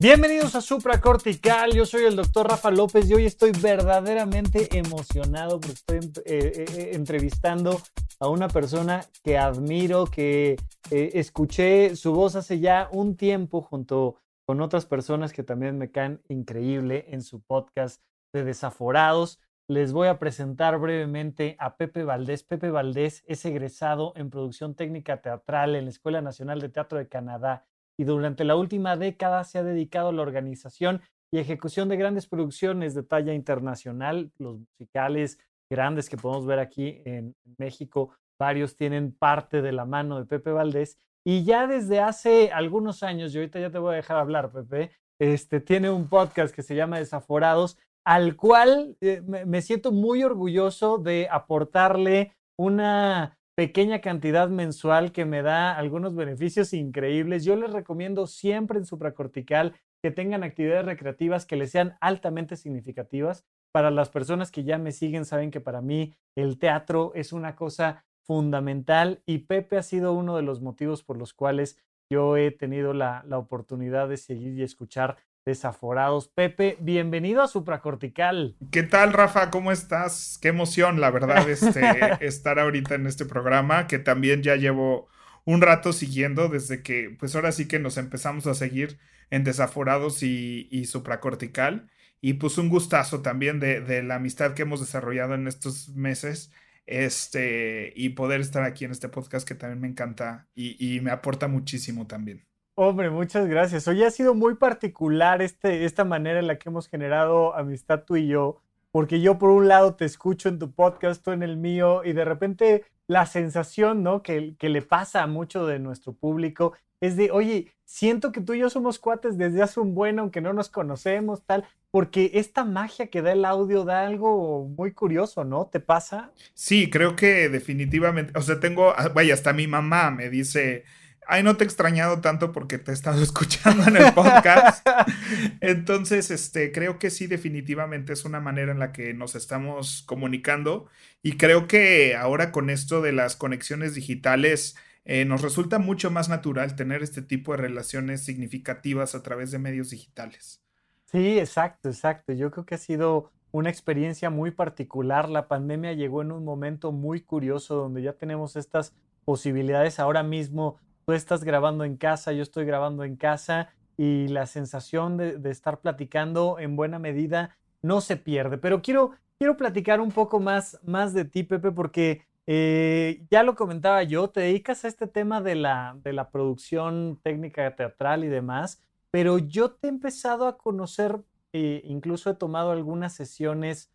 Bienvenidos 0.00 0.54
a 0.54 0.60
Supra 0.60 1.00
Cortical, 1.00 1.72
yo 1.72 1.84
soy 1.84 2.04
el 2.04 2.14
doctor 2.14 2.46
Rafa 2.46 2.70
López 2.70 3.10
y 3.10 3.14
hoy 3.14 3.26
estoy 3.26 3.50
verdaderamente 3.50 4.78
emocionado 4.78 5.58
porque 5.58 5.72
estoy 5.72 5.96
eh, 5.98 6.12
eh, 6.24 6.64
eh, 6.76 6.90
entrevistando 6.92 7.80
a 8.20 8.28
una 8.28 8.46
persona 8.46 9.04
que 9.24 9.36
admiro, 9.36 10.04
que 10.04 10.54
escuché 10.88 11.96
su 11.96 12.12
voz 12.12 12.36
hace 12.36 12.60
ya 12.60 12.88
un 12.92 13.16
tiempo 13.16 13.60
junto 13.60 14.20
con 14.46 14.60
otras 14.60 14.86
personas 14.86 15.32
que 15.32 15.42
también 15.42 15.76
me 15.78 15.90
caen 15.90 16.22
increíble 16.28 17.06
en 17.08 17.20
su 17.20 17.40
podcast 17.40 18.00
de 18.32 18.44
Desaforados. 18.44 19.40
Les 19.66 19.92
voy 19.92 20.06
a 20.06 20.20
presentar 20.20 20.78
brevemente 20.78 21.56
a 21.58 21.76
Pepe 21.76 22.04
Valdés. 22.04 22.44
Pepe 22.44 22.70
Valdés 22.70 23.24
es 23.26 23.44
egresado 23.44 24.12
en 24.14 24.30
producción 24.30 24.76
técnica 24.76 25.22
teatral 25.22 25.74
en 25.74 25.86
la 25.86 25.90
Escuela 25.90 26.22
Nacional 26.22 26.60
de 26.60 26.68
Teatro 26.68 26.98
de 26.98 27.08
Canadá 27.08 27.66
y 27.98 28.04
durante 28.04 28.44
la 28.44 28.56
última 28.56 28.96
década 28.96 29.44
se 29.44 29.58
ha 29.58 29.64
dedicado 29.64 30.08
a 30.08 30.12
la 30.12 30.22
organización 30.22 31.02
y 31.32 31.38
ejecución 31.38 31.88
de 31.88 31.96
grandes 31.96 32.26
producciones 32.26 32.94
de 32.94 33.02
talla 33.02 33.34
internacional, 33.34 34.30
los 34.38 34.58
musicales 34.60 35.38
grandes 35.70 36.08
que 36.08 36.16
podemos 36.16 36.46
ver 36.46 36.60
aquí 36.60 37.02
en 37.04 37.34
México, 37.58 38.14
varios 38.38 38.76
tienen 38.76 39.12
parte 39.12 39.60
de 39.60 39.72
la 39.72 39.84
mano 39.84 40.18
de 40.18 40.24
Pepe 40.24 40.52
Valdés 40.52 40.96
y 41.26 41.44
ya 41.44 41.66
desde 41.66 42.00
hace 42.00 42.52
algunos 42.52 43.02
años, 43.02 43.34
y 43.34 43.38
ahorita 43.38 43.60
ya 43.60 43.70
te 43.70 43.78
voy 43.78 43.92
a 43.92 43.96
dejar 43.96 44.16
hablar, 44.16 44.50
Pepe, 44.50 44.92
este, 45.20 45.60
tiene 45.60 45.90
un 45.90 46.08
podcast 46.08 46.54
que 46.54 46.62
se 46.62 46.74
llama 46.74 46.98
Desaforados, 46.98 47.76
al 48.06 48.36
cual 48.36 48.96
eh, 49.00 49.20
me 49.22 49.60
siento 49.60 49.92
muy 49.92 50.22
orgulloso 50.22 50.96
de 50.96 51.28
aportarle 51.30 52.34
una 52.56 53.36
pequeña 53.58 54.00
cantidad 54.00 54.48
mensual 54.48 55.10
que 55.10 55.24
me 55.24 55.42
da 55.42 55.76
algunos 55.76 56.14
beneficios 56.14 56.72
increíbles. 56.72 57.44
Yo 57.44 57.56
les 57.56 57.72
recomiendo 57.72 58.28
siempre 58.28 58.78
en 58.78 58.84
supracortical 58.84 59.74
que 60.00 60.12
tengan 60.12 60.44
actividades 60.44 60.84
recreativas 60.84 61.44
que 61.44 61.56
les 61.56 61.72
sean 61.72 61.96
altamente 62.00 62.54
significativas. 62.54 63.44
Para 63.72 63.90
las 63.90 64.10
personas 64.10 64.52
que 64.52 64.62
ya 64.62 64.78
me 64.78 64.92
siguen, 64.92 65.24
saben 65.24 65.50
que 65.50 65.60
para 65.60 65.80
mí 65.80 66.14
el 66.36 66.60
teatro 66.60 67.10
es 67.16 67.32
una 67.32 67.56
cosa 67.56 68.04
fundamental 68.24 69.24
y 69.26 69.38
Pepe 69.38 69.76
ha 69.76 69.82
sido 69.82 70.12
uno 70.12 70.36
de 70.36 70.42
los 70.42 70.60
motivos 70.62 71.02
por 71.02 71.16
los 71.16 71.34
cuales 71.34 71.82
yo 72.08 72.36
he 72.36 72.52
tenido 72.52 72.94
la, 72.94 73.24
la 73.26 73.38
oportunidad 73.38 74.08
de 74.08 74.18
seguir 74.18 74.56
y 74.56 74.62
escuchar 74.62 75.16
desaforados. 75.48 76.28
Pepe, 76.28 76.76
bienvenido 76.78 77.42
a 77.42 77.48
Supracortical. 77.48 78.54
¿Qué 78.70 78.82
tal, 78.82 79.14
Rafa? 79.14 79.50
¿Cómo 79.50 79.72
estás? 79.72 80.38
Qué 80.42 80.48
emoción, 80.48 81.00
la 81.00 81.10
verdad, 81.10 81.48
este, 81.48 81.80
estar 82.20 82.58
ahorita 82.58 82.94
en 82.94 83.06
este 83.06 83.24
programa 83.24 83.86
que 83.86 83.98
también 83.98 84.42
ya 84.42 84.56
llevo 84.56 85.08
un 85.46 85.62
rato 85.62 85.94
siguiendo 85.94 86.48
desde 86.48 86.82
que, 86.82 87.16
pues 87.18 87.34
ahora 87.34 87.50
sí 87.52 87.66
que 87.66 87.78
nos 87.78 87.96
empezamos 87.96 88.46
a 88.46 88.52
seguir 88.52 88.98
en 89.30 89.42
Desaforados 89.42 90.22
y, 90.22 90.68
y 90.70 90.84
Supracortical. 90.84 91.90
Y 92.20 92.34
pues 92.34 92.58
un 92.58 92.68
gustazo 92.68 93.22
también 93.22 93.58
de, 93.58 94.02
la 94.02 94.16
amistad 94.16 94.52
que 94.52 94.62
hemos 94.62 94.80
desarrollado 94.80 95.34
en 95.34 95.48
estos 95.48 95.88
meses. 95.90 96.52
Este, 96.84 97.92
y 97.96 98.10
poder 98.10 98.40
estar 98.40 98.64
aquí 98.64 98.84
en 98.86 98.90
este 98.90 99.10
podcast 99.10 99.46
que 99.46 99.54
también 99.54 99.80
me 99.80 99.88
encanta 99.88 100.48
y 100.54 101.00
me 101.02 101.10
aporta 101.10 101.48
muchísimo 101.48 102.06
también. 102.06 102.47
Hombre, 102.80 103.10
muchas 103.10 103.48
gracias. 103.48 103.88
Hoy 103.88 104.04
ha 104.04 104.10
sido 104.12 104.36
muy 104.36 104.54
particular 104.54 105.42
este, 105.42 105.84
esta 105.84 106.04
manera 106.04 106.38
en 106.38 106.46
la 106.46 106.60
que 106.60 106.68
hemos 106.68 106.86
generado 106.86 107.56
amistad 107.56 108.04
tú 108.04 108.14
y 108.14 108.28
yo, 108.28 108.62
porque 108.92 109.20
yo 109.20 109.36
por 109.36 109.50
un 109.50 109.66
lado 109.66 109.96
te 109.96 110.04
escucho 110.04 110.48
en 110.48 110.60
tu 110.60 110.70
podcast, 110.70 111.24
tú 111.24 111.32
en 111.32 111.42
el 111.42 111.56
mío, 111.56 112.02
y 112.04 112.12
de 112.12 112.24
repente 112.24 112.84
la 113.08 113.26
sensación, 113.26 114.04
¿no? 114.04 114.22
Que, 114.22 114.54
que 114.56 114.68
le 114.68 114.80
pasa 114.80 115.24
a 115.24 115.26
mucho 115.26 115.66
de 115.66 115.80
nuestro 115.80 116.12
público 116.12 116.72
es 117.00 117.16
de, 117.16 117.32
oye, 117.32 117.72
siento 117.84 118.30
que 118.30 118.40
tú 118.40 118.54
y 118.54 118.60
yo 118.60 118.70
somos 118.70 119.00
cuates 119.00 119.36
desde 119.36 119.60
hace 119.60 119.80
un 119.80 119.96
buen, 119.96 120.20
aunque 120.20 120.40
no 120.40 120.52
nos 120.52 120.68
conocemos, 120.68 121.42
tal, 121.44 121.64
porque 121.90 122.30
esta 122.34 122.64
magia 122.64 123.08
que 123.08 123.22
da 123.22 123.32
el 123.32 123.44
audio 123.44 123.82
da 123.82 124.06
algo 124.06 124.68
muy 124.68 124.92
curioso, 124.92 125.42
¿no? 125.42 125.66
¿Te 125.66 125.80
pasa? 125.80 126.30
Sí, 126.54 126.90
creo 126.90 127.16
que 127.16 127.48
definitivamente, 127.48 128.38
o 128.38 128.42
sea, 128.42 128.60
tengo, 128.60 128.94
ah, 128.96 129.08
vaya, 129.12 129.34
hasta 129.34 129.52
mi 129.52 129.66
mamá 129.66 130.12
me 130.12 130.28
dice, 130.30 130.84
ay, 131.28 131.42
no 131.42 131.56
te 131.56 131.64
he 131.64 131.66
extrañado 131.66 132.20
tanto 132.20 132.50
porque 132.52 132.78
te 132.78 132.90
he 132.90 132.94
estado 132.94 133.22
escuchando 133.22 133.84
en 133.84 133.96
el 133.96 134.12
podcast. 134.12 134.86
Entonces, 135.60 136.30
este, 136.30 136.72
creo 136.72 136.98
que 136.98 137.10
sí, 137.10 137.26
definitivamente 137.26 138.12
es 138.12 138.24
una 138.24 138.40
manera 138.40 138.72
en 138.72 138.78
la 138.78 138.92
que 138.92 139.14
nos 139.14 139.34
estamos 139.34 140.02
comunicando 140.06 140.86
y 141.22 141.36
creo 141.36 141.68
que 141.68 142.16
ahora 142.16 142.50
con 142.50 142.70
esto 142.70 143.02
de 143.02 143.12
las 143.12 143.36
conexiones 143.36 143.94
digitales, 143.94 144.76
eh, 145.04 145.24
nos 145.24 145.40
resulta 145.40 145.78
mucho 145.78 146.10
más 146.10 146.28
natural 146.28 146.76
tener 146.76 147.02
este 147.02 147.22
tipo 147.22 147.52
de 147.52 147.58
relaciones 147.58 148.24
significativas 148.24 149.14
a 149.14 149.22
través 149.22 149.50
de 149.50 149.58
medios 149.58 149.88
digitales. 149.88 150.62
Sí, 151.06 151.38
exacto, 151.38 151.88
exacto. 151.88 152.34
Yo 152.34 152.50
creo 152.50 152.66
que 152.66 152.74
ha 152.74 152.78
sido 152.78 153.32
una 153.50 153.70
experiencia 153.70 154.28
muy 154.28 154.50
particular. 154.50 155.30
La 155.30 155.48
pandemia 155.48 155.94
llegó 155.94 156.20
en 156.20 156.32
un 156.32 156.44
momento 156.44 156.92
muy 156.92 157.22
curioso 157.22 157.74
donde 157.74 158.02
ya 158.02 158.12
tenemos 158.12 158.56
estas 158.56 158.92
posibilidades 159.24 159.98
ahora 159.98 160.22
mismo 160.22 160.78
tú 161.08 161.14
estás 161.14 161.42
grabando 161.42 161.84
en 161.84 161.96
casa, 161.96 162.32
yo 162.32 162.42
estoy 162.42 162.66
grabando 162.66 163.02
en 163.02 163.16
casa 163.16 163.70
y 163.96 164.28
la 164.28 164.44
sensación 164.44 165.16
de, 165.16 165.40
estar 165.48 165.80
platicando 165.80 166.58
en 166.58 166.76
buena 166.76 166.98
medida 166.98 167.56
no 167.80 168.02
se 168.02 168.18
pierde. 168.18 168.58
Pero 168.58 168.82
quiero, 168.82 169.12
quiero 169.38 169.56
platicar 169.56 170.02
un 170.02 170.10
poco 170.12 170.38
más, 170.38 170.78
más 170.84 171.14
de 171.14 171.24
ti, 171.24 171.44
Pepe, 171.44 171.72
porque 171.72 172.26
eh, 172.46 173.24
ya 173.30 173.42
lo 173.42 173.54
comentaba 173.54 174.02
yo, 174.02 174.28
te 174.28 174.40
dedicas 174.40 174.84
a 174.84 174.88
este 174.88 175.06
tema 175.06 175.40
de 175.40 175.54
la, 175.54 175.96
de 176.04 176.12
la 176.12 176.28
producción 176.28 177.18
técnica 177.22 177.74
teatral 177.74 178.22
y 178.22 178.28
demás, 178.28 178.84
pero 179.10 179.38
yo 179.38 179.70
te 179.70 179.86
he 179.86 179.90
empezado 179.90 180.46
a 180.46 180.58
conocer, 180.58 181.22
eh, 181.54 181.80
incluso 181.84 182.28
he 182.28 182.34
tomado 182.34 182.70
algunas 182.70 183.14
sesiones 183.14 183.90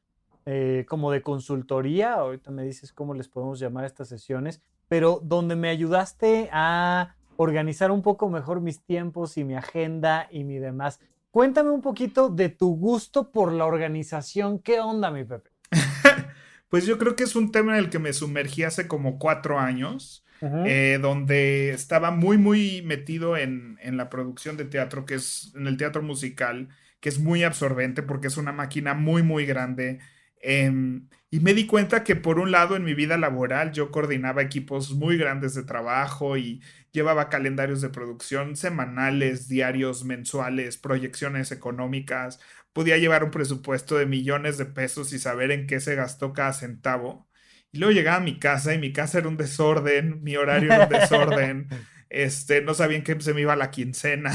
eh, 0.48 0.88
como 0.90 1.12
de 1.12 1.22
consultoría, 1.22 2.16
ahorita 2.16 2.50
me 2.50 2.64
dices 2.64 2.92
cómo 2.92 3.14
les 3.14 3.28
podemos 3.28 3.60
llamar 3.60 3.86
estas 3.86 4.10
sesiones, 4.10 4.64
pero 4.88 5.20
donde 5.24 5.56
me 5.56 5.70
ayudaste 5.70 6.50
a 6.52 7.16
organizar 7.38 7.92
un 7.92 8.02
poco 8.02 8.30
mejor 8.30 8.62
mis 8.62 8.84
tiempos 8.84 9.38
y 9.38 9.44
mi 9.44 9.56
agenda 9.56 10.28
y 10.32 10.44
mi 10.44 10.60
demás. 10.60 11.00
Cuéntame 11.32 11.72
un 11.72 11.82
poquito 11.82 12.30
de 12.30 12.50
tu 12.50 12.76
gusto 12.76 13.32
por 13.32 13.52
la 13.52 13.66
organización. 13.66 14.60
¿Qué 14.60 14.80
onda, 14.80 15.10
mi 15.10 15.24
Pepe? 15.24 15.50
pues 16.70 16.86
yo 16.86 16.98
creo 16.98 17.16
que 17.16 17.24
es 17.24 17.36
un 17.36 17.52
tema 17.52 17.74
en 17.74 17.86
el 17.86 17.90
que 17.90 18.00
me 18.00 18.14
sumergí 18.14 18.64
hace 18.64 18.88
como 18.88 19.18
cuatro 19.18 19.60
años, 19.60 20.24
eh, 20.66 21.00
donde 21.02 21.72
estaba 21.72 22.12
muy, 22.12 22.38
muy 22.38 22.82
metido 22.82 23.38
en, 23.38 23.78
en, 23.82 23.96
la 23.96 24.10
producción 24.10 24.58
de 24.58 24.66
teatro, 24.66 25.06
que 25.06 25.16
es 25.16 25.54
en 25.56 25.68
el 25.68 25.78
teatro 25.78 26.04
musical, 26.04 26.68
que 27.00 27.08
es 27.10 27.18
muy 27.18 27.44
absorbente 27.44 28.04
porque 28.04 28.28
es 28.28 28.38
una 28.38 28.52
máquina 28.52 28.94
muy, 28.94 29.24
muy 29.24 29.46
grande. 29.46 30.00
Em, 30.42 31.08
y 31.34 31.40
me 31.40 31.56
di 31.56 31.66
cuenta 31.66 32.04
que 32.04 32.16
por 32.16 32.38
un 32.38 32.52
lado 32.52 32.76
en 32.76 32.84
mi 32.84 32.94
vida 32.94 33.18
laboral 33.18 33.72
yo 33.72 33.90
coordinaba 33.90 34.44
equipos 34.44 34.92
muy 34.92 35.18
grandes 35.18 35.56
de 35.56 35.64
trabajo 35.64 36.38
y 36.38 36.62
llevaba 36.92 37.28
calendarios 37.30 37.82
de 37.82 37.90
producción 37.90 38.56
semanales, 38.56 39.48
diarios, 39.48 40.06
mensuales, 40.06 40.78
proyecciones 40.78 41.52
económicas, 41.52 42.40
podía 42.72 43.00
llevar 43.00 43.24
un 43.24 43.32
presupuesto 43.32 43.98
de 43.98 44.06
millones 44.06 44.60
de 44.60 44.68
pesos 44.68 45.12
y 45.12 45.18
saber 45.18 45.50
en 45.50 45.66
qué 45.66 45.80
se 45.80 45.96
gastó 45.96 46.34
cada 46.34 46.54
centavo. 46.54 47.28
Y 47.72 47.80
luego 47.80 47.94
llegaba 47.94 48.18
a 48.18 48.20
mi 48.20 48.38
casa 48.38 48.76
y 48.76 48.78
mi 48.78 48.94
casa 48.94 49.18
era 49.18 49.28
un 49.28 49.38
desorden, 49.38 50.22
mi 50.22 50.36
horario 50.36 50.72
era 50.72 50.84
un 50.84 50.90
desorden, 50.90 51.68
este, 52.10 52.62
no 52.62 52.76
sabían 52.76 53.02
que 53.02 53.20
se 53.20 53.34
me 53.34 53.42
iba 53.42 53.56
la 53.56 53.72
quincena. 53.72 54.34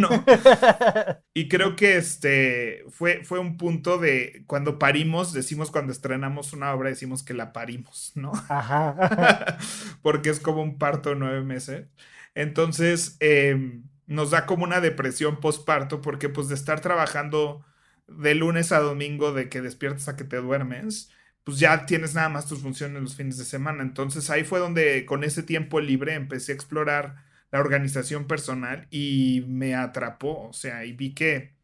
¿No? 0.00 0.08
Y 1.32 1.48
creo 1.48 1.76
que 1.76 1.96
este 1.96 2.84
fue, 2.90 3.22
fue 3.24 3.38
un 3.38 3.56
punto 3.56 3.98
de 3.98 4.42
cuando 4.46 4.78
parimos, 4.78 5.32
decimos 5.32 5.70
cuando 5.70 5.92
estrenamos 5.92 6.52
una 6.52 6.72
obra, 6.74 6.88
decimos 6.88 7.22
que 7.22 7.34
la 7.34 7.52
parimos, 7.52 8.12
¿no? 8.16 8.32
Ajá. 8.48 9.58
Porque 10.02 10.30
es 10.30 10.40
como 10.40 10.62
un 10.62 10.78
parto 10.78 11.10
de 11.10 11.16
nueve 11.16 11.42
meses. 11.42 11.86
Entonces, 12.34 13.16
em, 13.20 13.84
nos 14.06 14.30
da 14.32 14.46
como 14.46 14.64
una 14.64 14.80
depresión 14.80 15.40
postparto, 15.40 16.00
porque 16.00 16.28
pues 16.28 16.48
de 16.48 16.54
estar 16.54 16.80
trabajando 16.80 17.64
de 18.08 18.34
lunes 18.34 18.72
a 18.72 18.80
domingo, 18.80 19.32
de 19.32 19.48
que 19.48 19.60
despiertas 19.60 20.08
a 20.08 20.16
que 20.16 20.24
te 20.24 20.36
duermes, 20.38 21.10
pues 21.44 21.58
ya 21.58 21.86
tienes 21.86 22.14
nada 22.14 22.28
más 22.28 22.46
tus 22.46 22.60
funciones 22.60 23.02
los 23.02 23.16
fines 23.16 23.38
de 23.38 23.44
semana. 23.44 23.82
Entonces 23.82 24.30
ahí 24.30 24.44
fue 24.44 24.58
donde 24.58 25.06
con 25.06 25.24
ese 25.24 25.42
tiempo 25.42 25.80
libre 25.80 26.14
empecé 26.14 26.52
a 26.52 26.54
explorar 26.56 27.24
la 27.50 27.60
organización 27.60 28.26
personal 28.26 28.86
y 28.90 29.44
me 29.48 29.74
atrapó, 29.74 30.48
o 30.48 30.52
sea, 30.52 30.84
y 30.84 30.92
vi 30.92 31.14
que, 31.14 31.54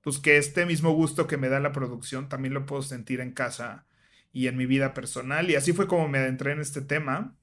pues 0.00 0.18
que 0.18 0.36
este 0.36 0.66
mismo 0.66 0.92
gusto 0.92 1.26
que 1.26 1.36
me 1.36 1.48
da 1.48 1.60
la 1.60 1.72
producción 1.72 2.28
también 2.28 2.54
lo 2.54 2.66
puedo 2.66 2.82
sentir 2.82 3.20
en 3.20 3.32
casa 3.32 3.86
y 4.32 4.48
en 4.48 4.56
mi 4.56 4.66
vida 4.66 4.94
personal. 4.94 5.50
Y 5.50 5.54
así 5.54 5.72
fue 5.72 5.86
como 5.86 6.08
me 6.08 6.18
adentré 6.18 6.52
en 6.52 6.60
este 6.60 6.80
tema. 6.80 7.36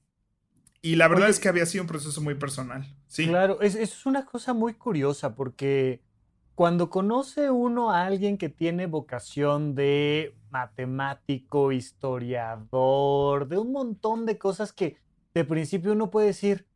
Y 0.82 0.96
la 0.96 1.08
verdad 1.08 1.28
es 1.28 1.38
que 1.38 1.48
había 1.48 1.66
sido 1.66 1.84
un 1.84 1.88
proceso 1.88 2.20
muy 2.20 2.34
personal. 2.34 2.86
Sí. 3.06 3.26
Claro, 3.26 3.60
es, 3.60 3.76
es 3.76 4.04
una 4.04 4.26
cosa 4.26 4.52
muy 4.52 4.74
curiosa 4.74 5.34
porque 5.34 6.02
cuando 6.54 6.90
conoce 6.90 7.50
uno 7.50 7.92
a 7.92 8.04
alguien 8.04 8.36
que 8.36 8.48
tiene 8.48 8.86
vocación 8.86 9.74
de 9.74 10.34
matemático, 10.50 11.72
historiador, 11.72 13.48
de 13.48 13.58
un 13.58 13.72
montón 13.72 14.26
de 14.26 14.38
cosas 14.38 14.72
que 14.72 14.98
de 15.34 15.44
principio 15.44 15.92
uno 15.92 16.10
puede 16.10 16.28
decir, 16.28 16.66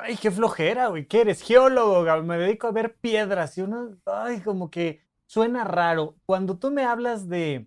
ay, 0.00 0.16
qué 0.16 0.30
flojera, 0.30 0.88
güey, 0.88 1.06
¿qué 1.06 1.22
eres? 1.22 1.42
Geólogo, 1.42 2.22
me 2.22 2.38
dedico 2.38 2.66
a 2.66 2.72
ver 2.72 2.96
piedras 2.96 3.56
y 3.58 3.62
uno, 3.62 3.96
ay, 4.06 4.40
como 4.40 4.70
que 4.70 5.02
suena 5.26 5.64
raro. 5.64 6.16
Cuando 6.26 6.58
tú 6.58 6.70
me 6.70 6.84
hablas 6.84 7.28
de 7.28 7.66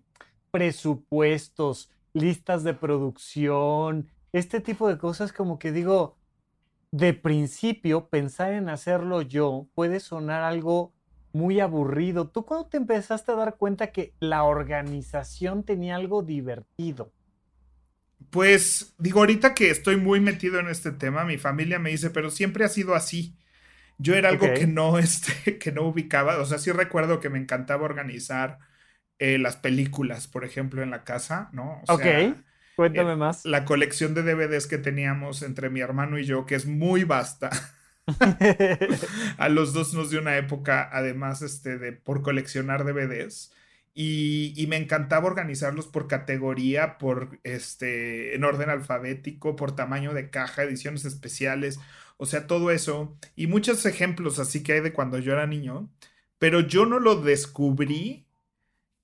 presupuestos, 0.50 1.90
listas 2.12 2.64
de 2.64 2.74
producción, 2.74 4.08
este 4.32 4.60
tipo 4.60 4.88
de 4.88 4.98
cosas, 4.98 5.32
como 5.32 5.58
que 5.58 5.72
digo, 5.72 6.16
de 6.92 7.14
principio, 7.14 8.08
pensar 8.08 8.52
en 8.52 8.68
hacerlo 8.68 9.22
yo 9.22 9.66
puede 9.74 10.00
sonar 10.00 10.42
algo 10.42 10.94
muy 11.32 11.60
aburrido. 11.60 12.28
¿Tú 12.28 12.46
cuándo 12.46 12.68
te 12.68 12.78
empezaste 12.78 13.32
a 13.32 13.36
dar 13.36 13.56
cuenta 13.56 13.92
que 13.92 14.14
la 14.20 14.44
organización 14.44 15.62
tenía 15.64 15.96
algo 15.96 16.22
divertido? 16.22 17.12
Pues 18.30 18.94
digo, 18.98 19.20
ahorita 19.20 19.54
que 19.54 19.70
estoy 19.70 19.96
muy 19.96 20.20
metido 20.20 20.58
en 20.58 20.68
este 20.68 20.92
tema, 20.92 21.24
mi 21.24 21.38
familia 21.38 21.78
me 21.78 21.90
dice, 21.90 22.10
pero 22.10 22.30
siempre 22.30 22.64
ha 22.64 22.68
sido 22.68 22.94
así. 22.94 23.36
Yo 23.98 24.14
era 24.14 24.28
algo 24.28 24.52
que 24.52 24.66
no, 24.66 24.98
este, 24.98 25.58
que 25.58 25.72
no 25.72 25.82
ubicaba. 25.82 26.38
O 26.38 26.46
sea, 26.46 26.58
sí 26.58 26.72
recuerdo 26.72 27.20
que 27.20 27.30
me 27.30 27.38
encantaba 27.38 27.84
organizar 27.84 28.58
eh, 29.18 29.38
las 29.38 29.56
películas, 29.56 30.28
por 30.28 30.44
ejemplo, 30.44 30.82
en 30.82 30.90
la 30.90 31.04
casa, 31.04 31.48
¿no? 31.52 31.82
ok. 31.88 32.04
Cuéntame 32.76 33.12
eh, 33.12 33.16
más. 33.16 33.44
La 33.46 33.64
colección 33.64 34.12
de 34.12 34.22
DVDs 34.22 34.66
que 34.66 34.76
teníamos 34.76 35.42
entre 35.42 35.70
mi 35.70 35.80
hermano 35.80 36.18
y 36.18 36.24
yo, 36.24 36.44
que 36.44 36.54
es 36.54 36.66
muy 36.66 37.04
vasta. 37.04 37.50
a 39.38 39.48
los 39.48 39.72
dos 39.72 39.94
nos 39.94 40.10
dio 40.10 40.20
una 40.20 40.36
época, 40.36 40.88
además, 40.92 41.42
este, 41.42 41.78
de 41.78 41.92
por 41.92 42.22
coleccionar 42.22 42.84
DVDs. 42.84 43.52
Y, 43.98 44.66
me 44.68 44.76
encantaba 44.76 45.26
organizarlos 45.26 45.86
por 45.86 46.06
categoría, 46.06 46.98
por 46.98 47.40
este, 47.44 48.34
en 48.34 48.44
orden 48.44 48.68
alfabético, 48.68 49.56
por 49.56 49.74
tamaño 49.74 50.12
de 50.12 50.28
caja, 50.28 50.64
ediciones 50.64 51.06
especiales, 51.06 51.80
o 52.18 52.26
sea, 52.26 52.46
todo 52.46 52.70
eso. 52.70 53.16
Y 53.36 53.46
muchos 53.46 53.86
ejemplos 53.86 54.38
así 54.38 54.62
que 54.62 54.74
hay 54.74 54.80
de 54.80 54.92
cuando 54.92 55.18
yo 55.18 55.32
era 55.32 55.46
niño, 55.46 55.90
pero 56.38 56.60
yo 56.60 56.84
no 56.84 57.00
lo 57.00 57.22
descubrí 57.22 58.26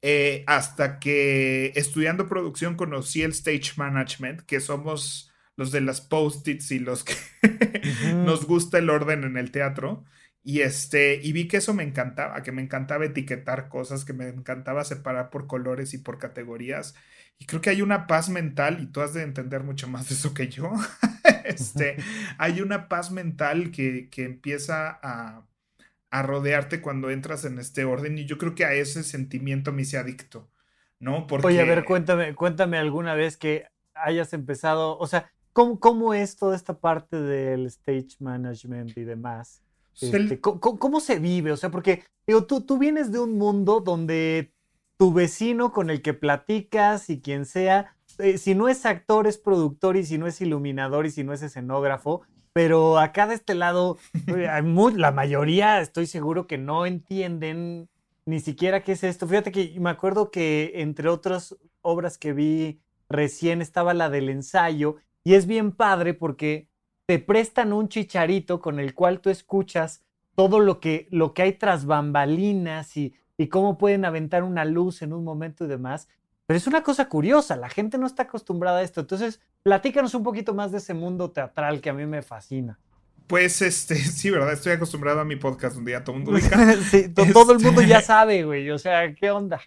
eh, 0.02 0.44
hasta 0.46 0.98
que 0.98 1.72
estudiando 1.74 2.28
producción 2.28 2.76
conocí 2.76 3.22
el 3.22 3.30
stage 3.30 3.72
management, 3.76 4.42
que 4.42 4.60
somos 4.60 5.32
los 5.56 5.72
de 5.72 5.80
las 5.80 6.02
post-its 6.02 6.70
y 6.70 6.80
los 6.80 7.02
que 7.04 7.14
nos 8.14 8.46
gusta 8.46 8.76
el 8.76 8.90
orden 8.90 9.24
en 9.24 9.38
el 9.38 9.52
teatro. 9.52 10.04
Y 10.44 10.62
este, 10.62 11.20
y 11.22 11.32
vi 11.32 11.46
que 11.46 11.58
eso 11.58 11.72
me 11.72 11.84
encantaba, 11.84 12.42
que 12.42 12.50
me 12.50 12.62
encantaba 12.62 13.04
etiquetar 13.04 13.68
cosas, 13.68 14.04
que 14.04 14.12
me 14.12 14.28
encantaba 14.28 14.84
separar 14.84 15.30
por 15.30 15.46
colores 15.46 15.94
y 15.94 15.98
por 15.98 16.18
categorías. 16.18 16.94
Y 17.38 17.46
creo 17.46 17.60
que 17.60 17.70
hay 17.70 17.80
una 17.80 18.06
paz 18.08 18.28
mental, 18.28 18.80
y 18.82 18.86
tú 18.86 19.00
has 19.02 19.14
de 19.14 19.22
entender 19.22 19.62
mucho 19.62 19.88
más 19.88 20.08
de 20.08 20.16
eso 20.16 20.34
que 20.34 20.48
yo. 20.48 20.72
este, 21.44 21.96
hay 22.38 22.60
una 22.60 22.88
paz 22.88 23.12
mental 23.12 23.70
que, 23.70 24.08
que 24.10 24.24
empieza 24.24 24.98
a, 25.02 25.46
a, 26.10 26.22
rodearte 26.22 26.80
cuando 26.80 27.10
entras 27.10 27.44
en 27.44 27.60
este 27.60 27.84
orden. 27.84 28.18
Y 28.18 28.26
yo 28.26 28.36
creo 28.36 28.56
que 28.56 28.64
a 28.64 28.74
ese 28.74 29.04
sentimiento 29.04 29.72
me 29.72 29.82
hice 29.82 29.98
adicto, 29.98 30.50
¿no? 30.98 31.28
Porque... 31.28 31.46
Oye, 31.46 31.60
a 31.60 31.64
ver, 31.64 31.84
cuéntame, 31.84 32.34
cuéntame 32.34 32.78
alguna 32.78 33.14
vez 33.14 33.36
que 33.36 33.66
hayas 33.94 34.32
empezado, 34.32 34.98
o 34.98 35.06
sea, 35.06 35.30
¿cómo, 35.52 35.78
cómo 35.78 36.14
es 36.14 36.36
toda 36.36 36.56
esta 36.56 36.78
parte 36.78 37.20
del 37.20 37.66
stage 37.66 38.16
management 38.18 38.96
y 38.96 39.04
demás? 39.04 39.62
Este, 40.00 40.40
¿cómo, 40.40 41.00
se 41.00 41.18
vive? 41.18 41.52
O 41.52 41.56
sea, 41.56 41.70
porque 41.70 42.04
digo, 42.26 42.44
tú, 42.44 42.62
tú 42.62 42.78
vienes 42.78 43.12
de 43.12 43.20
un 43.20 43.36
mundo 43.38 43.80
donde 43.80 44.52
tu 44.96 45.12
vecino 45.12 45.72
con 45.72 45.90
el 45.90 46.02
que 46.02 46.14
platicas 46.14 47.10
y 47.10 47.20
quien 47.20 47.44
sea, 47.44 47.96
eh, 48.18 48.38
si 48.38 48.54
no 48.54 48.68
es 48.68 48.86
actor, 48.86 49.26
es 49.26 49.38
productor 49.38 49.96
y 49.96 50.04
si 50.04 50.18
no 50.18 50.26
es 50.26 50.40
iluminador 50.40 51.06
y 51.06 51.10
si 51.10 51.24
no 51.24 51.32
es 51.32 51.42
escenógrafo, 51.42 52.22
pero 52.52 52.98
acá 52.98 53.26
de 53.26 53.34
este 53.34 53.54
lado, 53.54 53.98
eh, 54.26 54.48
la 54.96 55.12
mayoría 55.12 55.80
estoy 55.80 56.06
seguro 56.06 56.46
que 56.46 56.58
no 56.58 56.86
entienden 56.86 57.88
ni 58.26 58.40
siquiera 58.40 58.82
qué 58.82 58.92
es 58.92 59.04
esto. 59.04 59.26
Fíjate 59.26 59.52
que 59.52 59.74
me 59.80 59.90
acuerdo 59.90 60.30
que 60.30 60.72
entre 60.76 61.08
otras 61.08 61.56
obras 61.80 62.18
que 62.18 62.32
vi 62.32 62.80
recién 63.08 63.62
estaba 63.62 63.94
la 63.94 64.08
del 64.08 64.28
ensayo 64.28 64.96
y 65.24 65.34
es 65.34 65.46
bien 65.46 65.72
padre 65.72 66.14
porque 66.14 66.68
te 67.12 67.18
prestan 67.18 67.74
un 67.74 67.90
chicharito 67.90 68.62
con 68.62 68.80
el 68.80 68.94
cual 68.94 69.20
tú 69.20 69.28
escuchas 69.28 70.00
todo 70.34 70.60
lo 70.60 70.80
que, 70.80 71.08
lo 71.10 71.34
que 71.34 71.42
hay 71.42 71.52
tras 71.52 71.84
bambalinas 71.84 72.96
y, 72.96 73.12
y 73.36 73.48
cómo 73.48 73.76
pueden 73.76 74.06
aventar 74.06 74.42
una 74.44 74.64
luz 74.64 75.02
en 75.02 75.12
un 75.12 75.22
momento 75.22 75.66
y 75.66 75.68
demás. 75.68 76.08
Pero 76.46 76.56
es 76.56 76.66
una 76.66 76.82
cosa 76.82 77.10
curiosa, 77.10 77.56
la 77.56 77.68
gente 77.68 77.98
no 77.98 78.06
está 78.06 78.22
acostumbrada 78.22 78.78
a 78.78 78.82
esto. 78.82 79.02
Entonces, 79.02 79.42
platícanos 79.62 80.14
un 80.14 80.22
poquito 80.22 80.54
más 80.54 80.72
de 80.72 80.78
ese 80.78 80.94
mundo 80.94 81.30
teatral 81.32 81.82
que 81.82 81.90
a 81.90 81.92
mí 81.92 82.06
me 82.06 82.22
fascina. 82.22 82.78
Pues 83.26 83.60
este, 83.60 83.94
sí, 83.96 84.30
¿verdad? 84.30 84.54
Estoy 84.54 84.72
acostumbrado 84.72 85.20
a 85.20 85.26
mi 85.26 85.36
podcast 85.36 85.74
donde 85.74 85.92
ya 85.92 86.04
todo 86.04 86.16
el 86.16 86.22
mundo 86.22 86.40
sí, 86.90 87.10
todo 87.10 87.52
el 87.52 87.58
mundo 87.58 87.82
ya 87.82 87.98
este 87.98 88.06
sabe, 88.06 88.44
güey. 88.44 88.70
O 88.70 88.78
sea, 88.78 89.14
¿qué 89.14 89.30
onda? 89.30 89.60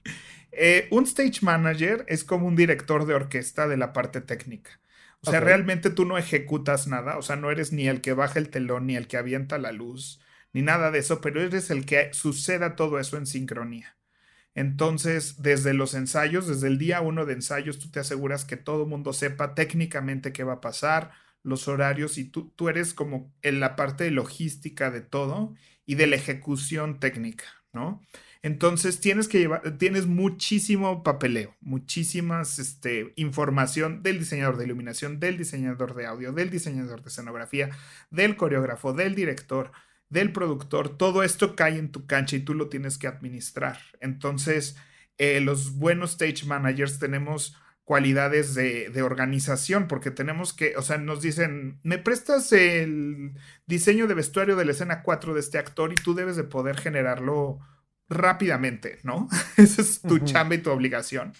Eh, 0.52 0.88
un 0.90 1.04
stage 1.04 1.42
manager 1.44 2.06
es 2.08 2.24
como 2.24 2.48
un 2.48 2.56
director 2.56 3.06
de 3.06 3.14
orquesta 3.14 3.68
de 3.68 3.78
la 3.78 3.94
parte 3.94 4.20
técnica. 4.20 4.80
O 5.26 5.30
sea, 5.30 5.40
realmente 5.40 5.90
tú 5.90 6.06
no 6.06 6.18
ejecutas 6.18 6.88
nada, 6.88 7.18
o 7.18 7.22
sea, 7.24 7.36
no 7.36 7.52
eres 7.52 7.72
ni 7.74 7.88
el 7.88 8.02
que 8.02 8.14
baja 8.14 8.40
el 8.40 8.50
telón, 8.50 8.86
ni 8.88 8.96
el 8.96 9.08
que 9.08 9.18
avienta 9.18 9.58
la 9.58 9.72
luz, 9.72 10.22
ni 10.54 10.62
nada 10.62 10.92
de 10.92 11.00
eso, 11.00 11.20
pero 11.22 11.42
eres 11.42 11.72
el 11.72 11.86
que 11.86 12.14
suceda 12.14 12.76
todo 12.76 13.00
eso 13.00 13.18
en 13.18 13.26
sincronía. 13.26 13.98
Entonces, 14.56 15.42
desde 15.42 15.74
los 15.74 15.94
ensayos, 15.96 16.48
desde 16.48 16.68
el 16.68 16.78
día 16.78 17.02
uno 17.02 17.26
de 17.26 17.34
ensayos, 17.34 17.80
tú 17.80 17.92
te 17.92 18.00
aseguras 18.00 18.46
que 18.46 18.58
todo 18.58 18.84
el 18.84 18.90
mundo 18.90 19.14
sepa 19.14 19.56
técnicamente 19.56 20.32
qué 20.34 20.44
va 20.44 20.54
a 20.56 20.62
pasar, 20.62 21.12
los 21.44 21.68
horarios, 21.68 22.18
y 22.18 22.26
tú, 22.26 22.52
tú 22.56 22.70
eres 22.70 22.94
como 22.94 23.34
en 23.42 23.60
la 23.60 23.76
parte 23.76 24.06
de 24.06 24.12
logística 24.12 24.92
de 24.92 25.02
todo 25.02 25.54
y 25.86 25.96
de 25.96 26.08
la 26.08 26.16
ejecución 26.16 27.00
técnica, 27.00 27.46
¿no? 27.74 28.02
Entonces 28.46 29.00
tienes 29.00 29.28
que 29.28 29.40
llevar, 29.40 29.80
tienes 29.80 30.06
muchísimo 30.06 31.02
papeleo, 31.02 31.56
muchísimas 31.62 32.60
este, 32.60 33.12
información 33.16 34.04
del 34.04 34.20
diseñador 34.20 34.58
de 34.58 34.66
iluminación, 34.66 35.20
del 35.20 35.36
diseñador 35.36 35.96
de 35.96 36.06
audio, 36.06 36.32
del 36.32 36.52
diseñador 36.52 37.02
de 37.02 37.10
escenografía, 37.10 37.72
del 38.12 38.38
coreógrafo, 38.38 38.94
del 38.94 39.16
director, 39.16 39.72
del 40.10 40.32
productor. 40.32 40.96
Todo 40.96 41.24
esto 41.24 41.56
cae 41.56 41.80
en 41.80 41.92
tu 41.92 42.06
cancha 42.06 42.36
y 42.36 42.42
tú 42.42 42.54
lo 42.54 42.70
tienes 42.70 43.00
que 43.00 43.08
administrar. 43.08 43.80
Entonces, 44.00 44.78
eh, 45.18 45.42
los 45.42 45.80
buenos 45.80 46.12
stage 46.12 46.46
managers 46.46 47.00
tenemos 47.00 47.58
cualidades 47.84 48.54
de, 48.54 48.92
de, 48.92 49.02
organización, 49.02 49.88
porque 49.88 50.12
tenemos 50.12 50.54
que, 50.54 50.78
o 50.78 50.84
sea, 50.84 51.00
nos 51.00 51.24
dicen, 51.24 51.80
me 51.82 51.98
prestas 51.98 52.52
el 52.52 53.34
diseño 53.66 54.06
de 54.06 54.14
vestuario 54.14 54.56
de 54.56 54.66
la 54.66 54.72
escena 54.74 55.02
4 55.02 55.34
de 55.34 55.40
este 55.40 55.58
actor 55.58 55.92
y 55.92 55.96
tú 55.96 56.14
debes 56.14 56.36
de 56.36 56.44
poder 56.44 56.78
generarlo 56.78 57.60
rápidamente, 58.10 59.00
¿no? 59.04 59.28
Esa 59.58 59.82
es 59.82 60.02
tu 60.02 60.20
chamba 60.20 60.56
y 60.56 60.60
tu 60.60 60.72
obligación. 60.72 61.34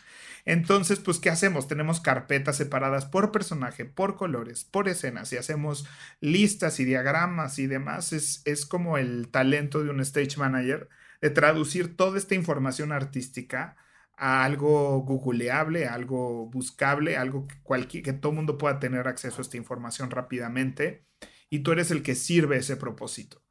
Entonces, 0.46 1.00
pues, 1.00 1.18
¿qué 1.18 1.32
hacemos? 1.32 1.68
Tenemos 1.68 2.00
carpetas 2.00 2.58
separadas 2.58 3.06
por 3.06 3.32
personaje, 3.32 3.86
por 3.86 4.16
colores, 4.16 4.64
por 4.64 4.88
escenas 4.88 5.34
y 5.34 5.38
hacemos 5.38 5.88
listas 6.22 6.80
y 6.80 6.86
diagramas 6.86 7.58
y 7.58 7.66
demás. 7.66 8.14
Es, 8.14 8.44
es 8.46 8.66
como 8.68 8.98
el 9.00 9.30
talento 9.30 9.84
de 9.84 9.90
un 9.90 10.02
stage 10.02 10.38
manager 10.38 10.88
de 11.22 11.32
traducir 11.32 11.98
toda 11.98 12.18
esta 12.18 12.36
información 12.36 12.92
artística 12.92 13.76
a 14.18 14.44
algo 14.46 15.00
googleable, 15.02 15.88
algo 15.88 16.48
buscable, 16.48 17.18
algo 17.18 17.48
que, 17.48 17.56
cualquier, 17.64 18.04
que 18.04 18.14
todo 18.14 18.32
mundo 18.32 18.58
pueda 18.58 18.80
tener 18.80 19.08
acceso 19.08 19.40
a 19.40 19.42
esta 19.42 19.58
información 19.58 20.12
rápidamente. 20.12 21.06
Y 21.50 21.60
tú 21.60 21.72
eres 21.72 21.92
el 21.92 22.04
que 22.04 22.16
sirve 22.16 22.58
ese 22.58 22.78
propósito. 22.78 23.45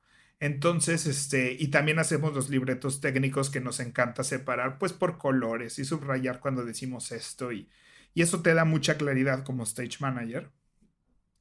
Entonces, 0.45 1.07
este, 1.07 1.57
y 1.59 1.69
también 1.69 1.99
hacemos 1.99 2.35
los 2.35 2.51
libretos 2.51 3.01
técnicos 3.01 3.49
que 3.49 3.63
nos 3.63 3.81
encanta 3.81 4.23
separar, 4.25 4.77
pues 4.79 4.93
por 4.93 5.17
colores 5.17 5.79
y 5.79 5.87
subrayar 5.87 6.39
cuando 6.39 6.67
decimos 6.67 7.13
esto 7.13 7.51
y, 7.51 7.71
y 8.13 8.21
eso 8.21 8.43
te 8.43 8.53
da 8.53 8.67
mucha 8.67 8.99
claridad 8.99 9.43
como 9.43 9.63
stage 9.63 9.97
manager. 10.01 10.53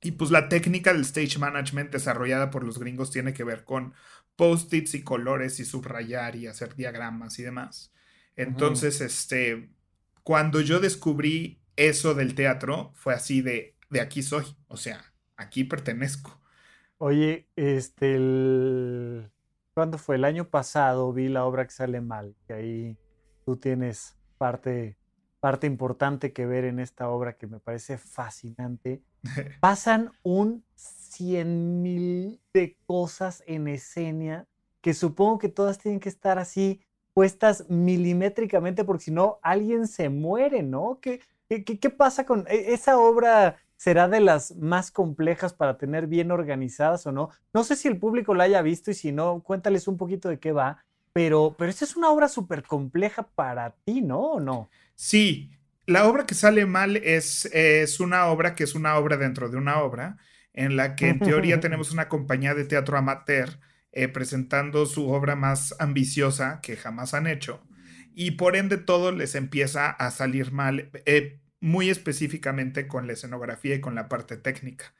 Y 0.02 0.14
pues 0.14 0.32
la 0.32 0.48
técnica 0.48 0.94
del 0.94 1.02
stage 1.02 1.38
management 1.38 1.92
desarrollada 1.92 2.50
por 2.50 2.64
los 2.64 2.80
gringos 2.80 3.12
tiene 3.12 3.34
que 3.34 3.44
ver 3.44 3.66
con 3.66 3.94
post-its 4.38 4.94
y 4.94 5.04
colores 5.04 5.60
y 5.60 5.66
subrayar 5.66 6.38
y 6.38 6.48
hacer 6.48 6.74
diagramas 6.74 7.38
y 7.40 7.44
demás. 7.44 7.94
Entonces, 8.38 9.02
este, 9.02 9.70
cuando 10.24 10.62
yo 10.62 10.80
descubrí 10.80 11.62
eso 11.76 12.14
del 12.14 12.36
teatro, 12.36 12.94
fue 12.96 13.14
así 13.14 13.42
de, 13.42 13.76
de 13.90 14.00
aquí 14.00 14.24
soy, 14.24 14.46
o 14.70 14.78
sea, 14.78 15.14
aquí 15.36 15.66
pertenezco. 15.66 16.42
Oye, 17.06 17.50
este, 17.58 18.16
el... 18.16 19.30
¿cuándo 19.74 19.98
fue? 19.98 20.16
El 20.16 20.24
año 20.24 20.48
pasado 20.48 21.12
vi 21.12 21.28
la 21.28 21.46
obra 21.46 21.66
que 21.66 21.72
sale 21.72 22.00
mal, 22.00 22.34
que 22.48 22.54
ahí 22.54 22.98
tú 23.46 23.58
tienes 23.58 24.16
parte, 24.38 24.98
parte 25.42 25.68
importante 25.68 26.32
que 26.32 26.46
ver 26.46 26.64
en 26.64 26.80
esta 26.80 27.10
obra 27.10 27.36
que 27.36 27.46
me 27.46 27.60
parece 27.60 27.98
fascinante. 27.98 29.04
Pasan 29.60 30.14
un 30.24 30.64
cien 30.76 31.82
mil 31.82 32.40
de 32.54 32.78
cosas 32.86 33.44
en 33.48 33.68
escena 33.68 34.48
que 34.80 34.94
supongo 34.94 35.40
que 35.40 35.50
todas 35.50 35.80
tienen 35.80 36.00
que 36.00 36.08
estar 36.08 36.40
así 36.40 36.80
puestas 37.14 37.70
milimétricamente 37.70 38.86
porque 38.86 39.04
si 39.04 39.12
no 39.12 39.40
alguien 39.42 39.90
se 39.90 40.08
muere, 40.08 40.64
¿no? 40.64 41.00
¿Qué, 41.02 41.20
qué, 41.50 41.66
qué 41.66 41.90
pasa 41.90 42.26
con 42.26 42.46
e, 42.48 42.72
esa 42.74 42.98
obra? 42.98 43.58
Será 43.78 44.08
de 44.08 44.20
las 44.20 44.56
más 44.56 44.92
complejas 44.92 45.54
para 45.54 45.78
tener 45.78 46.08
bien 46.08 46.32
organizadas 46.32 47.06
o 47.06 47.12
no. 47.12 47.30
No 47.54 47.64
sé 47.64 47.76
si 47.76 47.88
el 47.88 47.98
público 47.98 48.34
la 48.34 48.46
haya 48.46 48.62
visto 48.62 48.92
y 48.92 48.94
si 48.94 49.12
no, 49.12 49.42
cuéntales 49.42 49.88
un 49.88 49.98
poquito 49.98 50.30
de 50.30 50.40
qué 50.40 50.52
va, 50.52 50.84
pero, 51.14 51.56
pero 51.58 51.70
esta 51.70 51.86
es 51.86 51.96
una 51.96 52.10
obra 52.10 52.28
súper 52.28 52.64
compleja 52.64 53.24
para 53.24 53.76
ti, 53.86 54.02
¿no? 54.02 54.20
¿O 54.20 54.40
no? 54.40 54.70
Sí, 54.96 55.52
la 55.86 56.08
obra 56.08 56.26
que 56.26 56.34
sale 56.34 56.66
mal 56.66 56.98
es, 56.98 57.46
es 57.54 58.00
una 58.00 58.28
obra 58.28 58.56
que 58.56 58.64
es 58.64 58.74
una 58.74 58.96
obra 58.98 59.18
dentro 59.18 59.50
de 59.50 59.58
una 59.58 59.82
obra, 59.82 60.18
en 60.54 60.76
la 60.76 60.96
que 60.96 61.10
en 61.10 61.20
teoría 61.20 61.60
tenemos 61.60 61.92
una 61.94 62.10
compañía 62.10 62.54
de 62.54 62.66
teatro 62.66 62.98
amateur 62.98 63.60
eh, 63.92 64.08
presentando 64.08 64.86
su 64.86 65.10
obra 65.10 65.36
más 65.36 65.76
ambiciosa 65.80 66.62
que 66.62 66.78
jamás 66.78 67.14
han 67.14 67.28
hecho. 67.28 67.62
Y 68.16 68.32
por 68.32 68.56
ende 68.56 68.78
todo 68.78 69.12
les 69.12 69.36
empieza 69.36 69.90
a 69.90 70.10
salir 70.12 70.52
mal, 70.52 70.90
eh, 71.06 71.40
muy 71.64 71.90
específicamente 71.90 72.88
con 72.88 73.08
la 73.08 73.14
escenografía 73.14 73.76
y 73.76 73.80
con 73.80 73.96
la 73.96 74.10
parte 74.10 74.36
técnica. 74.36 74.94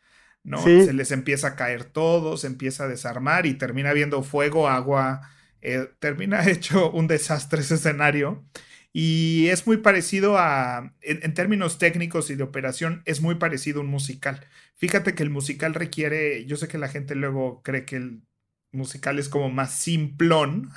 ¿no? 0.44 0.64
Se 0.64 0.94
les 0.94 1.12
empieza 1.12 1.48
a 1.48 1.56
caer 1.58 1.84
todo, 1.84 2.38
se 2.38 2.48
empieza 2.48 2.86
a 2.86 2.88
desarmar 2.88 3.46
y 3.46 3.54
termina 3.54 3.92
viendo 3.92 4.24
fuego, 4.24 4.70
agua, 4.70 5.30
eh, 5.62 5.90
termina 6.00 6.42
hecho 6.50 6.90
un 6.92 7.08
desastre 7.08 7.62
ese 7.62 7.76
escenario. 7.76 8.46
Y 8.94 9.48
es 9.48 9.68
muy 9.68 9.78
parecido 9.78 10.38
a, 10.38 10.94
en, 11.02 11.34
términos 11.34 11.80
técnicos 11.80 12.30
y 12.30 12.36
de 12.36 12.44
operación, 12.44 13.02
es 13.06 13.22
muy 13.22 13.36
parecido 13.36 13.80
a 13.80 13.84
un 13.84 13.90
musical. 13.90 14.40
Fíjate 14.76 15.16
que 15.16 15.24
el 15.24 15.32
musical 15.32 15.74
requiere, 15.74 16.46
yo 16.46 16.56
sé 16.56 16.70
que 16.70 16.78
la 16.78 16.88
gente 16.88 17.16
luego 17.16 17.62
cree 17.62 17.84
que 17.84 17.98
el 17.98 18.22
musical 18.72 19.20
es 19.20 19.28
como 19.28 19.50
más 19.50 19.74
simplón. 19.74 20.70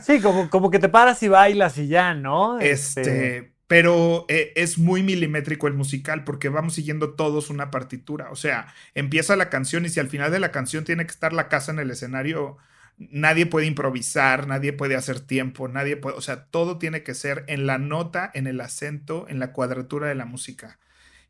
Sí, 0.00 0.20
como, 0.20 0.48
como 0.48 0.70
que 0.70 0.78
te 0.78 0.88
paras 0.88 1.22
y 1.22 1.28
bailas 1.28 1.76
y 1.76 1.88
ya, 1.88 2.14
¿no? 2.14 2.58
Este, 2.58 3.00
este 3.00 3.59
pero 3.70 4.26
eh, 4.26 4.52
es 4.56 4.78
muy 4.78 5.04
milimétrico 5.04 5.68
el 5.68 5.74
musical 5.74 6.24
porque 6.24 6.48
vamos 6.48 6.74
siguiendo 6.74 7.14
todos 7.14 7.50
una 7.50 7.70
partitura. 7.70 8.32
O 8.32 8.34
sea, 8.34 8.74
empieza 8.96 9.36
la 9.36 9.48
canción 9.48 9.86
y 9.86 9.90
si 9.90 10.00
al 10.00 10.08
final 10.08 10.32
de 10.32 10.40
la 10.40 10.50
canción 10.50 10.82
tiene 10.82 11.06
que 11.06 11.12
estar 11.12 11.32
la 11.32 11.46
casa 11.46 11.70
en 11.70 11.78
el 11.78 11.88
escenario, 11.92 12.56
nadie 12.98 13.46
puede 13.46 13.68
improvisar, 13.68 14.48
nadie 14.48 14.72
puede 14.72 14.96
hacer 14.96 15.20
tiempo, 15.20 15.68
nadie 15.68 15.96
puede, 15.96 16.16
o 16.16 16.20
sea, 16.20 16.46
todo 16.46 16.78
tiene 16.78 17.04
que 17.04 17.14
ser 17.14 17.44
en 17.46 17.64
la 17.64 17.78
nota, 17.78 18.28
en 18.34 18.48
el 18.48 18.60
acento, 18.60 19.26
en 19.28 19.38
la 19.38 19.52
cuadratura 19.52 20.08
de 20.08 20.16
la 20.16 20.24
música. 20.24 20.80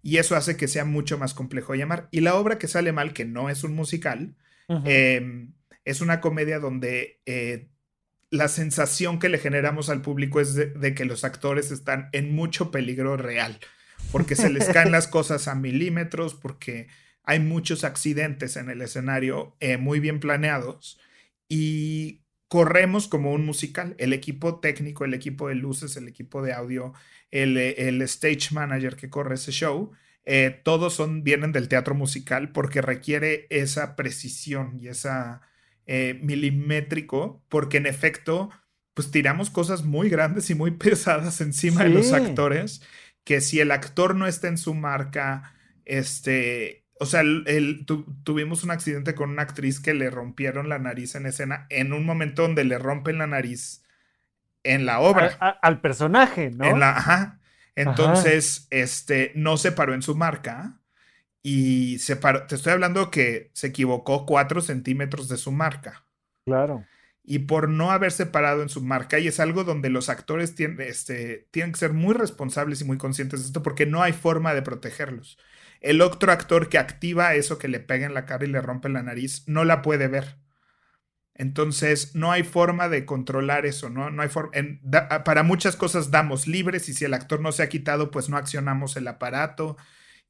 Y 0.03 0.17
eso 0.17 0.35
hace 0.35 0.57
que 0.57 0.67
sea 0.67 0.87
mucho 0.87 1.19
más 1.19 1.35
complejo 1.35 1.75
de 1.75 1.81
llamar. 1.81 2.09
Y 2.11 2.21
la 2.21 2.37
obra 2.37 2.59
que 2.59 2.69
sale 2.69 2.91
mal, 2.93 3.13
que 3.13 3.27
no 3.27 3.51
es 3.51 3.65
un 3.65 3.75
musical, 3.75 4.35
em, 4.87 5.53
es 5.85 6.01
una 6.01 6.23
comedia 6.23 6.59
donde 6.59 7.21
eh, 7.27 7.69
la 8.31 8.49
sensación 8.49 9.19
que 9.19 9.29
le 9.29 9.39
generamos 9.39 9.91
al 9.91 10.03
público 10.03 10.41
es 10.41 10.55
de, 10.55 10.95
que 10.95 11.05
los 11.05 11.25
actores 11.25 11.71
están 11.71 12.09
en 12.13 12.33
mucho 12.35 12.71
peligro 12.71 13.17
real, 13.17 13.59
porque 14.13 14.37
se 14.37 14.51
les 14.51 14.69
caen 14.69 14.93
las 14.93 15.09
cosas 15.09 15.49
a 15.49 15.55
milímetros, 15.55 16.35
porque 16.35 16.89
hay 17.25 17.41
muchos 17.41 17.85
accidentes 17.85 18.57
en 18.57 18.71
el 18.71 18.83
escenario 18.83 19.57
eh, 19.61 19.77
muy 19.77 20.01
bien 20.01 20.21
planeados 20.21 20.99
y 21.49 22.23
corremos 22.49 23.09
como 23.09 23.33
un 23.33 23.45
musical. 23.45 23.95
El 23.99 24.13
equipo 24.13 24.61
técnico, 24.61 25.05
el 25.05 25.15
equipo 25.15 25.49
de 25.49 25.57
luces, 25.57 25.97
el 25.97 26.09
equipo 26.09 26.43
de 26.43 26.53
audio, 26.53 26.93
el, 27.31 27.57
el 27.57 28.01
stage 28.03 28.53
manager 28.53 28.97
que 28.97 29.11
corre 29.11 29.35
ese 29.35 29.53
show, 29.53 29.93
eh, 30.25 30.61
todos 30.63 30.95
son, 30.95 31.25
vienen 31.25 31.53
del 31.53 31.69
teatro 31.69 31.95
musical 31.95 32.53
porque 32.53 32.83
requiere 32.83 33.47
esa 33.51 33.97
precisión 33.97 34.79
y 34.79 34.89
esa 34.89 35.41
eh, 35.93 36.21
milimétrico, 36.23 37.43
porque 37.49 37.79
en 37.79 37.87
efecto, 37.87 38.49
pues 38.95 39.11
tiramos 39.11 39.51
cosas 39.51 39.83
muy 39.83 40.09
grandes 40.09 40.49
y 40.49 40.55
muy 40.55 40.71
pesadas 40.79 41.41
encima 41.41 41.83
de 41.83 41.89
los 41.91 42.13
actores, 42.13 42.81
que 43.25 43.41
si 43.41 43.59
el 43.59 43.73
actor 43.73 44.15
no 44.15 44.29
está 44.29 44.47
en 44.47 44.57
su 44.57 44.73
marca, 44.73 45.53
este, 45.85 46.87
o 47.01 47.07
sea, 47.07 47.23
el, 47.23 47.85
tuvimos 48.23 48.63
un 48.63 48.71
accidente 48.71 49.17
con 49.17 49.31
una 49.31 49.43
actriz 49.43 49.81
que 49.81 49.93
le 49.93 50.11
rompieron 50.11 50.69
la 50.69 50.79
nariz 50.79 51.17
en 51.17 51.27
escena 51.27 51.67
en 51.71 51.93
un 51.93 52.07
momento 52.07 52.43
donde 52.43 52.63
le 52.63 52.79
rompen 52.79 53.19
la 53.19 53.27
nariz 53.27 53.83
en 54.63 54.87
la 54.87 55.01
obra. 55.01 55.59
al 55.61 55.81
personaje, 55.81 56.53
¿no? 56.53 56.67
En 56.67 56.79
la, 56.79 56.91
ajá. 56.91 57.41
Entonces, 57.75 58.69
este, 58.71 59.33
no 59.35 59.57
se 59.57 59.73
paró 59.73 59.93
en 59.95 60.03
su 60.03 60.15
marca 60.15 60.80
y 61.43 61.99
se 61.99 62.17
paró. 62.17 62.47
Te 62.47 62.55
estoy 62.55 62.73
hablando 62.73 63.11
que 63.11 63.51
se 63.55 63.69
equivocó 63.69 64.27
cuatro 64.27 64.61
centímetros 64.61 65.29
de 65.29 65.37
su 65.37 65.53
marca. 65.53 66.07
Claro. 66.45 66.85
Y 67.23 67.41
por 67.41 67.69
no 67.69 67.91
haberse 67.91 68.27
parado 68.27 68.63
en 68.63 68.69
su 68.69 68.83
marca, 68.83 69.19
y 69.19 69.29
es 69.29 69.41
algo 69.41 69.65
donde 69.65 69.91
los 69.91 70.09
actores 70.09 70.55
tienen, 70.55 70.81
este, 70.81 71.49
tienen 71.51 71.73
que 71.73 71.79
ser 71.79 71.93
muy 71.93 72.15
responsables 72.15 72.81
y 72.81 72.85
muy 72.85 72.99
conscientes 72.99 73.41
de 73.41 73.47
esto, 73.47 73.63
porque 73.63 73.87
no 73.87 74.03
hay 74.03 74.13
forma 74.13 74.55
de 74.55 74.63
protegerlos 74.63 75.39
el 75.81 76.03
otro 76.03 76.31
actor 76.31 76.69
que 76.69 76.79
activa 76.79 77.35
eso 77.35 77.59
que 77.59 77.69
le 77.69 77.81
pega 77.81 78.07
en 78.07 78.15
la 78.15 78.27
cara 78.27 78.45
y 78.45 78.49
le 78.49 78.61
rompe 78.61 78.89
la 78.89 79.03
nariz 79.03 79.45
no 79.47 79.65
la 79.65 79.83
puede 79.83 80.09
ver. 80.09 80.37
Entonces, 81.35 82.15
no 82.15 82.33
hay 82.33 82.43
forma 82.43 82.91
de 82.91 83.07
controlar 83.07 83.65
eso, 83.65 83.89
¿no? 83.89 84.11
No 84.11 84.21
hay 84.23 84.29
forma. 84.29 84.53
para 85.25 85.43
muchas 85.43 85.75
cosas 85.75 86.11
damos 86.11 86.47
libres 86.47 86.89
y 86.91 86.93
si 86.93 87.07
el 87.07 87.15
actor 87.15 87.41
no 87.41 87.51
se 87.53 87.63
ha 87.63 87.71
quitado, 87.71 88.11
pues 88.11 88.29
no 88.29 88.37
accionamos 88.37 88.97
el 88.97 89.09
aparato 89.09 89.79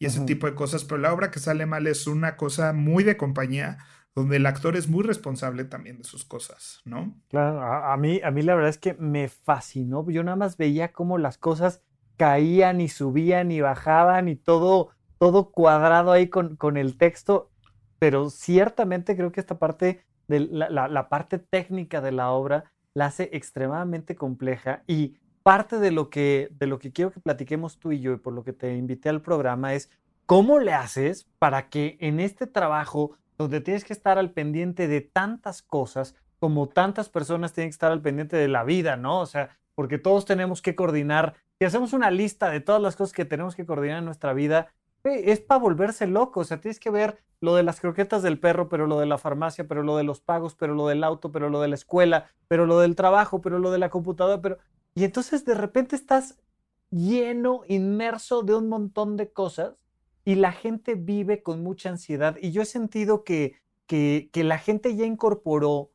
y 0.00 0.06
ese 0.06 0.22
tipo 0.22 0.48
de 0.48 0.56
cosas. 0.56 0.84
Pero 0.84 0.98
la 0.98 1.12
obra 1.12 1.30
que 1.30 1.38
sale 1.38 1.66
mal 1.66 1.86
es 1.86 2.08
una 2.08 2.36
cosa 2.36 2.72
muy 2.72 3.04
de 3.04 3.16
compañía, 3.16 3.78
donde 4.16 4.38
el 4.38 4.46
actor 4.46 4.74
es 4.74 4.88
muy 4.88 5.04
responsable 5.04 5.64
también 5.64 5.98
de 5.98 6.04
sus 6.04 6.24
cosas, 6.24 6.80
¿no? 6.84 7.14
Claro, 7.28 7.62
a, 7.62 7.96
mí, 7.96 8.20
a 8.24 8.32
mí 8.32 8.42
la 8.42 8.56
verdad 8.56 8.70
es 8.70 8.78
que 8.78 8.94
me 8.94 9.28
fascinó. 9.28 10.04
Yo 10.10 10.24
nada 10.24 10.36
más 10.36 10.56
veía 10.56 10.90
cómo 10.90 11.18
las 11.18 11.38
cosas 11.38 11.84
caían 12.16 12.80
y 12.80 12.88
subían 12.88 13.52
y 13.52 13.60
bajaban 13.60 14.28
y 14.28 14.34
todo 14.34 14.90
todo 15.20 15.50
cuadrado 15.50 16.12
ahí 16.12 16.28
con, 16.28 16.56
con 16.56 16.78
el 16.78 16.96
texto, 16.96 17.50
pero 17.98 18.30
ciertamente 18.30 19.14
creo 19.16 19.32
que 19.32 19.40
esta 19.40 19.58
parte 19.58 20.06
de 20.28 20.40
la, 20.40 21.08
parte 21.10 21.38
técnica 21.38 22.00
de 22.00 22.10
la 22.10 22.30
obra 22.30 22.72
la 22.94 23.06
hace 23.06 23.28
extremadamente 23.34 24.16
compleja 24.16 24.82
y 24.86 25.18
parte 25.42 25.78
de 25.78 25.90
lo 25.90 26.10
que 26.10 26.48
de 26.52 26.66
lo 26.66 26.78
que 26.78 26.92
quiero 26.92 27.10
que 27.10 27.20
platiquemos 27.20 27.78
tú 27.78 27.92
y 27.92 28.00
yo 28.00 28.12
y 28.12 28.18
por 28.18 28.32
lo 28.32 28.44
que 28.44 28.52
te 28.52 28.76
invité 28.76 29.08
al 29.08 29.22
programa 29.22 29.74
es 29.74 29.90
cómo 30.26 30.58
le 30.58 30.72
haces 30.72 31.26
para 31.38 31.68
que 31.68 31.96
en 32.00 32.20
este 32.20 32.46
trabajo 32.46 33.16
donde 33.38 33.60
tienes 33.60 33.84
que 33.84 33.92
estar 33.92 34.18
al 34.18 34.30
pendiente 34.30 34.86
de 34.86 35.00
tantas 35.00 35.62
cosas 35.62 36.14
como 36.38 36.68
tantas 36.68 37.08
personas 37.08 37.52
tienen 37.52 37.70
que 37.70 37.74
estar 37.74 37.92
al 37.92 38.02
pendiente 38.02 38.36
de 38.36 38.48
la 38.48 38.64
vida, 38.64 38.96
¿no? 38.96 39.20
O 39.20 39.26
sea, 39.26 39.58
porque 39.74 39.98
todos 39.98 40.24
tenemos 40.24 40.62
que 40.62 40.74
coordinar, 40.74 41.34
si 41.58 41.66
hacemos 41.66 41.92
una 41.92 42.10
lista 42.10 42.50
de 42.50 42.60
todas 42.60 42.82
las 42.82 42.96
cosas 42.96 43.12
que 43.12 43.24
tenemos 43.24 43.54
que 43.54 43.66
coordinar 43.66 43.98
en 43.98 44.04
nuestra 44.06 44.32
vida, 44.32 44.72
es 45.04 45.40
para 45.40 45.60
volverse 45.60 46.06
loco. 46.06 46.40
O 46.40 46.44
sea, 46.44 46.60
tienes 46.60 46.80
que 46.80 46.90
ver 46.90 47.18
lo 47.40 47.54
de 47.54 47.62
las 47.62 47.80
croquetas 47.80 48.22
del 48.22 48.38
perro, 48.38 48.68
pero 48.68 48.86
lo 48.86 48.98
de 48.98 49.06
la 49.06 49.18
farmacia, 49.18 49.66
pero 49.66 49.82
lo 49.82 49.96
de 49.96 50.04
los 50.04 50.20
pagos, 50.20 50.54
pero 50.54 50.74
lo 50.74 50.86
del 50.88 51.04
auto, 51.04 51.32
pero 51.32 51.48
lo 51.48 51.60
de 51.60 51.68
la 51.68 51.74
escuela, 51.74 52.30
pero 52.48 52.66
lo 52.66 52.80
del 52.80 52.96
trabajo, 52.96 53.40
pero 53.40 53.58
lo 53.58 53.70
de 53.70 53.78
la 53.78 53.90
computadora, 53.90 54.40
pero... 54.40 54.58
Y 54.94 55.04
entonces 55.04 55.44
de 55.44 55.54
repente 55.54 55.96
estás 55.96 56.38
lleno, 56.90 57.62
inmerso 57.68 58.42
de 58.42 58.54
un 58.54 58.68
montón 58.68 59.16
de 59.16 59.32
cosas 59.32 59.84
y 60.24 60.34
la 60.34 60.52
gente 60.52 60.94
vive 60.94 61.42
con 61.42 61.62
mucha 61.62 61.90
ansiedad. 61.90 62.36
Y 62.40 62.52
yo 62.52 62.62
he 62.62 62.66
sentido 62.66 63.24
que, 63.24 63.54
que, 63.86 64.30
la 64.34 64.58
gente 64.58 64.94
ya 64.96 65.06
incorporó 65.06 65.90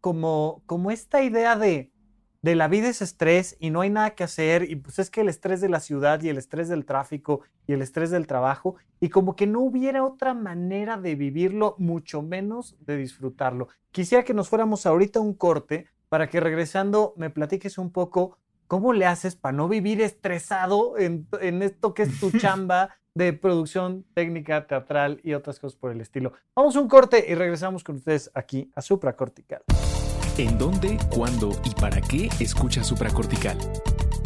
como, 0.00 0.62
como 0.66 0.90
esta 0.90 1.22
idea 1.22 1.56
de 1.56 1.92
de 2.42 2.56
la 2.56 2.66
vida 2.66 2.88
es 2.88 3.00
estrés 3.00 3.56
y 3.60 3.70
no 3.70 3.80
hay 3.80 3.90
nada 3.90 4.16
que 4.16 4.24
hacer 4.24 4.68
y 4.68 4.74
pues 4.74 4.98
es 4.98 5.10
que 5.10 5.20
el 5.20 5.28
estrés 5.28 5.60
de 5.60 5.68
la 5.68 5.78
ciudad 5.78 6.20
y 6.22 6.28
el 6.28 6.38
estrés 6.38 6.68
del 6.68 6.84
tráfico 6.84 7.42
y 7.68 7.72
el 7.72 7.82
estrés 7.82 8.10
del 8.10 8.26
trabajo 8.26 8.74
y 9.00 9.10
como 9.10 9.36
que 9.36 9.46
no 9.46 9.60
hubiera 9.60 10.04
otra 10.04 10.34
manera 10.34 10.96
de 10.96 11.14
vivirlo, 11.14 11.76
mucho 11.78 12.20
menos 12.20 12.76
de 12.80 12.96
disfrutarlo. 12.96 13.68
Quisiera 13.92 14.24
que 14.24 14.34
nos 14.34 14.48
fuéramos 14.48 14.86
ahorita 14.86 15.20
a 15.20 15.22
un 15.22 15.34
corte 15.34 15.86
para 16.12 16.28
que 16.28 16.40
regresando 16.40 17.14
me 17.16 17.30
platiques 17.30 17.78
un 17.78 17.90
poco 17.90 18.36
cómo 18.66 18.92
le 18.92 19.06
haces 19.06 19.34
para 19.34 19.56
no 19.56 19.66
vivir 19.66 20.02
estresado 20.02 20.98
en, 20.98 21.26
en 21.40 21.62
esto 21.62 21.94
que 21.94 22.02
es 22.02 22.20
tu 22.20 22.30
chamba 22.38 22.98
de 23.14 23.32
producción 23.32 24.04
técnica, 24.12 24.66
teatral 24.66 25.22
y 25.24 25.32
otras 25.32 25.58
cosas 25.58 25.78
por 25.78 25.90
el 25.90 26.02
estilo. 26.02 26.34
Vamos 26.54 26.76
a 26.76 26.80
un 26.80 26.88
corte 26.88 27.24
y 27.26 27.34
regresamos 27.34 27.82
con 27.82 27.96
ustedes 27.96 28.30
aquí 28.34 28.70
a 28.74 28.82
Supracortical. 28.82 29.62
¿En 30.36 30.58
dónde, 30.58 30.98
cuándo 31.14 31.52
y 31.64 31.70
para 31.70 32.02
qué 32.02 32.28
escucha 32.40 32.84
supracortical? 32.84 33.56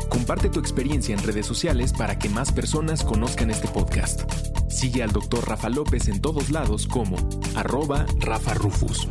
Comparte 0.09 0.49
tu 0.49 0.59
experiencia 0.59 1.15
en 1.15 1.23
redes 1.23 1.47
sociales 1.47 1.93
para 1.93 2.19
que 2.19 2.29
más 2.29 2.51
personas 2.51 3.05
conozcan 3.05 3.51
este 3.51 3.69
podcast. 3.69 4.29
Sigue 4.69 5.05
al 5.05 5.13
Dr. 5.13 5.47
Rafa 5.49 5.69
López 5.69 6.09
en 6.09 6.21
todos 6.21 6.51
lados 6.51 6.89
como 6.89 7.17
arroba 7.55 8.07
Rafa 8.19 8.55
Rufus. 8.55 9.09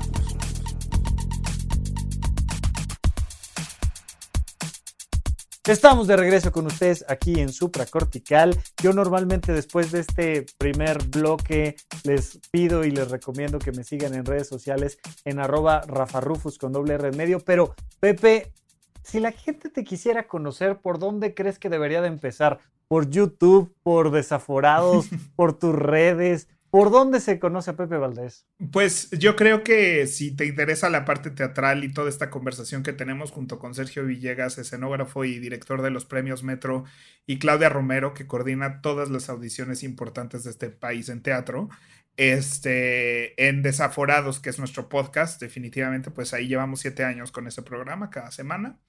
Estamos 5.67 6.05
de 6.05 6.15
regreso 6.15 6.51
con 6.51 6.67
ustedes 6.67 7.03
aquí 7.07 7.39
en 7.39 7.51
Supracortical. 7.51 8.55
Yo 8.83 8.93
normalmente 8.93 9.51
después 9.51 9.91
de 9.91 10.01
este 10.01 10.45
primer 10.59 11.03
bloque 11.05 11.75
les 12.03 12.39
pido 12.51 12.85
y 12.85 12.91
les 12.91 13.09
recomiendo 13.09 13.57
que 13.57 13.71
me 13.71 13.83
sigan 13.83 14.13
en 14.13 14.25
redes 14.25 14.47
sociales 14.47 14.99
en 15.23 15.39
arroba 15.39 15.81
Rafarufus 15.87 16.59
con 16.59 16.71
doble 16.71 16.93
R 16.93 17.07
en 17.07 17.17
medio. 17.17 17.39
Pero 17.39 17.73
Pepe, 17.99 18.53
si 19.01 19.19
la 19.19 19.31
gente 19.31 19.71
te 19.71 19.83
quisiera 19.83 20.27
conocer, 20.27 20.77
¿por 20.77 20.99
dónde 20.99 21.33
crees 21.33 21.57
que 21.57 21.69
debería 21.69 22.03
de 22.03 22.09
empezar? 22.09 22.59
¿Por 22.87 23.09
YouTube? 23.09 23.73
¿Por 23.81 24.11
Desaforados? 24.11 25.07
¿Por 25.35 25.57
tus 25.57 25.73
redes? 25.73 26.47
¿Por 26.75 26.91
dónde 26.91 27.21
se 27.21 27.39
conoce 27.39 27.71
a 27.71 27.77
Pepe 27.77 27.95
Valdés? 27.95 28.45
Pues 28.69 29.09
yo 29.11 29.37
creo 29.37 29.63
que 29.63 30.07
si 30.07 30.35
te 30.35 30.45
interesa 30.45 30.89
la 30.89 31.05
parte 31.05 31.31
teatral 31.31 31.85
y 31.85 31.93
toda 31.93 32.09
esta 32.09 32.29
conversación 32.29 32.83
que 32.83 32.91
tenemos 32.91 33.31
junto 33.31 33.59
con 33.59 33.73
Sergio 33.73 34.03
Villegas, 34.03 34.57
escenógrafo 34.57 35.23
y 35.23 35.39
director 35.39 35.81
de 35.81 35.89
los 35.89 36.03
premios 36.03 36.43
Metro, 36.43 36.83
y 37.25 37.39
Claudia 37.39 37.69
Romero, 37.69 38.13
que 38.13 38.27
coordina 38.27 38.81
todas 38.81 39.09
las 39.09 39.29
audiciones 39.29 39.83
importantes 39.83 40.43
de 40.43 40.49
este 40.49 40.69
país 40.69 41.07
en 41.07 41.21
teatro, 41.21 41.69
este, 42.17 43.47
en 43.47 43.61
Desaforados, 43.61 44.41
que 44.41 44.49
es 44.49 44.59
nuestro 44.59 44.89
podcast, 44.89 45.39
definitivamente, 45.39 46.11
pues 46.11 46.33
ahí 46.33 46.49
llevamos 46.49 46.81
siete 46.81 47.05
años 47.05 47.31
con 47.31 47.47
ese 47.47 47.61
programa 47.61 48.09
cada 48.09 48.31
semana. 48.31 48.79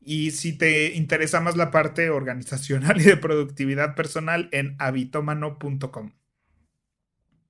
Y 0.00 0.30
si 0.30 0.56
te 0.56 0.94
interesa 0.94 1.42
más 1.42 1.54
la 1.54 1.70
parte 1.70 2.08
organizacional 2.08 2.98
y 2.98 3.04
de 3.04 3.18
productividad 3.18 3.94
personal, 3.94 4.48
en 4.52 4.74
habitomano.com. 4.78 6.12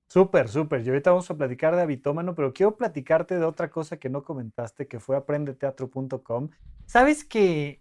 Súper, 0.09 0.49
súper. 0.49 0.87
Y 0.87 0.89
ahorita 0.89 1.11
vamos 1.11 1.31
a 1.31 1.37
platicar 1.37 1.75
de 1.75 1.83
Habitómano, 1.83 2.35
pero 2.35 2.53
quiero 2.53 2.77
platicarte 2.77 3.39
de 3.39 3.45
otra 3.45 3.71
cosa 3.71 3.97
que 3.97 4.09
no 4.09 4.23
comentaste, 4.23 4.87
que 4.87 5.01
fue 5.01 5.17
aprendeteatro.com. 5.17 6.51
¿Sabes 6.87 7.25
que... 7.25 7.81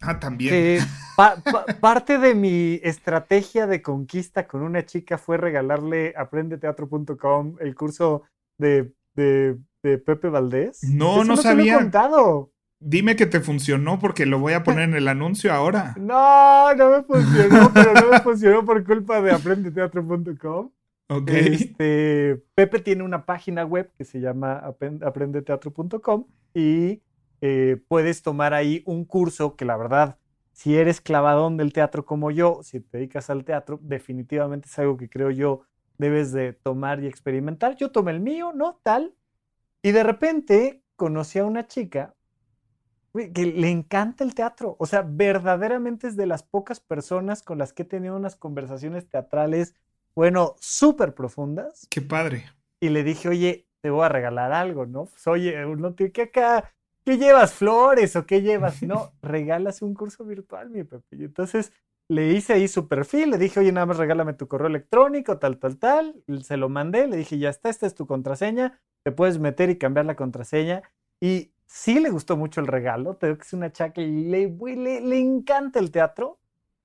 Ah, 0.00 0.18
también. 0.18 0.80
parte 1.80 2.18
de 2.18 2.34
mi 2.34 2.80
estrategia 2.82 3.66
de 3.66 3.82
conquista 3.82 4.46
con 4.48 4.62
una 4.62 4.86
chica 4.86 5.18
fue 5.18 5.36
regalarle 5.36 6.14
aprendeteatro.com 6.16 7.56
el 7.60 7.74
curso 7.74 8.22
de, 8.56 8.94
de, 9.14 9.58
Pepe 9.82 10.28
Valdés. 10.28 10.82
No, 10.84 11.24
no, 11.24 11.36
sabía. 11.36 11.76
contado. 11.76 12.50
Dime 12.82 13.14
que 13.14 13.26
te 13.26 13.40
funcionó 13.40 13.98
porque 13.98 14.24
lo 14.24 14.38
voy 14.38 14.54
a 14.54 14.64
poner 14.64 14.88
en 14.88 14.94
el 14.94 15.08
anuncio 15.08 15.52
ahora. 15.52 15.94
No, 16.00 16.74
no 16.74 16.90
me 16.90 17.02
funcionó, 17.02 17.70
pero 17.74 17.92
no 17.92 18.10
me 18.10 18.20
funcionó 18.20 18.64
por 18.64 18.82
culpa 18.84 19.20
de 19.20 19.32
aprendeteatro.com. 19.32 20.70
Este, 21.26 22.40
Pepe 22.54 22.78
tiene 22.78 23.02
una 23.02 23.26
página 23.26 23.64
web 23.64 23.90
que 23.98 24.04
se 24.04 24.20
llama 24.20 24.58
aprendeteatro.com 24.58 26.26
y 26.54 27.02
eh, 27.40 27.82
puedes 27.88 28.22
tomar 28.22 28.54
ahí 28.54 28.82
un 28.86 29.04
curso 29.04 29.56
que 29.56 29.64
la 29.64 29.76
verdad, 29.76 30.18
si 30.52 30.76
eres 30.76 31.00
clavadón 31.00 31.56
del 31.56 31.72
teatro 31.72 32.06
como 32.06 32.30
yo, 32.30 32.60
si 32.62 32.80
te 32.80 32.98
dedicas 32.98 33.28
al 33.28 33.44
teatro, 33.44 33.80
definitivamente 33.82 34.68
es 34.68 34.78
algo 34.78 34.96
que 34.96 35.08
creo 35.08 35.30
yo 35.30 35.62
debes 35.98 36.32
de 36.32 36.52
tomar 36.52 37.02
y 37.02 37.06
experimentar. 37.06 37.76
Yo 37.76 37.90
tomé 37.90 38.12
el 38.12 38.20
mío, 38.20 38.52
¿no? 38.54 38.80
Tal. 38.82 39.14
Y 39.82 39.92
de 39.92 40.02
repente 40.02 40.82
conocí 40.96 41.38
a 41.38 41.44
una 41.44 41.66
chica 41.66 42.14
que 43.12 43.46
le 43.46 43.68
encanta 43.68 44.24
el 44.24 44.34
teatro. 44.34 44.76
O 44.78 44.86
sea, 44.86 45.02
verdaderamente 45.02 46.06
es 46.06 46.16
de 46.16 46.26
las 46.26 46.42
pocas 46.42 46.80
personas 46.80 47.42
con 47.42 47.58
las 47.58 47.72
que 47.72 47.82
he 47.82 47.86
tenido 47.86 48.16
unas 48.16 48.36
conversaciones 48.36 49.08
teatrales 49.08 49.74
bueno, 50.14 50.56
súper 50.60 51.14
profundas. 51.14 51.86
Qué 51.90 52.00
padre. 52.00 52.46
Y 52.80 52.88
le 52.88 53.04
dije, 53.04 53.28
oye, 53.28 53.66
te 53.80 53.90
voy 53.90 54.04
a 54.04 54.08
regalar 54.08 54.52
algo, 54.52 54.86
¿no? 54.86 55.06
Pues, 55.06 55.26
oye, 55.26 55.56
no 55.64 55.94
¿qué 55.94 56.22
acá? 56.22 56.72
¿Qué 57.04 57.18
llevas? 57.18 57.52
¿Flores 57.52 58.16
o 58.16 58.26
qué 58.26 58.42
llevas? 58.42 58.82
No, 58.82 59.12
regalas 59.22 59.82
un 59.82 59.94
curso 59.94 60.24
virtual, 60.24 60.70
mi 60.70 60.84
Pepe. 60.84 61.16
Y 61.16 61.24
entonces 61.24 61.72
le 62.08 62.32
hice 62.32 62.54
ahí 62.54 62.68
su 62.68 62.88
perfil, 62.88 63.30
le 63.30 63.38
dije, 63.38 63.60
oye, 63.60 63.72
nada 63.72 63.86
más 63.86 63.96
regálame 63.96 64.34
tu 64.34 64.48
correo 64.48 64.66
electrónico, 64.66 65.38
tal, 65.38 65.58
tal, 65.58 65.78
tal. 65.78 66.22
Se 66.42 66.56
lo 66.56 66.68
mandé, 66.68 67.06
le 67.06 67.16
dije, 67.16 67.38
ya 67.38 67.50
está, 67.50 67.70
esta 67.70 67.86
es 67.86 67.94
tu 67.94 68.06
contraseña, 68.06 68.80
te 69.04 69.12
puedes 69.12 69.38
meter 69.38 69.70
y 69.70 69.78
cambiar 69.78 70.06
la 70.06 70.16
contraseña. 70.16 70.82
Y 71.20 71.52
sí 71.66 72.00
le 72.00 72.10
gustó 72.10 72.36
mucho 72.36 72.60
el 72.60 72.66
regalo, 72.66 73.16
te 73.16 73.26
digo 73.26 73.38
que 73.38 73.44
es 73.44 73.52
una 73.52 73.70
chaca 73.72 74.02
y 74.02 74.24
le, 74.24 74.48
le, 74.48 75.00
le 75.00 75.18
encanta 75.20 75.78
el 75.78 75.90
teatro. 75.90 76.38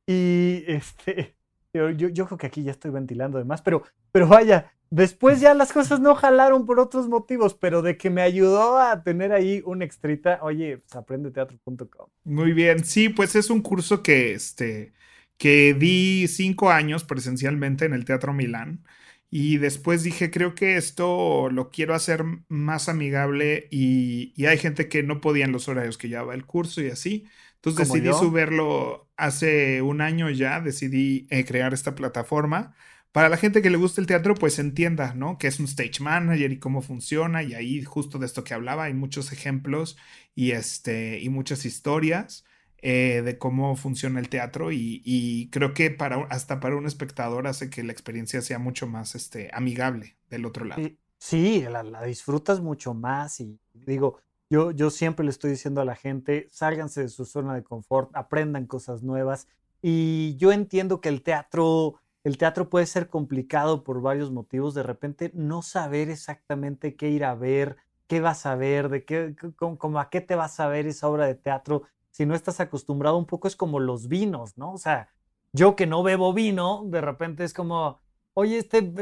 Y 0.08 0.64
este, 0.68 1.35
yo, 1.76 2.26
creo 2.26 2.38
que 2.38 2.48
aquí 2.48 2.64
ya 2.64 2.72
estoy 2.72 2.92
ventilando 2.92 3.38
de 3.38 3.46
más, 3.46 3.62
pero, 3.62 3.84
pero 4.12 4.28
vaya, 4.28 4.72
después 4.90 5.42
ya 5.42 5.54
las 5.54 5.74
cosas 5.74 6.00
no 6.00 6.16
jalaron 6.16 6.66
por 6.66 6.80
otros 6.80 7.08
motivos, 7.08 7.54
pero 7.54 7.82
de 7.82 7.98
que 7.98 8.10
me 8.10 8.22
ayudó 8.22 8.80
a 8.80 9.04
tener 9.04 9.32
ahí 9.32 9.62
un 9.66 9.82
extrita, 9.82 10.40
oye, 10.42 10.78
pues 10.78 10.96
aprendeteatro.com. 10.96 12.08
Muy 12.24 12.54
bien, 12.54 12.84
sí, 12.84 13.10
pues 13.10 13.36
es 13.36 13.50
un 13.50 13.62
curso 13.62 14.02
que, 14.02 14.34
este, 14.34 14.94
que 15.38 15.74
di 15.74 16.28
cinco 16.28 16.72
años 16.72 17.04
presencialmente 17.04 17.86
en 17.86 17.94
el 17.94 18.06
Teatro 18.06 18.34
Milán. 18.34 18.84
Y 19.30 19.58
después 19.58 20.04
dije, 20.04 20.32
creo 20.32 20.56
que 20.56 20.78
esto 20.78 21.50
lo 21.50 21.70
quiero 21.70 21.94
hacer 21.94 22.24
más 22.48 22.88
amigable 22.88 23.68
y, 23.70 24.32
y 24.36 24.46
hay 24.46 24.58
gente 24.58 24.88
que 24.88 25.04
no 25.04 25.20
podía 25.20 25.44
en 25.46 25.52
los 25.52 25.68
horarios 25.68 25.98
que 25.98 26.08
llevaba 26.08 26.36
el 26.36 26.46
curso 26.46 26.82
y 26.82 26.90
así. 26.90 27.26
Entonces 27.66 27.94
decidí 27.94 28.14
subirlo 28.14 29.10
hace 29.18 29.82
un 29.82 30.02
año 30.02 30.30
ya, 30.30 30.62
decidí 30.62 31.28
eh, 31.30 31.46
crear 31.46 31.74
esta 31.74 31.96
plataforma. 31.96 32.76
Para 33.12 33.30
la 33.30 33.38
gente 33.38 33.62
que 33.62 33.70
le 33.70 33.78
gusta 33.78 34.02
el 34.02 34.08
teatro, 34.08 34.36
pues 34.36 34.60
entienda, 34.60 35.14
¿no? 35.14 35.38
Que 35.38 35.48
es 35.48 35.60
un 35.60 35.66
stage 35.66 36.02
manager 36.02 36.52
y 36.52 36.60
cómo 36.60 36.82
funciona. 36.82 37.44
Y 37.44 37.54
ahí, 37.54 37.82
justo 37.82 38.20
de 38.20 38.26
esto 38.26 38.44
que 38.44 38.54
hablaba, 38.54 38.84
hay 38.84 38.94
muchos 38.94 39.32
ejemplos 39.32 39.98
y, 40.36 40.52
este, 40.52 41.22
y 41.22 41.30
muchas 41.30 41.66
historias 41.66 42.44
eh, 42.80 43.22
de 43.24 43.38
cómo 43.38 43.78
funciona 43.78 44.20
el 44.20 44.28
teatro. 44.28 44.72
Y, 44.72 45.50
creo 45.52 45.74
que 45.74 45.92
para, 45.92 46.26
hasta 46.30 46.60
para 46.60 46.76
un 46.76 46.86
espectador 46.86 47.48
hace 47.48 47.70
que 47.70 47.84
la 47.84 47.94
experiencia 47.94 48.42
sea 48.42 48.60
mucho 48.60 48.86
más 48.86 49.16
este, 49.16 49.50
amigable 49.54 50.18
del 50.30 50.46
otro 50.46 50.66
lado. 50.66 50.82
Sí, 51.18 51.66
la, 51.70 51.84
la 51.84 52.04
disfrutas 52.04 52.60
mucho 52.60 52.94
más. 52.94 53.40
Y 53.40 53.58
digo, 53.74 54.20
yo, 54.50 54.72
yo 54.72 54.90
siempre 54.90 55.26
le 55.26 55.32
estoy 55.32 55.52
diciendo 55.52 55.82
a 55.82 55.86
la 55.86 55.96
gente, 55.96 56.48
sálganse 56.52 57.02
de 57.02 57.10
su 57.10 57.26
zona 57.26 57.56
de 57.56 57.64
confort, 57.64 58.12
aprendan 58.16 58.68
cosas 58.68 59.02
nuevas. 59.04 59.48
Y 59.82 60.36
yo 60.38 60.52
entiendo 60.52 61.02
que 61.02 61.10
el 61.10 61.24
teatro, 61.24 61.96
el 62.24 62.38
teatro 62.38 62.70
puede 62.70 62.86
ser 62.86 63.10
complicado 63.10 63.84
por 63.84 64.02
varios 64.02 64.32
motivos. 64.32 64.74
De 64.74 64.84
repente 64.84 65.32
no 65.34 65.62
saber 65.62 66.10
exactamente 66.10 66.96
qué 66.96 67.10
ir 67.10 67.26
a 67.26 67.36
ver, 67.36 67.78
qué 68.08 68.22
vas 68.22 68.46
a 68.46 68.56
ver, 68.56 68.90
de 68.90 69.04
qué, 69.06 69.36
como, 69.56 70.00
a 70.00 70.10
qué 70.10 70.22
te 70.22 70.36
vas 70.36 70.60
a 70.60 70.68
ver 70.68 70.88
esa 70.88 71.08
obra 71.08 71.26
de 71.26 71.36
teatro. 71.36 71.84
Si 72.12 72.26
no 72.26 72.36
estás 72.36 72.60
acostumbrado 72.60 73.18
un 73.18 73.26
poco 73.26 73.48
es 73.48 73.56
como 73.56 73.80
los 73.80 74.08
vinos, 74.08 74.58
¿no? 74.58 74.74
O 74.74 74.78
sea, 74.78 75.10
yo 75.54 75.76
que 75.76 75.88
no 75.88 76.04
bebo 76.04 76.34
vino, 76.34 76.84
de 76.86 77.02
repente 77.02 77.44
es 77.44 77.54
como, 77.54 78.00
oye, 78.34 78.60
este, 78.60 78.94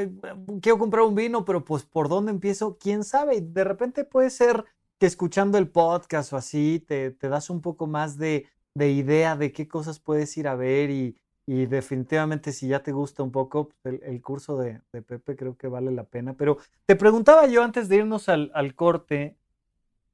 quiero 0.62 0.80
comprar 0.80 1.04
un 1.04 1.16
vino, 1.16 1.46
pero 1.46 1.66
pues 1.66 1.84
¿por 1.84 2.10
dónde 2.10 2.32
empiezo? 2.32 2.78
¿Quién 2.78 3.04
sabe? 3.04 3.42
De 3.42 3.64
repente 3.64 4.06
puede 4.06 4.30
ser 4.30 4.66
que 5.04 5.08
escuchando 5.08 5.58
el 5.58 5.68
podcast 5.68 6.32
o 6.32 6.38
así 6.38 6.80
te, 6.80 7.12
das 7.12 7.50
un 7.50 7.60
poco 7.60 7.88
más 7.88 8.18
de, 8.18 8.48
de, 8.74 8.90
idea 8.92 9.36
de 9.36 9.52
qué 9.52 9.68
cosas 9.68 10.00
puedes 10.00 10.38
ir 10.38 10.48
a 10.48 10.56
ver 10.56 10.90
y, 10.92 11.18
definitivamente 11.46 12.54
si 12.54 12.70
ya 12.70 12.84
te 12.84 12.94
gusta 12.94 13.22
un 13.22 13.34
poco 13.34 13.68
pues, 13.68 14.00
el, 14.02 14.22
curso 14.22 14.58
de, 14.58 14.80
Pepe 14.94 15.36
creo 15.36 15.58
que 15.58 15.68
vale 15.68 15.92
la 15.92 16.06
pena. 16.06 16.36
Pero 16.36 16.58
te 16.86 16.96
preguntaba 16.96 17.48
yo 17.48 17.64
antes 17.64 17.90
de 17.90 17.98
irnos 17.98 18.30
al, 18.30 18.50
al 18.56 18.76
corte, 18.76 19.36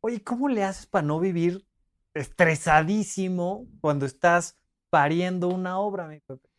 oye, 0.02 0.23
¿cómo 0.23 0.49
le 0.49 0.63
haces 0.63 0.88
para 0.88 1.06
no 1.06 1.19
vivir 1.19 1.67
estresadísimo 2.15 3.67
cuando 3.82 4.08
estás 4.08 4.58
pariendo 4.89 5.49
una 5.49 5.78
obra, 5.78 6.08
mi 6.08 6.19
Pepe? 6.19 6.49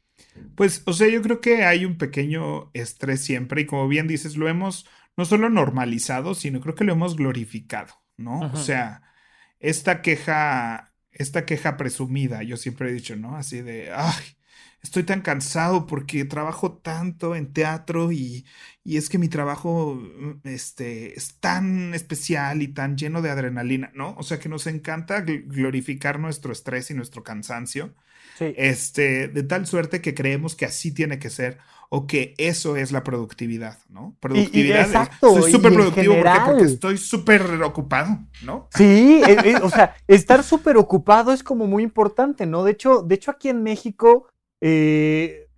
Pues, 0.54 0.84
o 0.86 0.92
sea, 0.92 1.08
yo 1.08 1.20
creo 1.20 1.40
que 1.40 1.64
hay 1.64 1.84
un 1.84 1.98
pequeño 1.98 2.70
estrés 2.74 3.24
siempre 3.24 3.62
y 3.62 3.66
como 3.66 3.88
bien 3.88 4.06
dices, 4.06 4.36
lo 4.36 4.46
hemos 4.48 4.86
no 5.16 5.24
solo 5.24 5.50
normalizado, 5.50 6.36
sino 6.36 6.60
creo 6.60 6.76
que 6.76 6.84
lo 6.84 6.92
hemos 6.92 7.16
glorificado. 7.16 7.92
¿No? 8.20 8.40
O 8.52 8.56
sea, 8.56 9.02
esta 9.58 10.02
queja, 10.02 10.94
esta 11.12 11.44
queja 11.46 11.76
presumida, 11.76 12.42
yo 12.42 12.56
siempre 12.56 12.90
he 12.90 12.92
dicho, 12.92 13.16
¿no? 13.16 13.36
Así 13.36 13.62
de, 13.62 13.90
ay, 13.92 14.36
estoy 14.82 15.02
tan 15.04 15.20
cansado 15.22 15.86
porque 15.86 16.24
trabajo 16.24 16.72
tanto 16.78 17.36
en 17.36 17.52
teatro 17.52 18.12
y, 18.12 18.46
y, 18.84 18.96
es 18.96 19.08
que 19.08 19.18
mi 19.18 19.28
trabajo 19.28 19.94
mm, 19.94 20.48
este, 20.48 21.16
es 21.16 21.38
tan 21.40 21.94
especial 21.94 22.62
y 22.62 22.68
tan 22.68 22.96
lleno 22.96 23.22
de 23.22 23.30
adrenalina, 23.30 23.90
¿no? 23.94 24.14
O 24.16 24.22
sea 24.22 24.38
que 24.38 24.48
nos 24.48 24.66
encanta 24.66 25.20
glorificar 25.22 26.18
nuestro 26.18 26.52
estrés 26.52 26.90
y 26.90 26.94
nuestro 26.94 27.22
cansancio. 27.22 27.94
Este, 28.38 29.28
de 29.28 29.42
tal 29.42 29.66
suerte 29.66 30.00
que 30.00 30.14
creemos 30.14 30.54
que 30.54 30.64
así 30.64 30.92
tiene 30.92 31.18
que 31.18 31.28
ser 31.28 31.58
o 31.92 32.06
que 32.06 32.34
eso 32.38 32.76
es 32.76 32.92
la 32.92 33.02
productividad, 33.02 33.76
¿no? 33.88 34.14
Productividad. 34.20 34.82
exacto, 34.82 35.40
soy 35.40 35.50
súper 35.50 35.74
productivo 35.74 36.14
porque, 36.46 36.62
estoy 36.62 36.96
súper 36.96 37.42
ocupado, 37.62 38.18
¿no? 38.44 38.68
Sí, 38.76 39.20
eh, 39.26 39.56
o 39.60 39.68
sea, 39.68 39.96
estar 40.06 40.44
súper 40.44 40.76
ocupado 40.76 41.32
es 41.32 41.42
como 41.42 41.66
muy 41.66 41.82
importante, 41.82 42.46
¿no? 42.46 42.62
De 42.62 42.70
hecho, 42.70 43.02
de 43.02 43.16
hecho 43.16 43.32
aquí 43.32 43.48
en 43.48 43.64
México, 43.64 44.28
eh, 44.60 45.48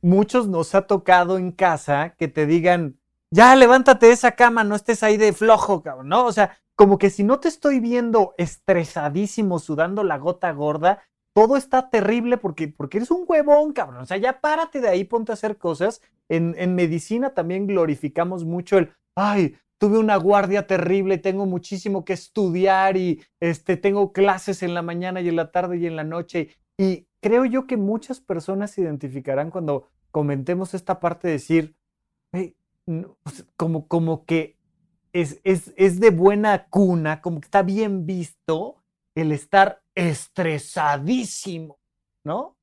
muchos 0.00 0.46
nos 0.46 0.76
ha 0.76 0.82
tocado 0.82 1.38
en 1.38 1.50
casa 1.50 2.14
que 2.16 2.28
te 2.28 2.46
digan, 2.46 2.96
ya 3.32 3.56
levántate 3.56 4.06
de 4.06 4.12
esa 4.12 4.32
cama, 4.32 4.62
no 4.62 4.76
estés 4.76 5.02
ahí 5.02 5.16
de 5.16 5.32
flojo, 5.32 5.82
cabrón, 5.82 6.08
¿no? 6.08 6.24
O 6.24 6.32
sea, 6.32 6.56
como 6.76 6.98
que 6.98 7.10
si 7.10 7.24
no 7.24 7.40
te 7.40 7.48
estoy 7.48 7.80
viendo 7.80 8.32
estresadísimo, 8.38 9.58
sudando 9.58 10.04
la 10.04 10.18
gota 10.18 10.52
gorda, 10.52 11.02
todo 11.38 11.56
está 11.56 11.88
terrible 11.88 12.36
porque, 12.36 12.66
porque 12.66 12.96
eres 12.96 13.12
un 13.12 13.24
huevón, 13.24 13.72
cabrón. 13.72 14.02
O 14.02 14.06
sea, 14.06 14.16
ya 14.16 14.40
párate 14.40 14.80
de 14.80 14.88
ahí, 14.88 15.04
ponte 15.04 15.30
a 15.30 15.34
hacer 15.34 15.56
cosas. 15.56 16.02
En, 16.28 16.56
en 16.58 16.74
medicina 16.74 17.32
también 17.32 17.68
glorificamos 17.68 18.44
mucho 18.44 18.76
el, 18.76 18.90
ay, 19.14 19.56
tuve 19.78 19.98
una 19.98 20.16
guardia 20.16 20.66
terrible, 20.66 21.16
tengo 21.16 21.46
muchísimo 21.46 22.04
que 22.04 22.12
estudiar 22.12 22.96
y 22.96 23.22
este, 23.38 23.76
tengo 23.76 24.12
clases 24.12 24.64
en 24.64 24.74
la 24.74 24.82
mañana 24.82 25.20
y 25.20 25.28
en 25.28 25.36
la 25.36 25.52
tarde 25.52 25.78
y 25.78 25.86
en 25.86 25.94
la 25.94 26.02
noche. 26.02 26.56
Y 26.76 27.06
creo 27.20 27.44
yo 27.44 27.68
que 27.68 27.76
muchas 27.76 28.18
personas 28.20 28.72
se 28.72 28.80
identificarán 28.80 29.52
cuando 29.52 29.86
comentemos 30.10 30.74
esta 30.74 30.98
parte 30.98 31.28
de 31.28 31.34
decir, 31.34 31.76
pues, 32.32 33.46
como, 33.56 33.86
como 33.86 34.24
que 34.24 34.56
es, 35.12 35.40
es, 35.44 35.72
es 35.76 36.00
de 36.00 36.10
buena 36.10 36.66
cuna, 36.66 37.20
como 37.20 37.40
que 37.40 37.46
está 37.46 37.62
bien 37.62 38.06
visto 38.06 38.82
el 39.14 39.30
estar 39.30 39.82
estresadísimo, 39.98 41.80
¿no? 42.22 42.56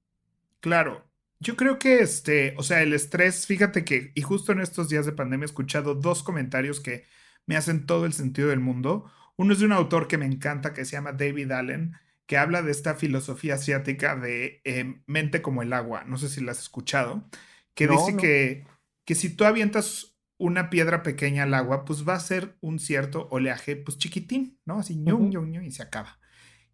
Claro, 0.62 1.06
yo 1.40 1.58
creo 1.58 1.78
que 1.78 2.00
este, 2.00 2.56
o 2.58 2.64
sea, 2.64 2.82
el 2.82 2.94
estrés, 2.94 3.46
fíjate 3.46 3.84
que, 3.84 4.14
y 4.16 4.22
justo 4.22 4.54
en 4.54 4.62
estos 4.62 4.88
días 4.88 5.06
de 5.06 5.12
pandemia 5.12 5.44
he 5.44 5.46
escuchado 5.46 5.96
dos 5.96 6.24
comentarios 6.24 6.80
que 6.80 7.06
me 7.46 7.58
hacen 7.58 7.86
todo 7.86 8.06
el 8.06 8.14
sentido 8.14 8.48
del 8.48 8.62
mundo. 8.62 9.12
Uno 9.36 9.52
es 9.52 9.60
de 9.60 9.66
un 9.66 9.74
autor 9.74 10.08
que 10.08 10.18
me 10.18 10.26
encanta 10.26 10.74
que 10.74 10.86
se 10.86 10.94
llama 10.94 11.12
David 11.12 11.52
Allen, 11.52 11.96
que 12.26 12.38
habla 12.38 12.62
de 12.62 12.72
esta 12.72 12.96
filosofía 12.96 13.56
asiática 13.56 14.16
de 14.16 14.62
eh, 14.64 15.02
mente 15.06 15.42
como 15.42 15.62
el 15.62 15.74
agua. 15.74 16.06
No 16.06 16.18
sé 16.18 16.30
si 16.30 16.42
la 16.42 16.54
has 16.54 16.60
escuchado, 16.60 17.30
que 17.74 17.88
dice 17.88 18.16
Que, 18.16 18.66
que 19.04 19.14
si 19.14 19.36
tú 19.36 19.44
avientas 19.44 20.18
una 20.38 20.70
piedra 20.70 21.04
pequeña 21.04 21.44
al 21.44 21.54
agua, 21.54 21.84
pues 21.84 22.08
va 22.08 22.16
a 22.16 22.20
ser 22.22 22.58
un 22.62 22.80
cierto 22.80 23.28
oleaje, 23.30 23.76
pues 23.76 23.98
chiquitín, 23.98 24.58
¿no? 24.66 24.80
Así, 24.80 24.96
ñum, 24.96 25.30
ñum, 25.30 25.64
y 25.64 25.72
se 25.72 25.84
acaba. 25.84 26.18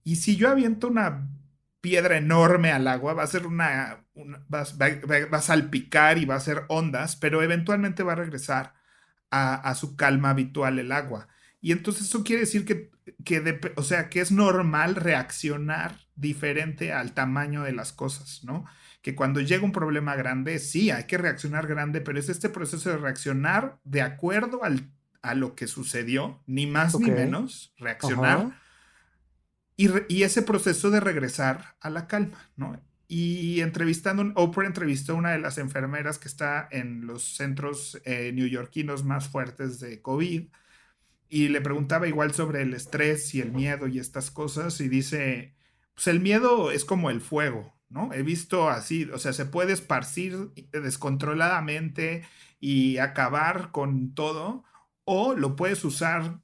Y 0.03 0.17
si 0.17 0.35
yo 0.35 0.49
aviento 0.49 0.87
una 0.87 1.27
piedra 1.81 2.17
enorme 2.17 2.71
al 2.71 2.87
agua, 2.87 3.13
va 3.13 3.23
a 3.23 3.27
ser 3.27 3.47
una, 3.47 4.05
va, 4.53 4.61
a 5.31 5.41
salpicar 5.41 6.17
y 6.17 6.25
va 6.25 6.35
a 6.35 6.39
ser 6.39 6.63
ondas, 6.67 7.15
pero 7.15 7.41
eventualmente 7.41 8.03
va 8.03 8.13
a 8.13 8.15
regresar 8.15 8.73
a, 9.31 9.73
su 9.75 9.95
calma 9.95 10.29
habitual 10.29 10.77
el 10.77 10.91
agua. 10.91 11.27
Y 11.61 11.71
entonces 11.71 12.07
eso 12.07 12.23
quiere 12.23 12.41
decir 12.41 12.65
que, 12.65 12.91
que 13.23 13.59
o 13.75 13.83
sea, 13.83 14.09
que 14.09 14.19
es 14.19 14.31
normal 14.31 14.95
reaccionar 14.95 15.95
diferente 16.15 16.91
al 16.91 17.13
tamaño 17.13 17.63
de 17.63 17.71
las 17.71 17.93
cosas, 17.93 18.43
¿no? 18.43 18.65
Que 19.01 19.15
cuando 19.15 19.41
llega 19.41 19.63
un 19.63 19.71
problema 19.71 20.15
grande, 20.15 20.59
sí, 20.59 20.91
hay 20.91 21.05
que 21.05 21.17
reaccionar 21.17 21.65
grande, 21.65 22.01
pero 22.01 22.19
es 22.19 22.29
este 22.29 22.49
proceso 22.49 22.89
de 22.89 22.97
reaccionar 22.97 23.79
de 23.83 24.01
acuerdo 24.01 24.63
al, 24.63 24.91
a 25.21 25.33
lo 25.33 25.55
que 25.55 25.67
sucedió, 25.67 26.43
ni 26.45 26.67
más 26.67 26.99
ni 26.99 27.09
menos, 27.09 27.73
reaccionar 27.77 28.60
y, 30.07 30.23
ese 30.23 30.41
proceso 30.41 30.91
de 30.91 30.99
regresar 30.99 31.75
a 31.79 31.89
la 31.89 32.07
calma, 32.07 32.51
¿no? 32.55 32.79
Y 33.07 33.59
entrevistando, 33.59 34.31
Oprah 34.35 34.67
entrevistó 34.67 35.13
a 35.13 35.15
una 35.15 35.31
de 35.31 35.39
las 35.39 35.57
enfermeras 35.57 36.17
que 36.17 36.27
está 36.27 36.67
en 36.71 37.07
los 37.07 37.35
centros 37.35 38.01
eh, 38.05 38.31
neoyorquinos 38.33 39.03
más 39.03 39.27
fuertes 39.27 39.79
de 39.79 40.01
COVID 40.01 40.47
y 41.27 41.47
le 41.49 41.61
preguntaba 41.61 42.07
igual 42.07 42.33
sobre 42.33 42.61
el 42.61 42.73
estrés 42.73 43.33
y 43.35 43.41
el 43.41 43.51
miedo 43.51 43.87
y 43.87 43.99
estas 43.99 44.31
cosas 44.31 44.79
y 44.79 44.87
dice, 44.87 45.55
pues 45.93 46.07
el 46.07 46.19
miedo 46.19 46.71
es 46.71 46.85
como 46.85 47.09
el 47.09 47.21
fuego, 47.21 47.73
¿no? 47.89 48.13
He 48.13 48.23
visto 48.23 48.69
así, 48.69 49.05
o 49.13 49.17
sea, 49.17 49.33
se 49.33 49.45
puede 49.45 49.73
esparcir 49.73 50.51
descontroladamente 50.71 52.23
y 52.59 52.97
acabar 52.97 53.71
con 53.71 54.13
todo 54.13 54.63
o 55.03 55.33
lo 55.33 55.55
puedes 55.55 55.83
usar 55.83 56.39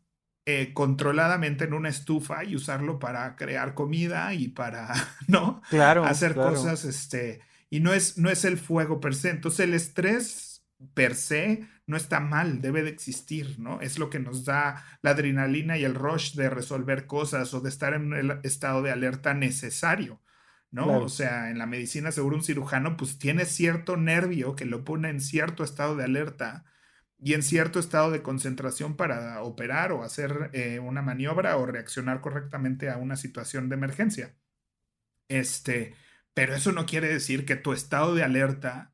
eh, 0.50 0.72
controladamente 0.74 1.66
en 1.66 1.74
una 1.74 1.90
estufa 1.90 2.46
y 2.46 2.56
usarlo 2.56 3.00
para 3.00 3.36
crear 3.36 3.74
comida 3.74 4.34
y 4.34 4.48
para, 4.48 4.94
¿no? 5.28 5.62
Claro. 5.70 6.06
Hacer 6.06 6.36
cosas, 6.36 6.86
este, 6.86 7.42
y 7.70 7.82
no 7.82 7.94
es, 7.94 8.18
no 8.18 8.30
es 8.30 8.46
el 8.46 8.58
fuego 8.58 9.02
per 9.02 9.14
se. 9.14 9.32
Entonces 9.32 9.60
el 9.60 9.74
estrés 9.74 10.64
per 10.94 11.16
se 11.16 11.68
no 11.86 11.98
está 11.98 12.22
mal, 12.22 12.62
debe 12.62 12.82
de 12.82 12.92
existir, 12.92 13.60
¿no? 13.60 13.82
Es 13.82 14.00
lo 14.00 14.10
que 14.10 14.20
nos 14.20 14.46
da 14.46 14.86
la 15.02 15.10
adrenalina 15.10 15.78
y 15.78 15.84
el 15.84 15.96
rush 15.96 16.36
de 16.36 16.50
resolver 16.50 17.08
cosas 17.08 17.54
o 17.54 17.60
de 17.60 17.68
estar 17.68 17.94
en 17.94 18.14
el 18.14 18.40
estado 18.44 18.82
de 18.82 18.92
alerta 18.92 19.34
necesario. 19.34 20.22
¿no? 20.72 21.00
O 21.00 21.10
sea, 21.10 21.50
en 21.50 21.58
la 21.58 21.66
medicina, 21.66 22.14
seguro 22.14 22.38
un 22.38 22.44
cirujano, 22.44 22.96
pues 22.96 23.18
tiene 23.18 23.44
cierto 23.44 23.98
nervio 23.98 24.56
que 24.56 24.64
lo 24.64 24.86
pone 24.86 25.10
en 25.10 25.20
cierto 25.20 25.66
estado 25.66 25.98
de 25.98 26.06
alerta 26.06 26.64
y 27.20 27.34
en 27.34 27.44
cierto 27.44 27.80
estado 27.80 28.12
de 28.12 28.22
concentración 28.22 28.96
para 28.96 29.42
operar 29.42 29.92
o 29.92 30.04
hacer 30.04 30.52
eh, 30.54 30.80
una 30.80 31.02
maniobra 31.02 31.58
o 31.58 31.66
reaccionar 31.66 32.22
correctamente 32.22 32.90
a 32.90 32.98
una 32.98 33.16
situación 33.16 33.70
de 33.70 33.76
emergencia. 33.76 34.36
Este, 35.28 35.96
pero 36.34 36.56
eso 36.56 36.72
no 36.72 36.86
quiere 36.86 37.08
decir 37.08 37.46
que 37.46 37.56
tu 37.56 37.74
estado 37.74 38.14
de 38.14 38.24
alerta 38.24 38.94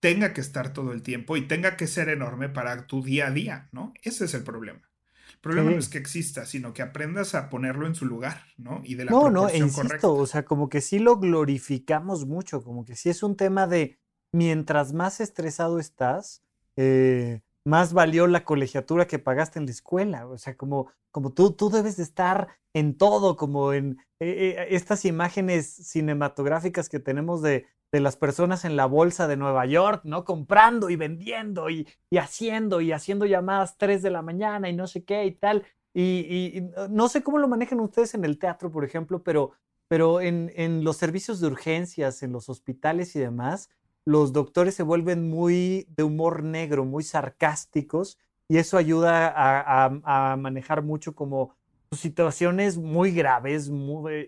tenga 0.00 0.32
que 0.32 0.40
estar 0.40 0.72
todo 0.72 0.92
el 0.92 1.02
tiempo 1.02 1.36
y 1.36 1.46
tenga 1.46 1.76
que 1.76 1.86
ser 1.86 2.08
enorme 2.08 2.48
para 2.48 2.86
tu 2.86 3.02
día 3.02 3.26
a 3.26 3.30
día, 3.30 3.68
¿no? 3.72 3.92
Ese 4.02 4.24
es 4.24 4.34
el 4.34 4.44
problema. 4.44 4.88
El 5.34 5.40
problema 5.40 5.70
no 5.70 5.78
es 5.78 5.88
que 5.88 5.98
exista, 5.98 6.46
sino 6.46 6.72
que 6.72 6.82
aprendas 6.82 7.34
a 7.34 7.48
ponerlo 7.48 7.86
en 7.86 7.94
su 7.94 8.06
lugar, 8.06 8.44
¿no? 8.56 8.80
Y 8.84 8.94
de 8.94 9.04
la 9.04 9.10
no, 9.10 9.30
no, 9.30 9.54
insisto, 9.54 10.14
o 10.14 10.26
sea, 10.26 10.44
como 10.44 10.68
que 10.68 10.80
sí 10.80 10.98
lo 10.98 11.18
glorificamos 11.18 12.26
mucho, 12.26 12.62
como 12.62 12.84
que 12.84 12.96
sí 12.96 13.08
es 13.08 13.22
un 13.22 13.36
tema 13.36 13.66
de 13.66 13.98
mientras 14.32 14.92
más 14.92 15.20
estresado 15.20 15.78
estás, 15.78 16.42
eh, 16.76 17.42
más 17.68 17.92
valió 17.92 18.26
la 18.26 18.44
colegiatura 18.44 19.06
que 19.06 19.18
pagaste 19.18 19.58
en 19.58 19.66
la 19.66 19.72
escuela. 19.72 20.26
O 20.26 20.38
sea, 20.38 20.56
como, 20.56 20.90
como 21.10 21.32
tú, 21.32 21.52
tú 21.52 21.70
debes 21.70 21.96
de 21.96 22.02
estar 22.02 22.48
en 22.74 22.96
todo, 22.96 23.36
como 23.36 23.72
en 23.72 23.98
eh, 24.20 24.56
eh, 24.58 24.66
estas 24.70 25.04
imágenes 25.04 25.66
cinematográficas 25.66 26.88
que 26.88 26.98
tenemos 26.98 27.42
de, 27.42 27.66
de, 27.92 28.00
las 28.00 28.16
personas 28.16 28.64
en 28.64 28.76
la 28.76 28.86
bolsa 28.86 29.28
de 29.28 29.36
Nueva 29.36 29.66
York, 29.66 30.02
¿no? 30.04 30.24
Comprando 30.24 30.90
y 30.90 30.96
vendiendo 30.96 31.70
y, 31.70 31.86
y 32.10 32.16
haciendo 32.18 32.80
y 32.80 32.92
haciendo 32.92 33.26
llamadas 33.26 33.76
3 33.76 34.02
de 34.02 34.10
la 34.10 34.22
mañana 34.22 34.68
y 34.68 34.74
no 34.74 34.86
sé 34.86 35.04
qué 35.04 35.26
y 35.26 35.32
tal. 35.32 35.64
Y, 35.94 36.58
y, 36.58 36.70
no 36.90 37.08
sé 37.08 37.22
cómo 37.22 37.38
lo 37.38 37.48
manejan 37.48 37.80
ustedes 37.80 38.14
en 38.14 38.24
el 38.24 38.38
teatro, 38.38 38.70
por 38.70 38.84
ejemplo, 38.84 39.22
pero, 39.22 39.52
pero 39.88 40.20
en, 40.20 40.52
en 40.54 40.84
los 40.84 40.96
servicios 40.96 41.40
de 41.40 41.48
urgencias, 41.48 42.22
en 42.22 42.32
los 42.32 42.48
hospitales 42.48 43.14
y 43.16 43.20
demás, 43.20 43.68
los 44.08 44.32
doctores 44.32 44.74
se 44.74 44.82
vuelven 44.82 45.28
muy 45.28 45.86
de 45.94 46.02
humor 46.02 46.42
negro, 46.42 46.86
muy 46.86 47.04
sarcásticos, 47.04 48.16
y 48.48 48.56
eso 48.56 48.78
ayuda 48.78 49.34
a, 49.36 50.36
manejar 50.38 50.82
mucho 50.82 51.14
como 51.14 51.54
situaciones 51.92 52.78
muy 52.78 53.12
graves, 53.12 53.70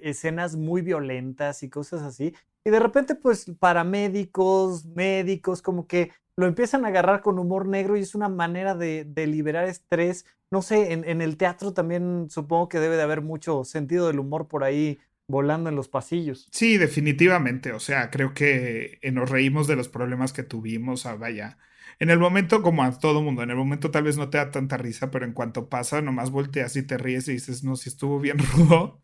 escenas 0.02 0.54
muy 0.56 0.82
violentas 0.82 1.62
y 1.62 1.70
cosas 1.70 2.02
así. 2.02 2.34
Y 2.62 2.68
de 2.68 2.78
repente, 2.78 3.14
pues, 3.14 3.50
paramédicos, 3.58 4.84
médicos, 4.84 5.62
como 5.62 5.86
que 5.86 6.12
lo 6.36 6.44
empiezan 6.44 6.84
a 6.84 6.88
agarrar 6.88 7.22
con 7.22 7.38
humor 7.38 7.66
negro 7.66 7.96
y 7.96 8.00
es 8.00 8.14
una 8.14 8.28
manera 8.28 8.74
de, 8.74 9.06
liberar 9.26 9.64
estrés. 9.64 10.26
No 10.50 10.60
sé, 10.60 10.92
en, 10.92 11.08
en, 11.08 11.22
el 11.22 11.38
teatro 11.38 11.72
también 11.72 12.26
supongo 12.28 12.68
que 12.68 12.80
debe 12.80 12.96
de 12.96 13.02
haber 13.02 13.22
mucho 13.22 13.64
sentido 13.64 14.08
del 14.08 14.18
humor 14.18 14.46
por 14.46 14.62
ahí 14.62 14.98
volando 15.30 15.68
en 15.68 15.76
los 15.76 15.88
pasillos. 15.88 16.48
Sí, 16.50 16.76
definitivamente. 16.76 17.72
O 17.72 17.80
sea, 17.80 18.10
creo 18.10 18.34
que 18.34 18.98
eh, 19.02 19.12
nos 19.12 19.30
reímos 19.30 19.66
de 19.66 19.76
los 19.76 19.88
problemas 19.88 20.32
que 20.32 20.42
tuvimos. 20.42 21.06
Ah, 21.06 21.14
vaya. 21.14 21.58
En 22.00 22.08
el 22.08 22.18
momento, 22.18 22.62
como 22.62 22.82
a 22.82 22.98
todo 22.98 23.20
mundo, 23.20 23.42
en 23.42 23.50
el 23.50 23.56
momento 23.56 23.90
tal 23.90 24.04
vez 24.04 24.16
no 24.16 24.30
te 24.30 24.38
da 24.38 24.50
tanta 24.50 24.78
risa, 24.78 25.10
pero 25.10 25.26
en 25.26 25.34
cuanto 25.34 25.68
pasa, 25.68 26.00
nomás 26.00 26.30
volteas 26.30 26.74
y 26.76 26.82
te 26.82 26.96
ríes 26.96 27.28
y 27.28 27.32
dices, 27.32 27.62
no, 27.62 27.76
si 27.76 27.90
estuvo 27.90 28.18
bien 28.18 28.38
rudo. 28.54 29.02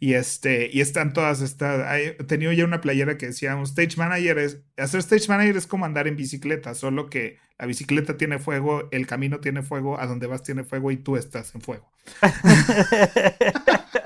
Y 0.00 0.14
este, 0.14 0.70
y 0.72 0.80
están 0.80 1.12
todas 1.12 1.42
estas. 1.42 1.98
He 1.98 2.12
tenido 2.24 2.50
ya 2.52 2.64
una 2.64 2.80
playera 2.80 3.18
que 3.18 3.26
decía, 3.26 3.54
un 3.54 3.64
stage 3.64 3.98
manager 3.98 4.38
es. 4.38 4.62
Hacer 4.78 5.00
stage 5.00 5.28
manager 5.28 5.58
es 5.58 5.66
como 5.66 5.84
andar 5.84 6.08
en 6.08 6.16
bicicleta, 6.16 6.74
solo 6.74 7.10
que 7.10 7.36
la 7.58 7.66
bicicleta 7.66 8.16
tiene 8.16 8.38
fuego, 8.38 8.88
el 8.92 9.06
camino 9.06 9.40
tiene 9.40 9.62
fuego, 9.62 10.00
a 10.00 10.06
donde 10.06 10.26
vas 10.26 10.42
tiene 10.42 10.64
fuego 10.64 10.90
y 10.90 10.96
tú 10.96 11.16
estás 11.18 11.54
en 11.54 11.60
fuego. 11.60 11.90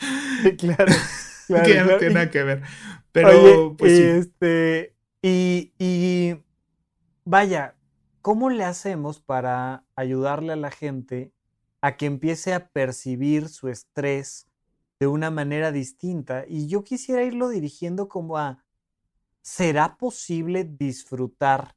claro, 0.58 0.92
claro. 1.46 1.64
que 1.64 1.80
no 1.80 1.98
tiene 1.98 2.14
nada 2.14 2.30
que 2.30 2.42
ver. 2.42 2.62
Pero, 3.12 3.76
pues 3.76 3.92
Este, 3.92 4.94
y, 5.22 5.72
y 5.78 6.36
vaya, 7.24 7.76
¿cómo 8.22 8.50
le 8.50 8.64
hacemos 8.64 9.20
para 9.20 9.84
ayudarle 9.96 10.52
a 10.52 10.56
la 10.56 10.70
gente 10.70 11.32
a 11.80 11.96
que 11.96 12.06
empiece 12.06 12.54
a 12.54 12.68
percibir 12.68 13.48
su 13.48 13.68
estrés 13.68 14.46
de 14.98 15.06
una 15.06 15.30
manera 15.30 15.72
distinta? 15.72 16.44
Y 16.46 16.68
yo 16.68 16.84
quisiera 16.84 17.22
irlo 17.22 17.48
dirigiendo 17.48 18.08
como 18.08 18.38
a, 18.38 18.64
¿será 19.42 19.96
posible 19.96 20.64
disfrutar 20.64 21.76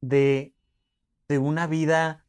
de, 0.00 0.54
de 1.28 1.38
una 1.38 1.66
vida 1.66 2.26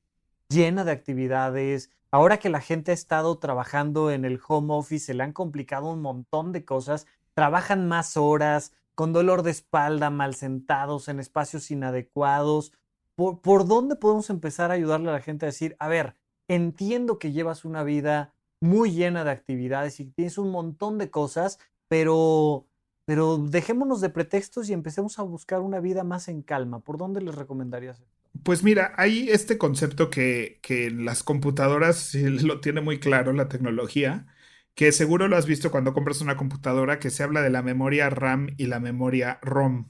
llena 0.50 0.84
de 0.84 0.91
actividades, 0.91 1.91
Ahora 2.12 2.38
que 2.38 2.50
la 2.50 2.62
gente 2.62 2.91
ha 2.91 2.94
estado 2.94 3.38
trabajando 3.39 4.12
en 4.12 4.26
el 4.26 4.39
home 4.48 4.74
office, 4.74 5.08
se 5.08 5.13
le 5.13 5.24
han 5.24 5.34
complicado 5.34 5.91
un 5.91 6.02
montón 6.02 6.52
de 6.52 6.63
cosas, 6.63 7.08
trabajan 7.34 7.88
más 7.88 8.15
horas, 8.18 8.72
con 8.96 9.12
dolor 9.12 9.44
de 9.44 9.52
espalda, 9.52 10.10
mal 10.10 10.36
sentados, 10.36 11.10
en 11.10 11.20
espacios 11.20 11.70
inadecuados. 11.70 12.72
¿Por, 13.15 13.68
dónde 13.68 13.96
podemos 13.96 14.30
empezar 14.30 14.72
a 14.72 14.76
ayudarle 14.76 15.10
a 15.10 15.13
la 15.13 15.22
gente 15.22 15.46
a 15.46 15.48
decir, 15.48 15.76
a 15.80 15.88
ver, 15.88 16.15
entiendo 16.48 17.20
que 17.20 17.32
llevas 17.32 17.65
una 17.65 17.84
vida 17.84 18.34
muy 18.62 18.91
llena 18.91 19.24
de 19.24 19.32
actividades 19.32 20.00
y 20.00 20.06
tienes 20.06 20.38
un 20.38 20.52
montón 20.52 20.98
de 20.98 21.12
cosas, 21.12 21.60
pero, 21.88 22.65
pero 23.06 23.38
dejémonos 23.38 24.02
de 24.02 24.10
pretextos 24.10 24.70
y 24.70 24.74
empecemos 24.74 25.20
a 25.20 25.24
buscar 25.24 25.62
una 25.62 25.80
vida 25.80 26.04
más 26.04 26.28
en 26.28 26.41
calma. 26.41 26.80
¿Por 26.80 26.98
dónde 26.98 27.22
les 27.22 27.36
recomendarías 27.36 28.00
esto? 28.00 28.25
Pues 28.43 28.63
mira, 28.63 28.93
hay 28.98 29.30
este 29.30 29.58
concepto 29.58 30.10
que, 30.10 30.60
que 30.62 30.88
en 30.88 31.06
las 31.06 31.24
computadoras 31.24 32.13
lo 32.15 32.60
tiene 32.62 32.82
muy 32.82 33.00
claro 33.00 33.34
la 33.34 33.48
tecnología, 33.50 34.28
que 34.76 34.91
seguro 34.91 35.28
lo 35.28 35.38
has 35.38 35.45
visto 35.45 35.71
cuando 35.71 35.93
compras 35.93 36.21
una 36.21 36.38
computadora, 36.38 37.00
que 37.00 37.10
se 37.10 37.24
habla 37.24 37.41
de 37.41 37.50
la 37.50 37.62
memoria 37.63 38.10
RAM 38.10 38.50
y 38.58 38.67
la 38.67 38.80
memoria 38.80 39.39
ROM. 39.41 39.89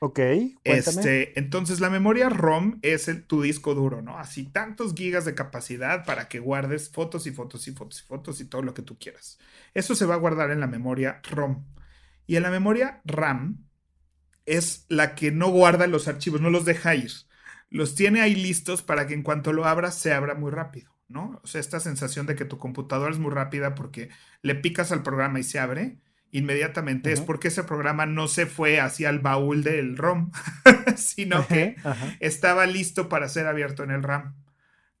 Ok, 0.00 0.18
cuéntame. 0.64 1.02
Este, 1.02 1.38
entonces 1.38 1.80
la 1.80 1.88
memoria 1.88 2.28
ROM 2.28 2.78
es 2.82 3.08
el, 3.08 3.26
tu 3.26 3.40
disco 3.42 3.74
duro, 3.74 4.02
¿no? 4.02 4.18
Así 4.18 4.44
tantos 4.44 4.94
gigas 4.94 5.24
de 5.24 5.34
capacidad 5.34 6.04
para 6.04 6.28
que 6.28 6.38
guardes 6.38 6.90
fotos 6.90 7.26
y 7.26 7.32
fotos 7.32 7.66
y 7.66 7.72
fotos 7.72 8.00
y 8.02 8.04
fotos 8.04 8.40
y 8.40 8.44
todo 8.44 8.62
lo 8.62 8.74
que 8.74 8.82
tú 8.82 8.98
quieras. 8.98 9.38
Eso 9.72 9.94
se 9.94 10.04
va 10.04 10.14
a 10.14 10.18
guardar 10.18 10.50
en 10.50 10.60
la 10.60 10.66
memoria 10.66 11.20
ROM. 11.30 11.64
Y 12.26 12.36
en 12.36 12.42
la 12.42 12.50
memoria 12.50 13.00
RAM 13.04 13.66
es 14.46 14.86
la 14.88 15.14
que 15.14 15.32
no 15.32 15.50
guarda 15.50 15.86
los 15.86 16.08
archivos, 16.08 16.40
no 16.40 16.50
los 16.50 16.64
deja 16.64 16.94
ir. 16.96 17.12
Los 17.70 17.94
tiene 17.94 18.20
ahí 18.20 18.34
listos 18.34 18.82
para 18.82 19.06
que 19.06 19.14
en 19.14 19.22
cuanto 19.22 19.52
lo 19.52 19.64
abras 19.64 19.94
se 19.94 20.12
abra 20.12 20.34
muy 20.34 20.50
rápido. 20.50 20.90
¿no? 21.10 21.40
O 21.42 21.46
sea, 21.46 21.60
esta 21.60 21.80
sensación 21.80 22.26
de 22.26 22.36
que 22.36 22.44
tu 22.44 22.56
computadora 22.56 23.10
es 23.10 23.18
muy 23.18 23.32
rápida 23.32 23.74
porque 23.74 24.10
le 24.42 24.54
picas 24.54 24.92
al 24.92 25.02
programa 25.02 25.40
y 25.40 25.42
se 25.42 25.58
abre, 25.58 25.98
inmediatamente 26.30 27.12
es 27.12 27.20
porque 27.20 27.48
ese 27.48 27.64
programa 27.64 28.06
no 28.06 28.28
se 28.28 28.46
fue 28.46 28.80
hacia 28.80 29.10
el 29.10 29.18
baúl 29.18 29.64
del 29.64 29.96
ROM, 29.96 30.30
sino 30.96 31.46
que 31.48 31.74
estaba 32.20 32.66
listo 32.66 33.08
para 33.08 33.28
ser 33.28 33.48
abierto 33.48 33.82
en 33.82 33.90
el 33.90 34.04
RAM, 34.04 34.36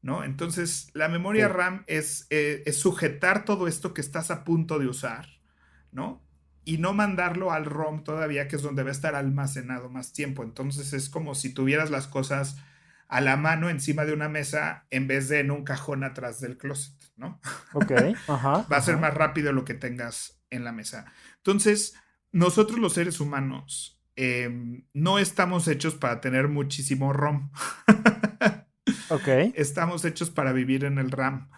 ¿no? 0.02 0.24
Entonces, 0.24 0.90
la 0.94 1.08
memoria 1.08 1.46
RAM 1.46 1.84
es, 1.86 2.26
eh, 2.30 2.64
es, 2.66 2.76
sujetar 2.76 3.44
todo 3.44 3.68
esto 3.68 3.94
que 3.94 4.00
estás 4.00 4.32
a 4.32 4.42
punto 4.42 4.80
de 4.80 4.88
usar, 4.88 5.28
¿no? 5.92 6.20
Y 6.64 6.78
no 6.78 6.92
mandarlo 6.92 7.52
al 7.52 7.64
ROM 7.64 8.04
todavía, 8.04 8.48
que 8.48 8.56
es 8.56 8.62
donde 8.62 8.82
va 8.82 8.90
a 8.90 8.92
estar 8.92 9.14
almacenado 9.14 9.88
más 9.88 10.12
tiempo. 10.12 10.42
Entonces, 10.42 10.92
es 10.92 11.08
como 11.08 11.34
si 11.34 11.52
tuvieras 11.54 11.90
las 11.90 12.06
cosas 12.06 12.56
a 13.10 13.20
la 13.20 13.36
mano 13.36 13.68
encima 13.68 14.04
de 14.04 14.12
una 14.12 14.28
mesa 14.28 14.86
en 14.90 15.08
vez 15.08 15.28
de 15.28 15.40
en 15.40 15.50
un 15.50 15.64
cajón 15.64 16.04
atrás 16.04 16.40
del 16.40 16.56
closet, 16.56 16.94
¿no? 17.16 17.40
Ok, 17.74 17.92
ajá. 18.28 18.66
Va 18.72 18.76
a 18.76 18.82
ser 18.82 18.98
más 18.98 19.14
rápido 19.14 19.52
lo 19.52 19.64
que 19.64 19.74
tengas 19.74 20.40
en 20.50 20.64
la 20.64 20.72
mesa. 20.72 21.06
Entonces, 21.38 21.94
nosotros 22.32 22.78
los 22.78 22.92
seres 22.92 23.20
humanos 23.20 24.00
em, 24.14 24.84
no 24.92 25.18
estamos 25.18 25.66
hechos 25.66 25.94
para 25.94 26.20
tener 26.20 26.48
muchísimo 26.48 27.12
ROM. 27.12 27.50
ok. 29.08 29.28
Estamos 29.54 30.04
hechos 30.04 30.30
para 30.30 30.52
vivir 30.52 30.84
en 30.84 30.98
el 30.98 31.10
RAM. 31.10 31.50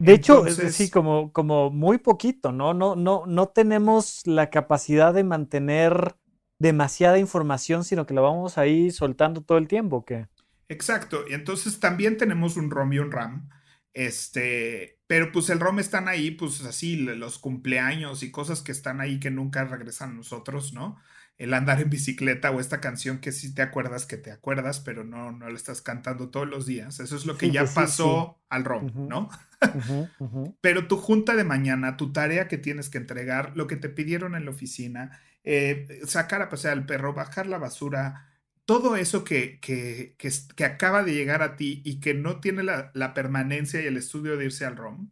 De 0.00 0.14
hecho, 0.14 0.46
es 0.46 0.56
decir, 0.56 0.90
como, 0.90 1.30
como 1.30 1.70
muy 1.70 1.98
poquito, 1.98 2.52
¿no? 2.52 2.72
No, 2.72 2.96
no, 2.96 3.24
no 3.26 3.48
tenemos 3.48 4.26
la 4.26 4.48
capacidad 4.48 5.12
de 5.12 5.24
mantener 5.24 6.16
demasiada 6.58 7.18
información, 7.18 7.84
sino 7.84 8.06
que 8.06 8.14
la 8.14 8.22
vamos 8.22 8.56
ahí 8.56 8.90
soltando 8.90 9.42
todo 9.42 9.58
el 9.58 9.68
tiempo, 9.68 10.06
¿qué? 10.06 10.26
Exacto, 10.70 11.24
y 11.28 11.34
entonces 11.34 11.80
también 11.80 12.16
tenemos 12.16 12.56
un 12.56 12.70
ROM 12.70 12.90
y 12.94 12.98
un 12.98 13.12
RAM. 13.12 13.50
Este, 13.92 15.00
pero 15.06 15.32
pues 15.32 15.50
el 15.50 15.60
ROM 15.60 15.80
están 15.80 16.08
ahí, 16.08 16.30
pues 16.30 16.64
así, 16.64 16.96
los 16.96 17.38
cumpleaños 17.38 18.22
y 18.22 18.30
cosas 18.30 18.62
que 18.62 18.72
están 18.72 19.02
ahí 19.02 19.20
que 19.20 19.30
nunca 19.30 19.64
regresan 19.66 20.12
a 20.12 20.14
nosotros, 20.14 20.72
¿no? 20.72 20.96
El 21.40 21.54
andar 21.54 21.80
en 21.80 21.88
bicicleta 21.88 22.50
o 22.50 22.60
esta 22.60 22.82
canción 22.82 23.18
que 23.18 23.32
sí 23.32 23.54
te 23.54 23.62
acuerdas 23.62 24.04
que 24.04 24.18
te 24.18 24.30
acuerdas, 24.30 24.78
pero 24.78 25.04
no, 25.04 25.32
no 25.32 25.48
la 25.48 25.56
estás 25.56 25.80
cantando 25.80 26.28
todos 26.28 26.46
los 26.46 26.66
días. 26.66 27.00
Eso 27.00 27.16
es 27.16 27.24
lo 27.24 27.38
que 27.38 27.50
ya 27.50 27.64
pasó 27.64 28.38
al 28.50 28.64
ROM, 28.64 29.08
¿no? 29.08 29.30
Pero 30.60 30.86
tu 30.86 30.98
junta 30.98 31.36
de 31.36 31.44
mañana, 31.44 31.96
tu 31.96 32.12
tarea 32.12 32.46
que 32.46 32.58
tienes 32.58 32.90
que 32.90 32.98
entregar, 32.98 33.52
lo 33.56 33.66
que 33.66 33.76
te 33.76 33.88
pidieron 33.88 34.34
en 34.34 34.44
la 34.44 34.50
oficina, 34.50 35.18
eh, 35.42 36.00
sacar 36.04 36.42
a 36.42 36.50
pasear 36.50 36.74
al 36.74 36.84
perro, 36.84 37.14
bajar 37.14 37.46
la 37.46 37.56
basura, 37.56 38.26
todo 38.66 38.96
eso 38.96 39.24
que, 39.24 39.60
que, 39.60 40.14
que, 40.18 40.64
acaba 40.64 41.02
de 41.04 41.14
llegar 41.14 41.42
a 41.42 41.56
ti 41.56 41.80
y 41.86 42.00
que 42.00 42.12
no 42.12 42.40
tiene 42.40 42.62
la, 42.62 42.90
la, 42.92 43.14
permanencia 43.14 43.80
y 43.80 43.86
el 43.86 43.96
estudio 43.96 44.36
de 44.36 44.44
irse 44.44 44.66
al 44.66 44.76
ROM, 44.76 45.08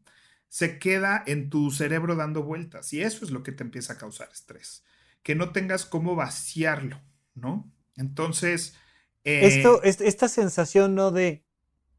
se 0.49 0.79
queda 0.79 1.23
en 1.27 1.51
tu 1.51 1.71
cerebro 1.71 2.17
dando 2.17 2.43
vueltas. 2.43 2.93
Y 2.93 3.03
eso 3.03 3.25
es 3.25 3.31
lo 3.31 3.43
que 3.43 3.53
te 3.53 3.65
empieza 3.65 3.95
a 3.95 3.99
causar 3.99 4.29
estrés. 4.31 4.85
Que 5.29 5.35
no 5.35 5.53
tengas 5.53 5.85
cómo 5.85 6.17
vaciarlo, 6.17 7.03
¿no? 7.35 7.71
Entonces... 7.97 8.77
Eh, 9.25 9.47
Esto, 9.47 9.83
esta 9.83 10.27
sensación, 10.27 10.95
¿no? 10.95 11.11
De 11.11 11.45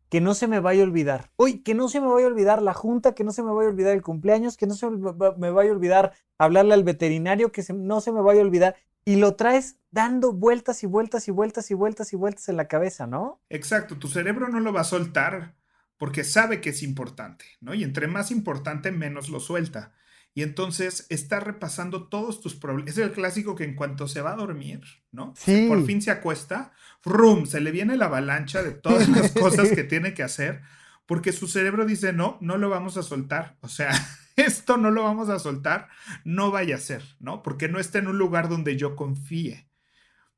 que 0.10 0.20
no 0.20 0.34
se 0.34 0.48
me 0.48 0.60
vaya 0.60 0.82
a 0.82 0.86
olvidar. 0.86 1.30
Uy, 1.36 1.62
que 1.62 1.76
no 1.76 1.90
se 1.90 2.02
me 2.02 2.08
vaya 2.08 2.26
a 2.26 2.30
olvidar 2.30 2.64
la 2.64 2.74
junta, 2.74 3.14
que 3.14 3.24
no 3.24 3.32
se 3.32 3.44
me 3.44 3.52
vaya 3.52 3.68
a 3.68 3.72
olvidar 3.72 3.94
el 3.94 4.02
cumpleaños, 4.02 4.58
que 4.58 4.66
no 4.66 4.74
se 4.74 4.90
me 4.90 5.52
vaya 5.52 5.70
a 5.70 5.74
olvidar 5.74 6.14
hablarle 6.40 6.74
al 6.74 6.84
veterinario, 6.84 7.52
que 7.52 7.64
no 7.72 8.02
se 8.02 8.12
me 8.12 8.22
vaya 8.22 8.42
a 8.42 8.46
olvidar 8.46 8.78
y 9.06 9.18
lo 9.18 9.36
traes 9.36 9.78
dando 9.92 10.34
vueltas 10.34 10.82
y 10.82 10.88
vueltas 10.88 11.28
y 11.28 11.32
vueltas 11.32 11.70
y 11.70 11.76
vueltas 11.76 12.12
y 12.14 12.16
vueltas 12.16 12.50
en 12.50 12.58
la 12.58 12.68
cabeza, 12.68 13.06
¿no? 13.06 13.44
Exacto, 13.50 14.00
tu 14.00 14.08
cerebro 14.08 14.50
no 14.50 14.60
lo 14.60 14.74
va 14.74 14.82
a 14.82 14.86
soltar 14.86 15.54
porque 15.98 16.24
sabe 16.24 16.62
que 16.62 16.72
es 16.72 16.82
importante, 16.82 17.46
¿no? 17.62 17.76
Y 17.76 17.84
entre 17.84 18.08
más 18.08 18.32
importante, 18.32 18.92
menos 18.92 19.30
lo 19.30 19.40
suelta. 19.40 19.94
Y 20.40 20.44
entonces 20.44 21.06
está 21.10 21.42
repasando 21.42 22.08
todos 22.08 22.40
tus 22.40 22.56
problemas. 22.56 22.94
Es 22.94 22.98
el 22.98 23.12
clásico 23.12 23.56
que 23.56 23.66
en 23.66 23.76
cuanto 23.76 24.08
se 24.08 24.22
va 24.22 24.32
a 24.32 24.38
dormir, 24.38 24.80
¿no? 25.12 25.34
Sí. 25.36 25.66
Por 25.68 25.86
fin 25.86 26.02
se 26.02 26.12
acuesta, 26.12 26.72
¡rum! 27.04 27.46
Se 27.46 27.60
le 27.60 27.72
viene 27.72 27.98
la 27.98 28.06
avalancha 28.06 28.64
de 28.64 28.72
todas 28.72 29.10
las 29.10 29.32
cosas 29.34 29.70
que 29.74 29.84
tiene 29.84 30.14
que 30.14 30.24
hacer 30.24 30.62
porque 31.06 31.34
su 31.34 31.50
cerebro 31.50 31.86
dice, 31.86 32.14
no, 32.14 32.38
no 32.40 32.58
lo 32.58 32.70
vamos 32.70 32.96
a 32.96 33.04
soltar. 33.04 33.58
O 33.60 33.68
sea, 33.68 33.92
esto 34.38 34.78
no 34.78 34.92
lo 34.92 35.04
vamos 35.04 35.28
a 35.28 35.40
soltar, 35.40 35.90
no 36.24 36.52
vaya 36.52 36.78
a 36.78 36.80
ser, 36.80 37.04
¿no? 37.20 37.44
Porque 37.44 37.68
no 37.68 37.78
está 37.78 38.00
en 38.00 38.08
un 38.08 38.18
lugar 38.18 38.48
donde 38.48 38.78
yo 38.78 38.96
confíe. 38.96 39.68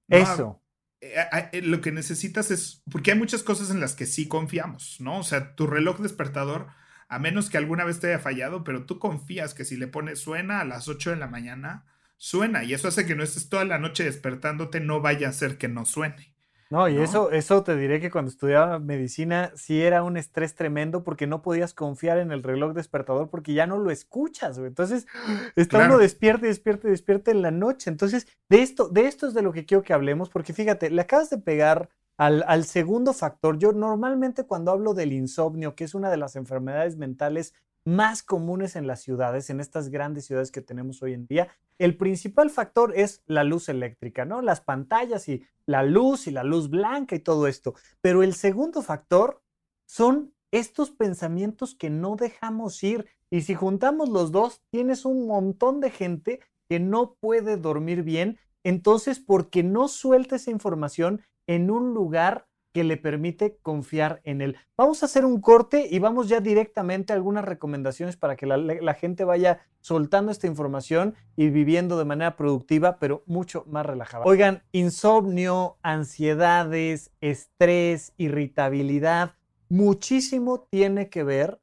Eso. 0.08 0.64
Eh, 1.00 1.62
lo 1.62 1.80
que 1.80 1.92
necesitas 1.92 2.50
es, 2.50 2.82
porque 2.90 3.12
hay 3.12 3.20
muchas 3.20 3.44
cosas 3.44 3.70
en 3.70 3.80
las 3.80 3.94
que 3.94 4.08
sí 4.08 4.28
confiamos, 4.28 4.96
¿no? 5.00 5.20
O 5.20 5.24
sea, 5.24 5.54
tu 5.54 5.68
reloj 5.68 6.00
despertador, 6.00 6.70
a 7.12 7.20
menos 7.20 7.50
que 7.50 7.58
alguna 7.58 7.84
vez 7.84 8.00
te 8.00 8.08
haya 8.08 8.20
fallado, 8.20 8.64
pero 8.64 8.86
tú 8.86 8.98
confías 8.98 9.54
que 9.54 9.66
si 9.66 9.76
le 9.76 9.88
pones 9.88 10.20
suena 10.20 10.62
a 10.62 10.66
las 10.66 10.88
8 10.88 11.10
de 11.10 11.18
la 11.18 11.28
mañana, 11.28 11.86
suena. 12.16 12.64
Y 12.64 12.74
eso 12.74 12.88
hace 12.88 13.06
que 13.06 13.16
no 13.16 13.24
estés 13.24 13.50
toda 13.50 13.66
la 13.66 13.80
noche 13.80 14.06
despertándote, 14.06 14.80
no 14.80 15.02
vaya 15.02 15.28
a 15.28 15.34
ser 15.34 15.58
que 15.58 15.68
no 15.68 15.84
suene. 15.84 16.34
No, 16.70 16.88
y 16.88 16.98
Eso, 17.00 17.32
eso 17.32 17.64
te 17.64 17.76
diré 17.76 18.00
que 18.00 18.10
cuando 18.10 18.32
estudiaba 18.32 18.80
medicina 18.80 19.52
sí 19.56 19.82
era 19.82 20.04
un 20.04 20.16
estrés 20.16 20.56
tremendo 20.56 21.04
porque 21.04 21.28
no 21.28 21.42
podías 21.42 21.74
confiar 21.74 22.18
en 22.18 22.32
el 22.32 22.44
reloj 22.44 22.74
despertador 22.74 23.30
porque 23.30 23.54
ya 23.54 23.68
no 23.68 23.78
lo 23.78 23.92
escuchas, 23.92 24.58
güey. 24.58 24.70
Entonces, 24.70 25.06
está 25.58 25.80
uno 25.86 25.98
despierta, 25.98 26.48
despierta, 26.48 26.88
despierta 26.88 27.30
en 27.32 27.42
la 27.42 27.52
noche. 27.52 27.90
Entonces, 27.90 28.26
de 28.48 28.62
esto, 28.62 28.88
de 28.88 29.08
esto 29.08 29.28
es 29.28 29.34
de 29.34 29.42
lo 29.42 29.52
que 29.52 29.66
quiero 29.66 29.84
que 29.84 29.92
hablemos, 29.92 30.30
porque 30.30 30.54
fíjate, 30.54 30.90
le 30.90 31.02
acabas 31.02 31.30
de 31.30 31.40
pegar 31.40 31.90
al, 32.18 32.66
segundo 32.66 33.14
factor. 33.14 33.58
Yo 33.58 33.72
normalmente 33.74 34.44
cuando 34.46 34.72
hablo 34.72 34.94
del 34.94 35.14
insomnio, 35.14 35.76
que 35.76 35.86
es 35.86 35.96
una 35.96 36.10
de 36.10 36.18
las 36.18 36.36
enfermedades 36.36 36.98
mentales 36.98 37.54
más 37.84 38.22
comunes 38.22 38.76
en 38.76 38.86
las 38.86 39.02
ciudades, 39.02 39.50
en 39.50 39.60
estas 39.60 39.90
grandes 39.90 40.26
ciudades 40.26 40.52
que 40.52 40.62
tenemos 40.62 41.02
hoy 41.02 41.14
en 41.14 41.26
día, 41.26 41.48
el 41.80 41.98
principal 41.98 42.52
factor 42.52 42.94
es 42.96 43.24
la 43.26 43.44
luz 43.44 43.70
eléctrica, 43.70 44.24
¿no? 44.24 44.42
Las 44.42 44.62
pantallas 44.62 45.28
y 45.30 45.44
la 45.66 45.82
luz 45.82 46.28
y 46.28 46.32
la 46.32 46.44
luz 46.44 46.70
blanca 46.70 47.16
y 47.16 47.20
todo 47.20 47.48
esto. 47.48 47.74
Pero 48.02 48.22
el 48.22 48.36
segundo 48.36 48.84
factor 48.84 49.42
son 49.88 50.32
estos 50.52 50.92
pensamientos 50.92 51.74
que 51.74 51.90
no 51.90 52.16
dejamos 52.16 52.84
ir. 52.84 53.08
Y 53.32 53.42
si 53.42 53.56
juntamos 53.56 54.10
los 54.10 54.32
dos, 54.32 54.62
tienes 54.70 55.06
un 55.06 55.26
montón 55.26 55.80
de 55.80 55.90
gente 55.90 56.40
que 56.70 56.80
no 56.80 57.16
puede 57.16 57.58
dormir 57.58 58.04
bien. 58.04 58.38
Entonces, 58.64 59.20
porque 59.20 59.64
no 59.64 59.88
suelta 59.88 60.36
esa 60.36 60.52
información 60.52 61.22
en 61.56 61.70
un 61.70 61.94
lugar 61.94 62.48
que 62.72 62.84
le 62.86 62.96
permite 62.96 63.58
confiar 63.62 64.22
en 64.24 64.42
él. 64.42 64.56
Vamos 64.78 65.04
a 65.04 65.06
hacer 65.06 65.26
un 65.26 65.42
corte 65.42 65.88
y 65.92 66.00
vamos 66.00 66.30
ya 66.30 66.40
directamente 66.40 67.12
a 67.12 67.18
algunas 67.18 67.44
recomendaciones 67.44 68.16
para 68.16 68.38
que 68.38 68.46
la, 68.46 68.94
gente 68.94 69.26
vaya 69.26 69.60
soltando 69.82 70.32
esta 70.32 70.48
información 70.48 71.16
y 71.36 71.50
viviendo 71.50 71.98
de 71.98 72.06
manera 72.06 72.38
productiva, 72.38 72.98
pero 72.98 73.24
mucho 73.26 73.66
más 73.68 73.86
relajada. 73.86 74.24
Oigan, 74.26 74.64
insomnio, 74.72 75.78
ansiedades, 75.82 77.12
estrés, 77.20 78.14
irritabilidad, 78.16 79.34
muchísimo 79.68 80.62
tiene 80.70 81.10
que 81.10 81.24
ver 81.24 81.60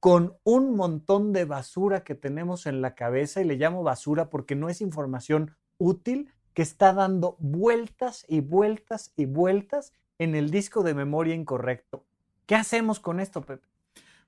con 0.00 0.36
un 0.42 0.74
montón 0.74 1.32
de 1.32 1.44
basura 1.44 2.02
que 2.02 2.16
tenemos 2.16 2.66
en 2.66 2.80
la 2.80 2.96
cabeza 2.96 3.40
y 3.40 3.44
le 3.44 3.56
llamo 3.56 3.84
basura 3.84 4.28
porque 4.28 4.56
no 4.56 4.68
es 4.68 4.80
información 4.80 5.56
útil 5.76 6.32
que 6.58 6.62
está 6.62 6.92
dando 6.92 7.36
vueltas 7.38 8.24
y 8.26 8.40
vueltas 8.40 9.12
y 9.16 9.26
vueltas 9.26 9.92
en 10.18 10.34
el 10.34 10.50
disco 10.50 10.82
de 10.82 10.92
memoria 10.92 11.36
incorrecto. 11.36 12.04
¿Qué 12.46 12.56
hacemos 12.56 12.98
con 12.98 13.20
esto, 13.20 13.42
Pepe? 13.42 13.64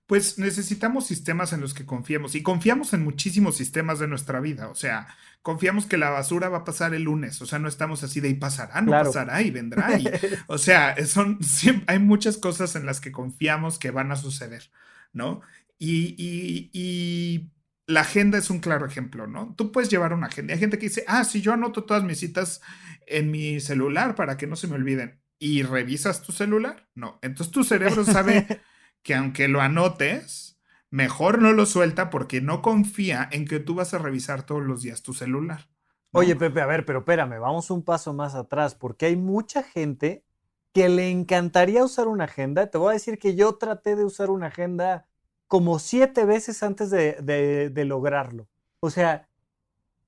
Pues 0.07 0.39
necesitamos 0.39 1.09
sistemas 1.09 1.53
en 1.53 1.61
los 1.61 1.75
que 1.75 1.85
confiemos 1.85 2.37
y 2.37 2.45
confiamos 2.45 2.93
en 2.93 3.03
muchísimos 3.03 3.57
sistemas 3.57 3.99
de 3.99 4.07
nuestra 4.07 4.39
vida. 4.39 4.69
O 4.69 4.77
sea, 4.77 5.09
confiamos 5.43 5.87
que 5.87 5.97
la 5.97 6.11
basura 6.11 6.49
va 6.49 6.59
a 6.59 6.65
pasar 6.65 6.95
el 6.95 7.03
lunes. 7.03 7.43
O 7.43 7.47
sea, 7.47 7.59
no 7.59 7.67
estamos 7.67 8.05
así 8.05 8.21
de 8.21 8.29
y 8.29 8.35
pasará, 8.35 8.81
no 8.81 8.93
pasará 8.93 9.43
y 9.43 9.51
vendrá. 9.51 9.89
o 10.47 10.59
sea, 10.59 10.95
son, 11.07 11.41
hay 11.89 11.99
muchas 11.99 12.37
cosas 12.37 12.77
en 12.77 12.87
las 12.87 13.01
que 13.01 13.11
confiamos 13.11 13.77
que 13.81 13.91
van 13.91 14.13
a 14.13 14.17
suceder, 14.17 14.71
¿no? 15.13 15.41
Y, 15.81 16.15
y, 16.17 16.71
y 16.73 17.51
la 17.91 18.03
agenda 18.03 18.39
es 18.39 18.51
un 18.51 18.61
claro 18.61 18.87
ejemplo, 18.87 19.27
¿no? 19.27 19.55
Tú 19.57 19.73
puedes 19.73 19.91
llevar 19.91 20.13
una 20.13 20.29
agenda. 20.29 20.55
Hay 20.55 20.61
gente 20.61 20.79
que 20.79 20.89
dice, 20.89 21.05
ah, 21.07 21.25
si 21.25 21.41
yo 21.41 21.53
anoto 21.53 21.85
todas 21.85 22.05
mis 22.05 22.21
citas 22.21 22.61
en 23.07 23.31
mi 23.31 23.61
celular 23.61 24.15
para 24.15 24.37
que 24.37 24.47
no 24.47 24.57
se 24.57 24.69
me 24.69 24.77
olviden 24.77 25.21
y 25.39 25.63
revisas 25.63 26.23
tu 26.23 26.33
celular. 26.33 26.89
No. 26.95 27.19
Entonces 27.23 27.53
tu 27.53 27.65
cerebro 27.65 28.05
sabe 28.05 28.61
que 29.03 29.15
aunque 29.15 29.49
lo 29.49 29.61
anotes, 29.61 30.61
mejor 30.91 31.41
no 31.41 31.53
lo 31.53 31.67
suelta 31.67 32.11
porque 32.11 32.41
no 32.41 32.63
confía 32.63 33.29
en 33.33 33.47
que 33.47 33.59
tú 33.59 33.75
vas 33.75 33.93
a 33.93 33.99
revisar 33.99 34.45
todos 34.45 34.63
los 34.63 34.83
días 34.83 35.03
tu 35.03 35.13
celular. 35.13 35.69
Oye, 36.13 36.35
Pepe, 36.35 36.61
a 36.61 36.67
ver, 36.67 36.85
pero 36.85 37.01
espérame, 37.01 37.39
vamos 37.41 37.71
un 37.71 37.85
paso 37.85 38.13
más 38.13 38.35
atrás, 38.35 38.75
porque 38.75 39.07
hay 39.07 39.17
mucha 39.17 39.63
gente 39.63 40.25
que 40.73 40.89
le 40.89 41.11
encantaría 41.11 41.85
usar 41.85 42.09
una 42.09 42.25
agenda. 42.25 42.69
Te 42.69 42.79
voy 42.79 42.91
a 42.91 42.95
decir 42.95 43.19
que 43.19 43.37
yo 43.37 43.57
traté 43.57 43.95
de 43.95 44.05
usar 44.05 44.31
una 44.31 44.49
agenda 44.49 45.07
como 45.51 45.81
siete 45.81 46.25
veces 46.25 46.63
antes 46.63 46.91
de, 46.91 47.85
lograrlo. 47.85 48.47
O 48.79 48.89
sea, 48.89 49.29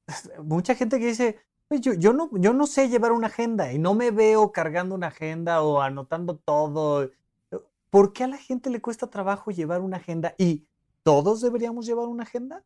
mucha 0.45 0.77
gente 0.77 1.01
que 1.01 1.09
dice, 1.09 1.41
pues 1.67 1.81
yo, 1.81 2.13
no, 2.13 2.31
yo 2.35 2.53
no 2.53 2.69
sé 2.69 2.89
llevar 2.89 3.11
una 3.11 3.27
agenda 3.27 3.73
y 3.73 3.81
no 3.81 3.95
me 3.95 4.13
veo 4.13 4.53
cargando 4.53 4.95
una 4.95 5.09
agenda 5.09 5.63
o 5.63 5.83
anotando 5.83 6.37
todo. 6.37 7.11
¿Por 7.91 8.13
qué 8.13 8.23
a 8.23 8.29
la 8.29 8.39
gente 8.39 8.71
le 8.71 8.81
cuesta 8.81 9.11
trabajo 9.11 9.51
llevar 9.51 9.81
una 9.81 9.97
agenda? 9.97 10.37
¿Y 10.39 10.65
todos 11.03 11.41
deberíamos 11.41 11.87
llevar 11.87 12.07
una 12.07 12.23
agenda? 12.23 12.63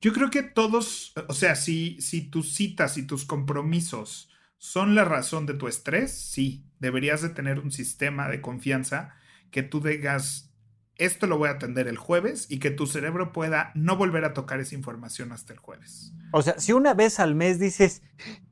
Yo 0.00 0.12
creo 0.12 0.30
que 0.30 0.44
todos, 0.44 1.12
o 1.28 1.34
sea, 1.34 1.56
si, 1.56 2.00
si 2.00 2.30
tus 2.30 2.54
citas 2.54 2.96
y 2.96 3.08
tus 3.08 3.24
compromisos 3.24 4.30
son 4.56 4.94
la 4.94 5.04
razón 5.04 5.46
de 5.46 5.54
tu 5.54 5.66
estrés, 5.66 6.12
sí, 6.12 6.64
deberías 6.78 7.22
de 7.22 7.30
tener 7.30 7.58
un 7.58 7.72
sistema 7.72 8.28
de 8.28 8.40
confianza 8.40 9.16
que 9.50 9.64
tú 9.64 9.80
digas, 9.80 10.51
esto 11.04 11.26
lo 11.26 11.38
voy 11.38 11.48
a 11.48 11.52
atender 11.52 11.88
el 11.88 11.96
jueves 11.96 12.46
y 12.48 12.58
que 12.58 12.70
tu 12.70 12.86
cerebro 12.86 13.32
pueda 13.32 13.72
no 13.74 13.96
volver 13.96 14.24
a 14.24 14.34
tocar 14.34 14.60
esa 14.60 14.74
información 14.74 15.32
hasta 15.32 15.52
el 15.52 15.58
jueves. 15.58 16.12
O 16.32 16.42
sea, 16.42 16.58
si 16.58 16.72
una 16.72 16.94
vez 16.94 17.20
al 17.20 17.34
mes 17.34 17.58
dices, 17.58 18.02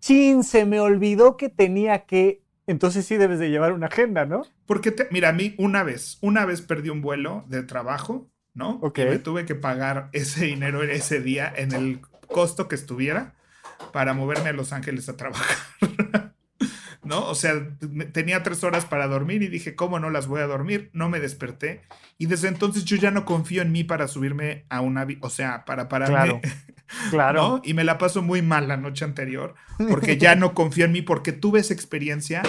chin, 0.01 0.45
se 0.45 0.65
me 0.67 0.81
olvidó 0.81 1.37
que 1.37 1.49
tenía 1.49 2.07
que, 2.07 2.43
entonces 2.67 3.07
sí 3.07 3.17
debes 3.17 3.39
de 3.39 3.51
llevar 3.51 3.73
una 3.73 3.87
agenda, 3.87 4.25
¿no? 4.27 4.43
Porque, 4.67 4.95
mira, 5.11 5.31
a 5.31 5.33
mí 5.33 5.55
una 5.59 5.83
vez, 5.83 6.19
una 6.21 6.45
vez 6.45 6.63
perdí 6.63 6.91
un 6.91 7.01
vuelo 7.01 7.45
de 7.49 7.63
trabajo 7.63 8.31
¿no? 8.55 8.79
Ok. 8.83 8.99
me 8.99 9.19
tuve 9.19 9.47
que 9.47 9.55
pagar 9.55 10.09
ese 10.13 10.47
dinero 10.47 10.83
ese 10.83 11.21
día 11.21 11.53
en 11.55 11.73
el 11.73 12.01
costo 12.29 12.69
que 12.69 12.75
estuviera 12.75 13.35
para 13.93 14.13
moverme 14.15 14.51
a 14.51 14.53
Los 14.53 14.73
Ángeles 14.73 15.09
a 15.09 15.17
trabajar. 15.17 15.57
¿No? 17.11 17.27
O 17.27 17.35
sea, 17.35 17.77
tenía 18.13 18.45
tres 18.45 18.63
horas 18.63 18.85
para 18.87 19.09
dormir 19.09 19.43
y 19.43 19.49
dije, 19.49 19.75
¿cómo 19.75 19.99
no 19.99 20.11
las 20.11 20.29
voy 20.29 20.43
a 20.43 20.47
dormir? 20.47 20.91
No 20.93 21.09
me 21.09 21.19
desperté. 21.19 21.83
Y 22.19 22.27
desde 22.27 22.47
entonces 22.47 22.85
yo 22.85 22.97
ya 22.97 23.11
no 23.11 23.25
confío 23.25 23.63
en 23.63 23.73
mí 23.73 23.83
para 23.83 24.07
subirme 24.07 24.65
a 24.69 24.81
una, 24.81 25.05
o 25.21 25.29
sea, 25.29 25.65
para 25.65 25.89
pararme. 25.89 26.15
Claro. 26.15 26.41
claro. 27.11 27.63
Y 27.65 27.75
me 27.75 27.83
la 27.83 27.99
paso 27.99 28.23
muy 28.23 28.43
mal 28.43 28.69
la 28.69 28.77
noche 28.77 29.05
anterior 29.05 29.57
porque 29.89 30.19
ya 30.19 30.37
no 30.37 30.55
confío 30.55 30.85
en 30.85 30.93
mí 30.93 31.03
porque 31.03 31.33
tuve 31.33 31.59
esa 31.59 31.75
experiencia 31.75 32.43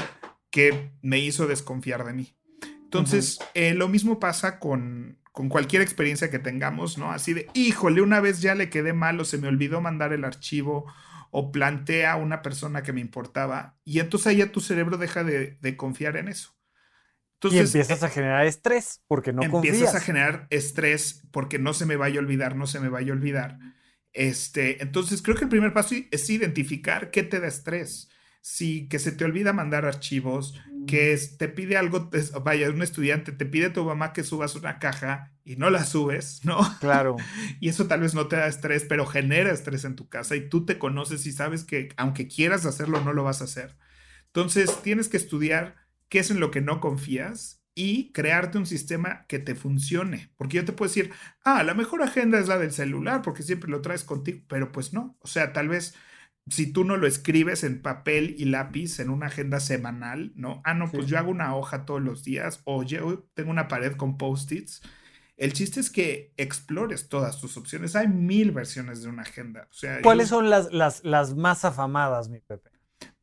que 0.51 0.91
me 1.01 1.17
hizo 1.17 1.47
desconfiar 1.47 2.05
de 2.05 2.13
mí. 2.13 2.35
Entonces, 2.83 3.39
eh, 3.55 3.73
lo 3.73 3.87
mismo 3.87 4.19
pasa 4.19 4.59
con, 4.59 5.17
con 5.31 5.49
cualquier 5.49 5.81
experiencia 5.81 6.29
que 6.29 6.37
tengamos, 6.37 6.99
¿no? 6.99 7.09
Así 7.09 7.33
de, 7.33 7.47
híjole, 7.55 8.03
una 8.03 8.19
vez 8.19 8.41
ya 8.41 8.53
le 8.53 8.69
quedé 8.69 8.93
mal 8.93 9.19
o 9.19 9.25
se 9.25 9.39
me 9.39 9.47
olvidó 9.47 9.81
mandar 9.81 10.13
el 10.13 10.23
archivo 10.23 10.85
o 11.31 11.51
plantea 11.51 12.13
a 12.13 12.17
una 12.17 12.41
persona 12.41 12.83
que 12.83 12.93
me 12.93 13.01
importaba 13.01 13.77
y 13.83 13.99
entonces 13.99 14.27
ahí 14.27 14.37
ya 14.37 14.51
tu 14.51 14.61
cerebro 14.61 14.97
deja 14.97 15.23
de, 15.23 15.77
confiar 15.77 16.17
en 16.17 16.27
eso. 16.27 16.55
Entonces, 17.35 17.73
y 17.73 17.79
empiezas 17.79 18.03
a 18.03 18.09
generar 18.09 18.45
estrés 18.45 19.01
porque 19.07 19.33
no 19.33 19.41
empiezas 19.41 19.95
a 19.95 19.99
generar 19.99 20.45
estrés 20.51 21.23
porque 21.31 21.57
no 21.57 21.73
se 21.73 21.87
me 21.87 21.95
vaya 21.95 22.19
a 22.19 22.23
olvidar, 22.23 22.55
no 22.55 22.67
se 22.67 22.79
me 22.79 22.89
vaya 22.89 23.11
a 23.11 23.15
olvidar. 23.15 23.57
Este, 24.13 24.83
entonces 24.83 25.21
creo 25.21 25.35
que 25.35 25.45
el 25.45 25.49
primer 25.49 25.73
paso 25.73 25.95
es 26.11 26.29
identificar 26.29 27.09
qué 27.09 27.23
te 27.23 27.39
da 27.39 27.47
estrés 27.47 28.11
si 28.41 28.87
que 28.89 28.99
se 28.99 29.11
te 29.11 29.23
olvida 29.23 29.53
mandar 29.53 29.85
archivos, 29.85 30.59
que 30.87 31.17
te 31.37 31.47
pide 31.47 31.77
algo, 31.77 32.09
vaya, 32.43 32.69
un 32.69 32.81
estudiante 32.81 33.31
te 33.31 33.45
pide 33.45 33.67
a 33.67 33.73
tu 33.73 33.85
mamá 33.85 34.13
que 34.13 34.23
subas 34.23 34.55
una 34.55 34.79
caja 34.79 35.31
y 35.43 35.55
no 35.55 35.69
la 35.69 35.85
subes, 35.85 36.41
¿no? 36.43 36.59
Claro. 36.79 37.17
y 37.59 37.69
eso 37.69 37.87
tal 37.87 38.01
vez 38.01 38.13
no 38.13 38.27
te 38.27 38.35
da 38.35 38.47
estrés, 38.47 38.85
pero 38.87 39.05
genera 39.05 39.51
estrés 39.51 39.85
en 39.85 39.95
tu 39.95 40.09
casa 40.09 40.35
y 40.35 40.49
tú 40.49 40.65
te 40.65 40.77
conoces 40.77 41.25
y 41.25 41.31
sabes 41.31 41.63
que 41.63 41.89
aunque 41.97 42.27
quieras 42.27 42.65
hacerlo, 42.65 43.01
no 43.01 43.13
lo 43.13 43.23
vas 43.23 43.41
a 43.41 43.45
hacer. 43.45 43.77
Entonces, 44.27 44.81
tienes 44.81 45.09
que 45.09 45.17
estudiar 45.17 45.75
qué 46.09 46.19
es 46.19 46.31
en 46.31 46.39
lo 46.39 46.51
que 46.51 46.61
no 46.61 46.79
confías 46.79 47.61
y 47.73 48.11
crearte 48.11 48.57
un 48.57 48.65
sistema 48.65 49.25
que 49.27 49.39
te 49.39 49.55
funcione. 49.55 50.31
Porque 50.37 50.57
yo 50.57 50.65
te 50.65 50.73
puedo 50.73 50.89
decir, 50.89 51.11
ah, 51.43 51.63
la 51.63 51.73
mejor 51.73 52.03
agenda 52.03 52.39
es 52.39 52.47
la 52.47 52.57
del 52.57 52.71
celular 52.71 53.21
porque 53.21 53.43
siempre 53.43 53.69
lo 53.69 53.81
traes 53.81 54.03
contigo, 54.03 54.41
pero 54.47 54.71
pues 54.71 54.93
no. 54.93 55.17
O 55.19 55.27
sea, 55.27 55.53
tal 55.53 55.69
vez 55.69 55.95
si 56.47 56.71
tú 56.71 56.83
no 56.83 56.97
lo 56.97 57.07
escribes 57.07 57.63
en 57.63 57.81
papel 57.81 58.35
y 58.37 58.45
lápiz 58.45 58.99
en 58.99 59.09
una 59.09 59.27
agenda 59.27 59.59
semanal, 59.59 60.31
¿no? 60.35 60.61
Ah, 60.65 60.73
no, 60.73 60.91
pues 60.91 61.07
yo 61.07 61.17
hago 61.17 61.31
una 61.31 61.55
hoja 61.55 61.85
todos 61.85 62.01
los 62.01 62.23
días 62.23 62.61
o 62.65 62.83
yo 62.83 63.27
tengo 63.33 63.51
una 63.51 63.67
pared 63.67 63.95
con 63.95 64.17
post-its. 64.17 64.81
El 65.41 65.53
chiste 65.53 65.79
es 65.79 65.89
que 65.89 66.33
explores 66.37 67.09
todas 67.09 67.39
tus 67.41 67.57
opciones. 67.57 67.95
Hay 67.95 68.07
mil 68.07 68.51
versiones 68.51 69.01
de 69.01 69.09
una 69.09 69.23
agenda. 69.23 69.67
O 69.69 69.73
sea, 69.73 70.01
¿Cuáles 70.01 70.27
son 70.27 70.49
las, 70.49 70.71
las, 70.71 71.03
las, 71.03 71.35
más 71.35 71.65
afamadas, 71.65 72.29
mi 72.29 72.39
Pepe? 72.39 72.69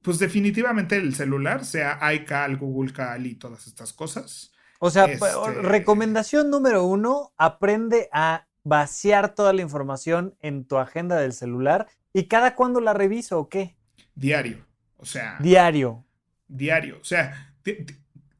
Pues 0.02 0.18
definitivamente 0.18 0.96
el 0.96 1.14
celular, 1.14 1.64
sea 1.64 2.00
iCal, 2.12 2.56
Google 2.56 2.92
Cal 2.92 3.26
y 3.26 3.36
todas 3.36 3.66
estas 3.68 3.92
cosas. 3.92 4.52
O 4.80 4.90
sea, 4.90 5.04
este 5.04 5.26
recomendación 5.62 6.50
número 6.50 6.84
uno, 6.84 7.32
aprende 7.36 8.08
a 8.12 8.46
vaciar 8.64 9.34
toda 9.34 9.52
la 9.52 9.62
información 9.62 10.34
en 10.40 10.64
tu 10.64 10.78
agenda 10.78 11.16
del 11.16 11.32
celular 11.32 11.86
¿Y 12.12 12.24
cada 12.24 12.54
cuándo 12.54 12.80
la 12.80 12.94
reviso 12.94 13.38
o 13.38 13.48
qué? 13.48 13.76
Diario. 14.14 14.64
O 14.96 15.04
sea. 15.04 15.36
Diario. 15.40 16.04
Diario. 16.48 16.98
O 17.00 17.04
sea, 17.04 17.54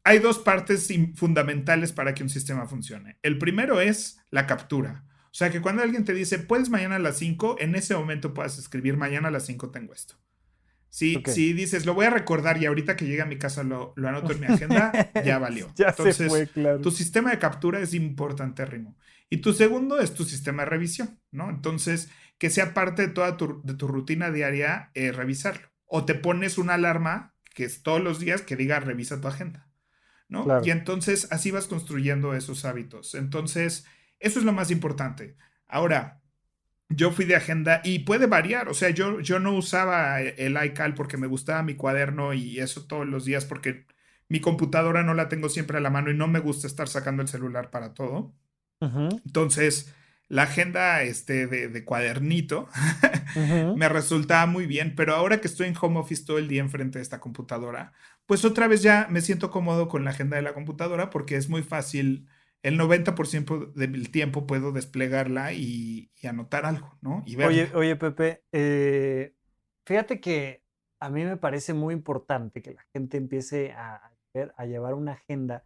hay 0.09 0.21
dos 0.21 0.39
partes 0.39 0.89
fundamentales 1.17 1.93
para 1.93 2.15
que 2.15 2.23
un 2.23 2.31
sistema 2.31 2.67
funcione. 2.67 3.19
El 3.23 3.37
primero 3.37 3.83
es 3.83 4.19
la 4.31 4.47
captura. 4.47 5.05
O 5.27 5.35
sea, 5.35 5.51
que 5.51 5.61
cuando 5.61 5.83
alguien 5.83 6.07
te 6.07 6.15
dice, 6.15 6.39
puedes 6.39 6.71
mañana 6.71 6.97
a 6.97 6.99
las 6.99 7.19
5, 7.19 7.57
en 7.59 7.75
ese 7.75 7.95
momento 7.95 8.33
puedas 8.33 8.59
escribir, 8.59 8.97
mañana 8.97 9.29
a 9.29 9.31
las 9.31 9.45
5 9.45 9.71
tengo 9.71 9.93
esto. 9.93 10.15
Si, 10.89 11.23
si, 11.27 11.53
dices, 11.53 11.85
lo 11.85 11.93
voy 11.93 12.07
a 12.07 12.11
recordar 12.11 12.57
y 12.57 12.65
ahorita 12.65 12.97
que 12.97 13.05
llegue 13.05 13.21
a 13.21 13.27
mi 13.27 13.37
casa 13.37 13.65
lo, 13.65 13.93
lo 13.97 14.09
anoto 14.09 14.33
en 14.33 14.41
mi 14.41 14.47
agenda, 14.47 15.11
ya 15.27 15.39
valió. 15.39 15.71
ya 15.77 15.91
Entonces, 15.91 16.29
fue, 16.29 16.47
claro. 16.47 16.81
tu 16.81 16.91
sistema 16.91 17.31
de 17.31 17.39
captura 17.39 17.79
es 17.79 17.93
importante, 17.93 18.65
Rimo. 18.65 18.97
Y 19.29 19.39
tu 19.43 19.53
segundo 19.53 20.01
es 20.01 20.15
tu 20.15 20.25
sistema 20.25 20.63
de 20.63 20.71
revisión, 20.71 21.21
¿no? 21.31 21.51
Entonces, 21.51 22.09
que 22.39 22.49
sea 22.49 22.73
parte 22.73 23.03
de 23.03 23.13
toda 23.13 23.37
tu, 23.37 23.61
de 23.63 23.75
tu 23.75 23.87
rutina 23.87 24.31
diaria 24.31 24.91
eh, 24.95 25.13
revisarlo. 25.13 25.69
O 25.85 26.07
te 26.07 26.15
pones 26.15 26.57
una 26.57 26.75
alarma 26.75 27.35
que 27.55 27.65
es 27.65 27.83
todos 27.83 28.03
los 28.03 28.21
días 28.21 28.41
que 28.41 28.57
diga 28.57 28.81
revisa 28.81 29.21
tu 29.21 29.29
agenda, 29.29 29.68
¿no? 30.29 30.47
Y 30.63 30.71
entonces 30.71 31.29
así 31.31 31.51
vas 31.51 31.67
construyendo 31.67 32.35
esos 32.35 32.65
hábitos. 32.65 33.15
Entonces, 33.15 33.87
eso 34.21 34.39
es 34.39 34.45
lo 34.45 34.53
más 34.53 34.71
importante. 34.71 35.37
Ahora, 35.67 36.21
yo 36.89 37.11
fui 37.11 37.25
de 37.25 37.37
agenda 37.37 37.81
y 37.85 38.01
puede 38.01 38.27
variar, 38.27 38.69
o 38.69 38.75
sea, 38.75 38.91
yo, 38.91 39.21
yo 39.21 39.39
no 39.39 39.53
usaba 39.53 40.21
el 40.21 40.59
iCal 40.65 40.95
porque 40.95 41.17
me 41.17 41.27
gustaba 41.27 41.63
mi 41.63 41.75
cuaderno 41.75 42.33
y 42.33 42.61
eso 42.61 42.87
todos 42.87 43.07
los 43.07 43.25
días 43.25 43.45
porque 43.45 43.87
mi 44.29 44.41
computadora 44.41 45.03
no 45.03 45.15
la 45.15 45.29
tengo 45.29 45.49
siempre 45.49 45.79
a 45.79 45.81
la 45.81 45.91
mano 45.91 46.11
y 46.11 46.15
no 46.15 46.29
me 46.29 46.39
gusta 46.39 46.67
estar 46.67 46.89
sacando 46.89 47.23
el 47.23 47.29
celular 47.29 47.71
para 47.71 47.95
todo. 47.95 48.35
Entonces, 48.81 49.93
la 50.29 50.43
agenda 50.43 51.03
este, 51.03 51.47
de, 51.47 51.85
cuadernito 51.85 52.69
me 53.77 53.89
resultaba 53.89 54.47
muy 54.47 54.67
bien, 54.67 54.95
pero 54.95 55.15
ahora 55.15 55.41
que 55.41 55.49
estoy 55.49 55.67
en 55.69 55.75
home 55.81 55.99
office 55.99 56.25
todo 56.25 56.39
el 56.39 56.49
día 56.49 56.61
enfrente 56.61 56.99
de 56.99 57.03
esta 57.03 57.19
computadora, 57.19 57.93
pues 58.29 58.45
otra 58.45 58.69
vez 58.69 58.83
ya 58.83 59.07
me 59.09 59.23
siento 59.23 59.51
cómodo 59.51 59.89
con 59.89 60.05
la 60.05 60.11
agenda 60.11 60.37
de 60.37 60.43
la 60.43 60.53
computadora 60.53 61.09
porque 61.09 61.37
es 61.37 61.49
muy 61.49 61.63
fácil. 61.63 62.29
El 62.63 62.79
90% 62.79 63.73
del 63.73 64.11
tiempo 64.11 64.47
puedo 64.47 64.71
desplegarla 64.71 65.55
y, 65.55 66.11
anotar 66.29 66.67
algo, 66.67 66.99
¿no? 67.01 67.23
Y 67.25 67.43
oye, 67.43 67.71
oye, 67.75 67.97
Pepe, 67.97 68.45
eh, 68.53 69.35
fíjate 69.87 70.21
que 70.21 70.63
a 71.01 71.09
mí 71.09 71.25
me 71.25 71.39
parece 71.39 71.73
muy 71.73 71.95
importante 71.95 72.61
que 72.61 72.75
la 72.75 72.85
gente 72.93 73.17
empiece 73.17 73.73
a, 73.73 74.13
a 74.57 74.67
llevar 74.67 74.93
una 74.93 75.13
agenda. 75.13 75.65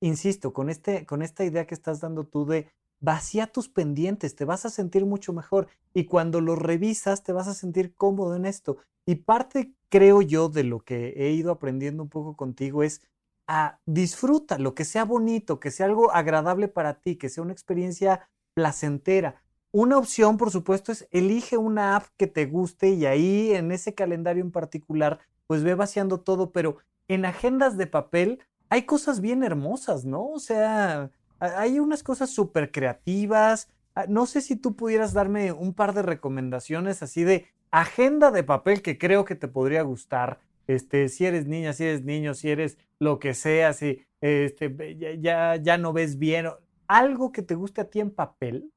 Insisto, 0.00 0.54
con, 0.54 0.70
este, 0.70 1.04
con 1.04 1.20
esta 1.20 1.44
idea 1.44 1.66
que 1.66 1.74
estás 1.74 2.00
dando 2.00 2.24
tú 2.24 2.46
de 2.46 2.70
vacía 3.00 3.48
tus 3.48 3.68
pendientes, 3.68 4.34
te 4.34 4.46
vas 4.46 4.64
a 4.64 4.70
sentir 4.70 5.04
mucho 5.04 5.34
mejor 5.34 5.68
y 5.92 6.06
cuando 6.06 6.40
lo 6.40 6.56
revisas 6.56 7.22
te 7.22 7.32
vas 7.32 7.48
a 7.48 7.54
sentir 7.54 7.94
cómodo 7.96 8.34
en 8.34 8.46
esto. 8.46 8.78
Y 9.04 9.16
parte, 9.16 9.74
creo 9.88 10.22
yo, 10.22 10.48
de 10.48 10.64
lo 10.64 10.80
que 10.80 11.14
he 11.16 11.30
ido 11.30 11.52
aprendiendo 11.52 12.02
un 12.02 12.08
poco 12.08 12.36
contigo 12.36 12.82
es 12.82 13.02
a 13.46 13.80
disfruta 13.86 14.58
lo 14.58 14.74
que 14.74 14.84
sea 14.84 15.04
bonito, 15.04 15.58
que 15.58 15.70
sea 15.70 15.86
algo 15.86 16.12
agradable 16.12 16.68
para 16.68 17.00
ti, 17.00 17.16
que 17.16 17.28
sea 17.30 17.42
una 17.42 17.52
experiencia 17.52 18.28
placentera. 18.54 19.42
Una 19.70 19.98
opción, 19.98 20.36
por 20.36 20.50
supuesto, 20.50 20.92
es 20.92 21.08
elige 21.10 21.56
una 21.56 21.96
app 21.96 22.06
que 22.16 22.26
te 22.26 22.46
guste 22.46 22.90
y 22.90 23.06
ahí 23.06 23.52
en 23.52 23.72
ese 23.72 23.94
calendario 23.94 24.42
en 24.42 24.50
particular, 24.50 25.20
pues 25.46 25.62
ve 25.62 25.74
vaciando 25.74 26.20
todo, 26.20 26.52
pero 26.52 26.78
en 27.08 27.24
agendas 27.24 27.76
de 27.76 27.86
papel 27.86 28.40
hay 28.68 28.82
cosas 28.82 29.20
bien 29.20 29.42
hermosas, 29.42 30.04
¿no? 30.04 30.26
O 30.26 30.38
sea, 30.38 31.10
hay 31.38 31.78
unas 31.78 32.02
cosas 32.02 32.30
súper 32.30 32.70
creativas. 32.70 33.68
Ah, 33.94 34.06
no 34.08 34.26
sé 34.26 34.40
si 34.40 34.56
tú 34.56 34.76
pudieras 34.76 35.12
darme 35.12 35.52
un 35.52 35.72
par 35.72 35.94
de 35.94 36.02
recomendaciones 36.02 37.02
así 37.02 37.24
de 37.24 37.46
agenda 37.70 38.30
de 38.30 38.44
papel 38.44 38.82
que 38.82 38.98
creo 38.98 39.24
que 39.24 39.34
te 39.34 39.48
podría 39.48 39.82
gustar 39.82 40.40
este, 40.68 41.08
si 41.08 41.24
eres 41.24 41.46
niña, 41.46 41.72
si 41.72 41.84
eres 41.84 42.04
niño, 42.04 42.34
si 42.34 42.50
eres 42.50 42.76
lo 42.98 43.18
que 43.18 43.34
sea, 43.34 43.72
si 43.72 44.04
este, 44.20 45.16
ya, 45.18 45.56
ya 45.56 45.78
no 45.78 45.92
ves 45.92 46.18
bien, 46.18 46.46
algo 46.86 47.32
que 47.32 47.42
te 47.42 47.54
guste 47.54 47.80
a 47.80 47.90
ti 47.90 48.00
en 48.00 48.10
papel. 48.10 48.70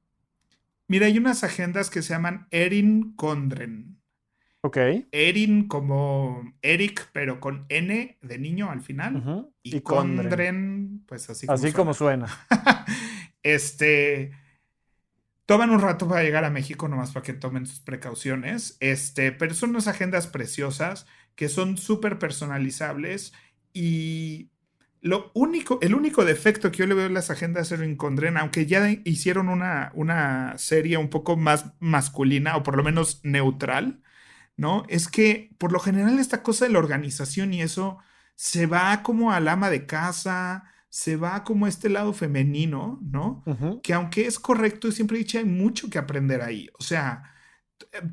Mira, 0.88 1.08
hay 1.08 1.18
unas 1.18 1.44
agendas 1.44 1.90
que 1.90 2.02
se 2.02 2.14
llaman 2.14 2.48
Erin 2.52 3.14
Condren. 3.16 3.98
Ok. 4.62 4.78
Erin 5.12 5.68
como 5.68 6.54
Eric, 6.62 7.10
pero 7.14 7.40
con 7.40 7.66
N 7.70 8.18
de 8.22 8.38
niño 8.38 8.70
al 8.70 8.82
final. 8.82 9.50
Y, 9.64 9.82
Condren, 9.82 11.04
pues 11.08 11.30
así 11.30 11.48
como 11.48 11.56
Así 11.56 11.72
como 11.74 11.94
suena. 11.94 12.28
este. 13.44 14.32
Toman 15.52 15.72
un 15.72 15.82
rato 15.82 16.08
para 16.08 16.24
llegar 16.24 16.46
a 16.46 16.50
México, 16.50 16.88
nomás 16.88 17.12
para 17.12 17.26
que 17.26 17.34
tomen 17.34 17.66
sus 17.66 17.82
precauciones. 17.82 18.78
Este, 18.80 19.34
pero 19.34 19.54
son 19.54 19.72
unas 19.72 19.90
agendas 19.90 20.28
preciosas 20.28 21.08
que 21.36 21.50
son 21.50 21.78
súper 21.78 22.20
personalizables 22.20 23.34
y 23.74 24.50
lo 25.02 25.30
único, 25.34 25.78
el 25.82 25.94
único 25.94 26.24
defecto 26.24 26.72
que 26.72 26.78
yo 26.78 26.86
le 26.88 26.94
veo 26.94 27.08
en 27.08 27.14
las 27.14 27.32
agendas 27.32 27.68
de 27.68 27.76
Erin 27.76 27.98
Condren, 27.98 28.38
aunque 28.38 28.66
ya 28.66 28.90
hicieron 29.04 29.50
una, 29.50 29.92
una 29.94 30.58
serie 30.58 30.96
un 30.96 31.10
poco 31.10 31.36
más 31.36 31.74
masculina 31.82 32.56
o 32.56 32.64
por 32.64 32.78
lo 32.78 32.84
menos 32.84 33.20
neutral, 33.26 34.02
¿no? 34.56 34.86
Es 34.88 35.10
que 35.10 35.54
por 35.58 35.74
lo 35.74 35.82
general 35.82 36.18
esta 36.18 36.44
cosa 36.44 36.64
de 36.64 36.72
la 36.72 36.80
organización 36.80 37.54
y 37.54 37.62
eso 37.62 37.98
se 38.36 38.68
va 38.68 39.04
como 39.04 39.34
al 39.34 39.50
ama 39.50 39.70
de 39.70 39.86
casa, 39.86 40.71
se 40.92 41.16
va 41.16 41.46
como 41.46 41.66
a 41.66 41.70
este 41.70 41.88
lado 41.88 42.12
femenino, 42.12 43.00
¿no? 43.02 43.44
Que 43.82 43.94
aunque 43.94 44.28
es 44.28 44.40
correcto, 44.40 44.92
siempre 44.92 45.16
he 45.16 45.20
dicho, 45.20 45.38
hay 45.38 45.46
mucho 45.46 45.90
que 45.90 45.98
aprender 45.98 46.42
ahí. 46.42 46.70
O 46.78 46.84
sea, 46.84 47.24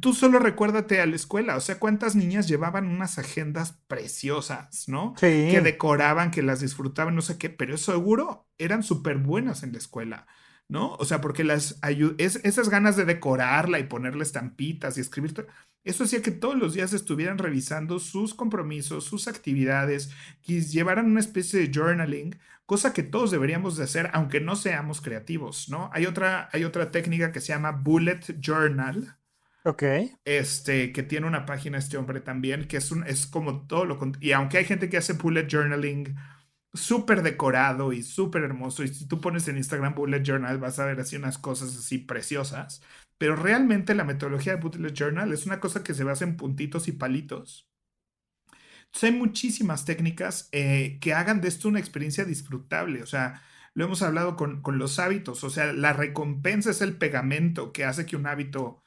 tú 0.01 0.15
solo 0.15 0.39
recuérdate 0.39 1.01
a 1.01 1.07
la 1.07 1.17
escuela, 1.17 1.57
o 1.57 1.61
sea, 1.61 1.81
cuántas 1.81 2.15
niñas 2.15 2.47
llevaban 2.47 2.87
unas 2.87 3.19
agendas 3.19 3.73
preciosas, 3.89 4.89
¿no? 4.89 5.15
Sí. 5.17 5.49
Que 5.51 5.61
decoraban, 5.61 6.31
que 6.31 6.43
las 6.43 6.61
disfrutaban, 6.61 7.17
no 7.17 7.21
sé 7.23 7.37
qué, 7.37 7.51
pero 7.51 7.77
seguro 7.77 8.47
eran 8.59 8.85
súper 8.85 9.19
buenas 9.19 9.65
en 9.65 9.73
la 9.73 9.79
escuela. 9.79 10.29
¿No? 10.69 10.95
O 10.95 11.05
sea, 11.05 11.21
porque 11.21 11.45
las 11.45 11.79
es, 12.19 12.37
esas 12.45 12.69
ganas 12.69 12.97
de 12.97 13.05
decorarla 13.05 13.79
y 13.79 13.85
ponerle 13.85 14.23
estampitas 14.23 14.99
y 14.99 15.01
escribir, 15.01 15.47
eso 15.85 16.05
hacía 16.05 16.23
que 16.23 16.31
todos 16.31 16.57
los 16.57 16.75
días 16.75 16.93
estuvieran 16.93 17.39
revisando 17.39 17.99
sus 17.99 18.35
compromisos, 18.35 19.05
sus 19.05 19.27
actividades, 19.29 20.11
y 20.47 20.61
llevaran 20.61 21.07
una 21.07 21.21
especie 21.21 21.61
de 21.61 21.73
journaling, 21.73 22.39
cosa 22.67 22.93
que 22.93 23.03
todos 23.03 23.31
deberíamos 23.31 23.77
de 23.79 23.85
hacer, 23.85 24.11
aunque 24.13 24.41
no 24.41 24.55
seamos 24.57 25.01
creativos, 25.01 25.71
¿no? 25.71 25.91
Hay 25.95 26.05
otra, 26.05 26.51
hay 26.53 26.65
otra 26.65 26.91
técnica 26.91 27.33
que 27.33 27.41
se 27.41 27.49
llama 27.49 27.71
Bullet 27.73 28.21
Journal. 28.39 29.17
Ok. 29.65 29.83
Este, 30.25 30.93
que 30.93 31.03
tiene 31.03 31.27
una 31.27 31.47
página 31.47 31.79
este 31.79 31.97
hombre 31.97 32.21
también, 32.21 32.69
que 32.69 32.77
es, 32.77 32.91
un, 32.91 33.05
es 33.07 33.27
como 33.27 33.67
todo 33.67 33.87
lo... 33.87 33.99
Y 34.21 34.33
aunque 34.33 34.59
hay 34.59 34.65
gente 34.65 34.91
que 34.91 34.99
hace 34.99 35.15
bullet 35.15 35.49
journaling 35.51 36.17
súper 36.75 37.23
decorado 37.23 37.93
y 37.93 38.03
súper 38.03 38.45
hermoso. 38.45 38.85
Y 38.85 38.89
si 38.89 39.07
tú 39.07 39.21
pones 39.21 39.49
en 39.49 39.57
Instagram 39.57 39.95
Bullet 39.95 40.23
Journal, 40.23 40.59
vas 40.59 40.79
a 40.79 40.87
ver 40.87 41.01
así 41.01 41.17
unas 41.17 41.39
cosas 41.39 41.77
así 41.77 41.99
preciosas. 41.99 42.83
Pero 43.19 43.37
realmente 43.37 43.95
la 43.95 44.05
metodología 44.05 44.57
de 44.57 44.61
Bullet 44.61 44.93
Journal 44.93 45.33
es 45.33 45.47
una 45.47 45.61
cosa 45.61 45.83
que 45.83 45.95
se 45.95 46.05
basa 46.05 46.25
en 46.25 46.37
puntitos 46.37 46.89
y 46.89 46.93
palitos. 46.93 47.69
Entonces 48.87 49.11
hay 49.11 49.17
muchísimas 49.17 49.85
técnicas 49.85 50.49
eh, 50.53 50.99
que 51.01 51.13
hagan 51.15 51.41
de 51.41 51.49
esto 51.49 51.69
una 51.69 51.81
experiencia 51.81 52.25
disfrutable. 52.25 53.03
O 53.03 53.07
sea, 53.07 53.43
lo 53.75 53.85
hemos 53.85 54.03
hablado 54.03 54.37
con, 54.37 54.63
con, 54.63 54.79
los 54.79 54.99
hábitos. 54.99 55.45
O 55.45 55.51
sea, 55.51 55.73
la 55.73 55.93
recompensa 55.93 56.71
es 56.71 56.81
el 56.81 56.97
pegamento 56.97 57.73
que 57.73 57.85
hace 57.85 58.07
que 58.07 58.17
un 58.17 58.27
hábito 58.27 58.83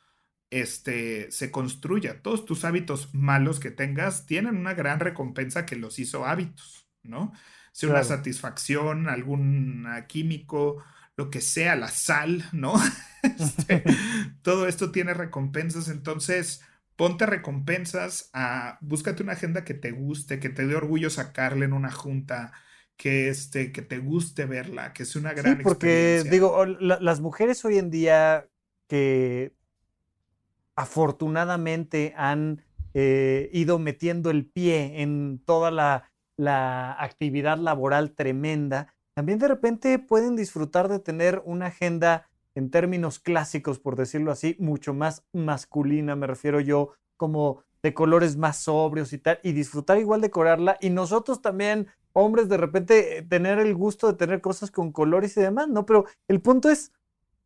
este, 0.52 1.32
se 1.32 1.52
construya. 1.52 2.22
Todos 2.22 2.46
tus 2.46 2.66
hábitos 2.66 3.14
malos 3.14 3.60
que 3.60 3.72
tengas 3.72 4.26
tienen 4.26 4.58
una 4.58 4.74
gran 4.74 5.00
recompensa 5.00 5.66
que 5.66 5.76
los 5.76 6.00
hizo 6.00 6.26
hábitos, 6.26 6.88
¿no? 7.04 7.32
Sea 7.72 7.90
una 7.90 8.04
satisfacción, 8.04 9.10
algún 9.10 9.88
químico, 10.08 10.84
lo 11.16 11.30
que 11.30 11.42
sea, 11.42 11.76
la 11.76 11.90
sal, 11.90 12.46
¿no? 12.52 12.74
Este, 13.22 13.84
todo 14.42 14.68
esto 14.68 14.92
tiene 14.92 15.14
recompensas, 15.14 15.90
entonces 15.90 16.64
ponte 16.96 17.28
recompensas, 17.28 18.32
a, 18.34 18.80
búscate 18.82 19.22
una 19.22 19.34
agenda 19.34 19.64
que 19.64 19.76
te 19.76 19.92
guste, 19.92 20.40
que 20.40 20.50
te 20.50 20.66
dé 20.66 20.76
orgullo 20.76 21.12
sacarle 21.12 21.66
en 21.66 21.74
una 21.74 21.92
junta, 21.92 22.52
que, 22.98 23.30
este, 23.30 23.72
que 23.72 23.84
te 23.84 24.00
guste 24.00 24.46
verla, 24.46 24.94
que 24.94 25.04
es 25.04 25.16
una 25.16 25.34
gran 25.34 25.58
sí, 25.58 25.64
porque 25.64 26.24
digo, 26.32 26.66
las 26.66 27.20
mujeres 27.20 27.64
hoy 27.64 27.78
en 27.78 27.92
día 27.92 28.48
que 28.88 29.54
afortunadamente 30.76 32.14
han 32.18 32.64
eh, 32.94 33.50
ido 33.54 33.80
metiendo 33.80 34.32
el 34.32 34.46
pie 34.46 35.02
en 35.02 35.42
toda 35.46 35.72
la 35.72 36.11
la 36.42 36.94
actividad 36.94 37.60
laboral 37.60 38.14
tremenda, 38.14 38.96
también 39.14 39.38
de 39.38 39.48
repente 39.48 40.00
pueden 40.00 40.36
disfrutar 40.36 40.88
de 40.88 40.98
tener 40.98 41.44
una 41.46 41.68
agenda 41.68 42.28
en 42.56 42.72
términos 42.72 43.20
clásicos, 43.20 43.80
por 43.80 43.96
decirlo 43.96 44.32
así, 44.32 44.56
mucho 44.60 44.94
más 44.94 45.24
masculina, 45.34 46.16
me 46.16 46.26
refiero 46.26 46.60
yo, 46.60 46.94
como 47.16 47.64
de 47.84 47.94
colores 47.94 48.38
más 48.38 48.58
sobrios 48.58 49.14
y 49.14 49.20
tal, 49.20 49.40
y 49.44 49.52
disfrutar 49.52 50.00
igual 50.00 50.22
decorarla. 50.22 50.78
Y 50.82 50.90
nosotros 50.90 51.44
también, 51.44 51.88
hombres, 52.14 52.50
de 52.50 52.58
repente 52.58 53.20
eh, 53.20 53.22
tener 53.22 53.60
el 53.60 53.76
gusto 53.76 54.08
de 54.08 54.18
tener 54.18 54.42
cosas 54.42 54.72
con 54.72 54.92
colores 54.92 55.38
y 55.38 55.42
demás, 55.42 55.68
¿no? 55.68 55.86
Pero 55.86 56.06
el 56.28 56.42
punto 56.42 56.70
es, 56.70 56.92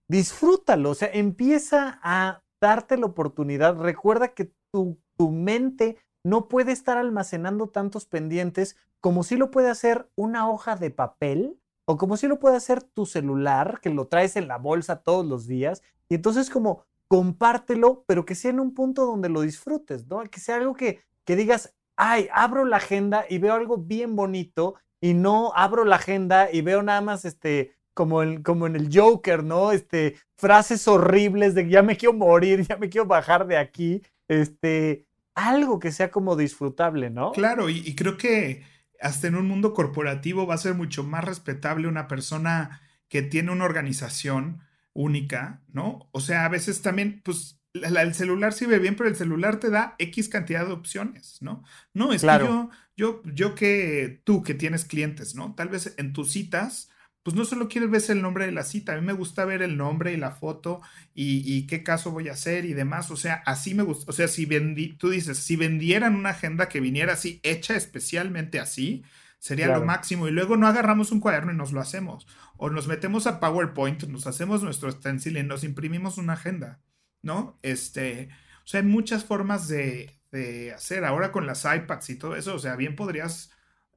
disfrútalo, 0.08 0.92
o 0.92 0.96
sea, 0.96 1.10
empieza 1.12 2.00
a 2.02 2.42
darte 2.62 2.98
la 2.98 3.08
oportunidad. 3.08 3.78
Recuerda 3.78 4.30
que 4.30 4.52
tu, 4.72 4.98
tu 5.18 5.32
mente 5.32 5.98
no 6.26 6.48
puede 6.48 6.72
estar 6.72 6.98
almacenando 6.98 7.68
tantos 7.68 8.06
pendientes 8.06 8.78
como 9.00 9.24
si 9.24 9.38
lo 9.38 9.52
puede 9.52 9.70
hacer 9.70 10.10
una 10.16 10.50
hoja 10.50 10.76
de 10.76 10.90
papel 10.90 11.60
o 11.86 11.98
como 11.98 12.18
si 12.18 12.28
lo 12.28 12.40
puede 12.40 12.58
hacer 12.58 12.82
tu 12.82 13.06
celular, 13.06 13.80
que 13.80 13.92
lo 13.92 14.08
traes 14.08 14.36
en 14.36 14.48
la 14.48 14.58
bolsa 14.58 15.04
todos 15.04 15.24
los 15.24 15.46
días. 15.46 15.84
Y 16.10 16.16
entonces 16.16 16.50
como 16.50 16.84
compártelo, 17.08 18.04
pero 18.08 18.26
que 18.26 18.34
sea 18.34 18.50
en 18.50 18.60
un 18.60 18.74
punto 18.74 19.06
donde 19.06 19.30
lo 19.30 19.42
disfrutes, 19.42 20.08
¿no? 20.08 20.24
Que 20.24 20.40
sea 20.40 20.56
algo 20.56 20.74
que, 20.74 21.04
que 21.26 21.36
digas, 21.36 21.76
ay, 21.96 22.28
abro 22.34 22.66
la 22.66 22.78
agenda 22.78 23.26
y 23.30 23.38
veo 23.38 23.54
algo 23.54 23.78
bien 23.78 24.16
bonito 24.16 24.74
y 25.00 25.14
no 25.14 25.54
abro 25.56 25.86
la 25.86 25.98
agenda 25.98 26.52
y 26.52 26.62
veo 26.62 26.82
nada 26.82 27.02
más 27.02 27.26
este 27.26 27.76
como, 27.94 28.24
el, 28.24 28.42
como 28.42 28.66
en 28.66 28.76
el 28.76 28.90
Joker, 28.92 29.44
¿no? 29.44 29.72
Este, 29.72 30.16
frases 30.38 30.88
horribles 30.88 31.54
de 31.54 31.70
ya 31.70 31.84
me 31.84 31.96
quiero 31.96 32.14
morir, 32.14 32.62
ya 32.68 32.78
me 32.78 32.90
quiero 32.90 33.06
bajar 33.06 33.46
de 33.46 33.58
aquí. 33.58 34.02
Este, 34.28 35.05
algo 35.36 35.80
que 35.80 35.92
sea 35.92 36.10
como 36.10 36.36
disfrutable, 36.36 37.10
¿no? 37.10 37.34
Claro, 37.34 37.70
y, 37.70 37.94
creo 37.96 38.18
que 38.18 38.64
hasta 39.00 39.28
en 39.28 39.36
un 39.36 39.48
mundo 39.48 39.74
corporativo 39.74 40.48
va 40.48 40.56
a 40.56 40.60
ser 40.60 40.74
mucho 40.74 41.04
más 41.04 41.24
respetable 41.24 41.88
una 41.88 42.08
persona 42.08 42.82
que 43.10 43.22
tiene 43.22 43.52
una 43.52 43.66
organización 43.66 44.62
única, 44.94 45.62
¿no? 45.68 46.10
O 46.12 46.22
sea, 46.22 46.46
a 46.46 46.50
veces 46.50 46.82
también, 46.82 47.22
pues, 47.24 47.62
el 47.74 48.14
celular 48.14 48.54
sirve 48.54 48.80
bien, 48.80 48.96
pero 48.96 49.10
el 49.10 49.18
celular 49.18 49.60
te 49.60 49.70
da 49.70 49.96
X 50.00 50.30
cantidad 50.30 50.66
de 50.66 50.72
opciones, 50.72 51.38
¿no? 51.42 51.64
No, 51.94 52.14
es 52.14 52.22
que 52.22 52.28
yo, 52.40 52.70
yo, 52.96 53.22
yo 53.26 53.54
que 53.54 54.22
tú 54.24 54.42
que 54.42 54.54
tienes 54.54 54.86
clientes, 54.86 55.36
¿no? 55.36 55.54
Tal 55.56 55.68
vez 55.68 55.94
en 55.98 56.14
tus 56.14 56.32
citas 56.32 56.90
pues 57.26 57.36
no 57.36 57.44
solo 57.44 57.68
quieres 57.68 57.90
ver 57.90 58.04
el 58.10 58.22
nombre 58.22 58.46
de 58.46 58.52
la 58.52 58.64
cita, 58.64 58.94
a 58.94 58.98
mí 58.98 59.02
me 59.02 59.12
gusta 59.12 59.46
ver 59.46 59.64
el 59.64 59.78
nombre 59.78 60.14
y 60.14 60.16
la 60.16 60.30
foto 60.30 60.84
y, 61.16 61.66
qué 61.66 61.82
caso 61.82 62.12
voy 62.12 62.30
a 62.30 62.34
hacer 62.34 62.66
y 62.66 62.74
demás, 62.74 63.10
o 63.10 63.18
sea, 63.18 63.42
así 63.48 63.74
me 63.74 63.82
gusta, 63.82 64.12
o 64.12 64.14
sea, 64.14 64.28
si 64.28 64.46
vendí, 64.46 64.94
tú 64.94 65.10
dices, 65.10 65.40
si 65.40 65.56
vendieran 65.56 66.16
una 66.16 66.30
agenda 66.30 66.70
que 66.70 66.80
viniera 66.80 67.14
así, 67.14 67.40
hecha 67.42 67.76
especialmente 67.76 68.60
así, 68.60 69.04
sería 69.40 69.70
lo 69.70 69.84
máximo. 69.84 70.28
Y 70.28 70.32
luego 70.32 70.56
no 70.56 70.68
agarramos 70.68 71.12
un 71.12 71.20
cuaderno 71.20 71.52
y 71.52 71.56
nos 71.56 71.72
lo 71.72 71.82
hacemos, 71.82 72.28
o 72.58 72.70
nos 72.70 72.88
metemos 72.88 73.26
a 73.26 73.40
PowerPoint, 73.40 74.04
nos 74.04 74.28
hacemos 74.28 74.62
nuestro 74.62 74.92
stencil 74.92 75.38
y 75.38 75.42
nos 75.42 75.64
imprimimos 75.64 76.20
una 76.20 76.34
agenda, 76.34 76.80
¿no? 77.24 77.58
Este, 77.64 78.30
o 78.64 78.68
sea, 78.68 78.82
hay 78.82 78.86
muchas 78.86 79.26
formas 79.26 79.68
de, 79.68 80.20
de 80.32 80.74
hacer, 80.74 81.04
ahora 81.04 81.32
con 81.32 81.48
las 81.48 81.66
iPads 81.66 82.12
y 82.12 82.18
todo 82.18 82.36
eso, 82.36 82.54
o 82.54 82.60
sea, 82.60 82.76
bien 82.76 82.96
podrías 82.96 83.50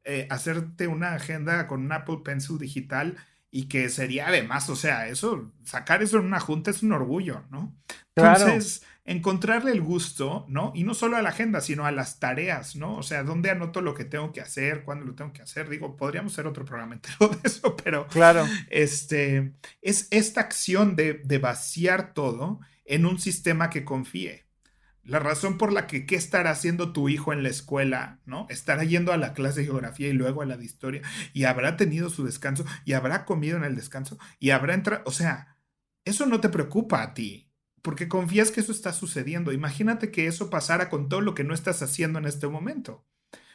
eh, 0.05 0.27
hacerte 0.31 0.87
una 0.87 1.15
agenda 1.15 1.67
con 1.67 1.85
un 1.85 1.93
Apple 1.93 2.19
Pencil 2.25 2.59
digital 2.59 3.17
y 3.51 3.69
que 3.69 3.89
sería 3.89 4.29
además, 4.29 4.69
o 4.69 4.77
sea, 4.77 5.09
eso, 5.09 5.53
sacar 5.65 6.03
eso 6.03 6.19
en 6.19 6.27
una 6.27 6.41
junta 6.41 6.71
es 6.71 6.83
un 6.83 6.93
orgullo, 6.93 7.45
¿no? 7.51 7.75
Entonces, 8.15 8.83
encontrarle 9.05 9.73
el 9.73 9.81
gusto, 9.81 10.45
¿no? 10.49 10.73
Y 10.75 10.85
no 10.85 10.93
solo 10.93 11.17
a 11.17 11.23
la 11.23 11.31
agenda, 11.31 11.61
sino 11.63 11.87
a 11.87 11.93
las 11.93 12.19
tareas, 12.19 12.77
¿no? 12.77 12.97
O 12.97 13.03
sea, 13.03 13.23
¿dónde 13.23 13.51
anoto 13.51 13.81
lo 13.81 13.95
que 13.95 14.05
tengo 14.05 14.33
que 14.33 14.43
hacer? 14.43 14.83
¿Cuándo 14.85 15.07
lo 15.07 15.15
tengo 15.15 15.33
que 15.33 15.41
hacer? 15.41 15.69
Digo, 15.69 15.97
podríamos 15.97 16.33
hacer 16.33 16.47
otro 16.47 16.65
programa 16.65 16.95
entero 16.95 17.29
de 17.29 17.39
eso, 17.45 17.75
pero... 17.77 18.07
Claro. 18.09 18.47
Este, 18.69 19.55
es 19.81 20.09
esta 20.11 20.43
acción 20.43 20.95
de, 20.95 21.15
de 21.25 21.39
vaciar 21.39 22.13
todo 22.13 22.61
en 22.85 23.07
un 23.07 23.19
sistema 23.19 23.71
que 23.71 23.85
confíe. 23.85 24.48
La 25.09 25.21
razón 25.21 25.57
por 25.57 25.73
la 25.73 25.87
que 25.87 26.05
qué 26.05 26.17
estará 26.17 26.51
haciendo 26.51 26.93
tu 26.93 27.09
hijo 27.09 27.33
en 27.33 27.43
la 27.43 27.49
escuela, 27.49 28.21
¿no? 28.27 28.47
Estará 28.51 28.85
yendo 28.85 29.11
a 29.11 29.17
la 29.17 29.33
clase 29.33 29.61
de 29.61 29.67
geografía 29.67 30.09
y 30.09 30.13
luego 30.13 30.43
a 30.43 30.47
la 30.47 30.59
de 30.59 30.67
historia 30.67 31.01
y 31.33 31.45
habrá 31.45 31.79
tenido 31.79 32.11
su 32.11 32.27
descanso 32.27 32.67
y 32.85 32.93
habrá 32.93 33.25
comido 33.25 33.57
en 33.57 33.65
el 33.65 33.75
descanso 33.75 34.19
y 34.39 34.51
habrá 34.51 34.75
entrado, 34.75 35.03
o 35.07 35.11
sea, 35.11 35.57
eso 36.05 36.27
no 36.27 36.41
te 36.41 36.51
preocupa 36.51 37.03
a 37.03 37.15
ti, 37.15 37.51
porque 37.81 38.07
confías 38.07 38.51
que 38.51 38.61
eso 38.61 38.71
está 38.71 38.93
sucediendo. 38.93 39.51
Imagínate 39.51 40.11
que 40.11 40.27
eso 40.27 40.51
pasara 40.51 40.91
con 40.91 41.09
todo 41.09 41.23
lo 41.23 41.35
que 41.35 41.43
no 41.43 41.55
estás 41.55 41.81
haciendo 41.81 42.19
en 42.19 42.27
este 42.27 42.47
momento. 42.47 43.03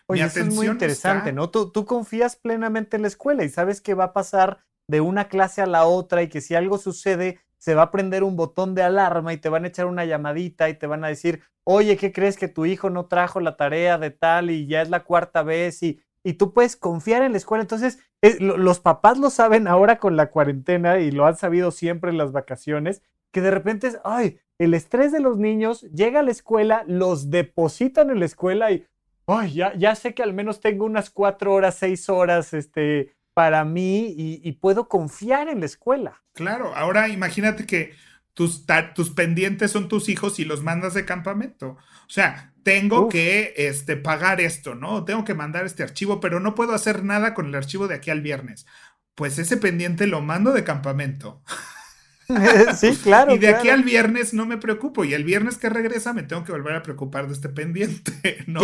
Oye, 0.08 0.24
eso 0.24 0.40
es 0.40 0.56
muy 0.56 0.66
interesante, 0.66 1.34
¿no? 1.34 1.52
Tú, 1.52 1.72
tú 1.72 1.86
confías 1.86 2.36
plenamente 2.36 2.96
en 2.96 3.04
la 3.04 3.10
escuela 3.10 3.44
y 3.44 3.50
sabes 3.50 3.80
que 3.80 3.94
va 3.94 4.06
a 4.06 4.14
pasar 4.14 4.66
de 4.88 5.02
una 5.02 5.28
clase 5.28 5.62
a 5.62 5.68
la 5.68 5.86
otra 5.86 6.24
y 6.24 6.30
que 6.30 6.42
si 6.42 6.56
algo 6.56 6.80
sucede, 6.80 7.40
se 7.64 7.76
va 7.76 7.84
a 7.84 7.92
prender 7.92 8.26
un 8.26 8.36
botón 8.36 8.76
de 8.76 8.84
alarma 8.84 9.32
y 9.32 9.38
te 9.38 9.48
van 9.48 9.64
a 9.64 9.70
echar 9.70 9.86
una 9.86 10.04
llamadita 10.04 10.68
y 10.68 10.74
te 10.74 10.86
van 10.86 11.06
a 11.06 11.08
decir, 11.08 11.44
oye, 11.64 11.96
¿qué 11.96 12.12
crees 12.12 12.36
que 12.36 12.50
tu 12.50 12.66
hijo 12.66 12.90
no 12.90 13.06
trajo 13.06 13.40
la 13.40 13.56
tarea 13.56 13.98
de 13.98 14.12
tal 14.12 14.52
y 14.52 14.68
ya 14.68 14.82
es 14.82 14.90
la 14.90 15.06
cuarta 15.06 15.44
vez? 15.44 15.82
Y, 15.82 16.02
y 16.26 16.34
tú 16.34 16.52
puedes 16.52 16.76
confiar 16.76 17.22
en 17.22 17.32
la 17.32 17.38
escuela. 17.38 17.62
Entonces, 17.62 18.00
los 18.42 18.82
papás 18.82 19.18
lo 19.18 19.30
saben 19.30 19.70
ahora 19.70 19.98
con 19.98 20.18
la 20.18 20.30
cuarentena 20.30 21.00
y 21.00 21.12
lo 21.12 21.26
han 21.26 21.38
sabido 21.38 21.72
siempre 21.72 22.12
en 22.12 22.18
las 22.18 22.34
vacaciones, 22.34 23.02
que 23.32 23.40
de 23.40 23.52
repente 23.52 23.88
es, 23.88 24.00
ay, 24.04 24.40
el 24.58 24.74
estrés 24.74 25.14
de 25.14 25.22
los 25.22 25.38
niños 25.38 25.84
llega 25.84 26.20
a 26.20 26.24
la 26.24 26.32
escuela, 26.32 26.84
los 26.86 27.30
depositan 27.30 28.10
en 28.10 28.20
la 28.20 28.26
escuela 28.26 28.74
y, 28.74 28.86
ay, 29.26 29.54
ya, 29.54 29.74
ya 29.76 29.96
sé 29.96 30.14
que 30.14 30.24
al 30.24 30.34
menos 30.34 30.60
tengo 30.60 30.84
unas 30.84 31.10
cuatro 31.10 31.54
horas, 31.54 31.76
seis 31.76 32.10
horas, 32.10 32.54
este, 32.54 33.16
para 33.34 33.66
mí 33.66 34.14
y, 34.18 34.52
puedo 34.54 34.88
confiar 34.88 35.48
en 35.48 35.60
la 35.60 35.66
escuela. 35.66 36.24
Claro, 36.34 36.76
ahora 36.76 37.10
imagínate 37.10 37.66
que 37.66 37.94
tus, 38.34 38.66
tus 38.96 39.10
pendientes 39.12 39.72
son 39.72 39.88
tus 39.88 40.10
hijos 40.10 40.40
y 40.40 40.46
los 40.46 40.64
mandas 40.64 40.94
de 40.94 41.06
campamento. 41.06 41.78
O 42.08 42.10
sea, 42.10 42.54
tengo 42.64 43.10
que 43.10 43.54
este, 43.58 43.98
pagar 43.98 44.42
esto, 44.42 44.76
¿no? 44.76 45.04
Tengo 45.04 45.24
que 45.26 45.34
mandar 45.34 45.66
este 45.66 45.84
archivo, 45.84 46.20
pero 46.20 46.40
no 46.40 46.56
puedo 46.56 46.74
hacer 46.74 47.04
nada 47.04 47.34
con 47.34 47.48
el 47.48 47.56
archivo 47.56 47.88
de 47.88 47.96
aquí 47.96 48.10
al 48.10 48.22
viernes. 48.22 48.66
Pues 49.16 49.38
ese 49.38 49.58
pendiente 49.58 50.08
lo 50.08 50.22
mando 50.22 50.54
de 50.54 50.64
campamento. 50.64 51.44
sí, 52.78 52.98
claro. 53.02 53.36
Y 53.36 53.38
de 53.38 53.50
aquí 53.50 53.70
al 53.70 53.84
viernes 53.84 54.34
no 54.34 54.46
me 54.46 54.58
preocupo. 54.58 55.04
Y 55.06 55.14
el 55.14 55.24
viernes 55.24 55.58
que 55.58 55.70
regresa 55.70 56.14
me 56.14 56.24
tengo 56.24 56.44
que 56.44 56.52
volver 56.52 56.76
a 56.76 56.84
preocupar 56.84 57.28
de 57.28 57.34
este 57.34 57.50
pendiente, 57.50 58.44
¿no? 58.48 58.62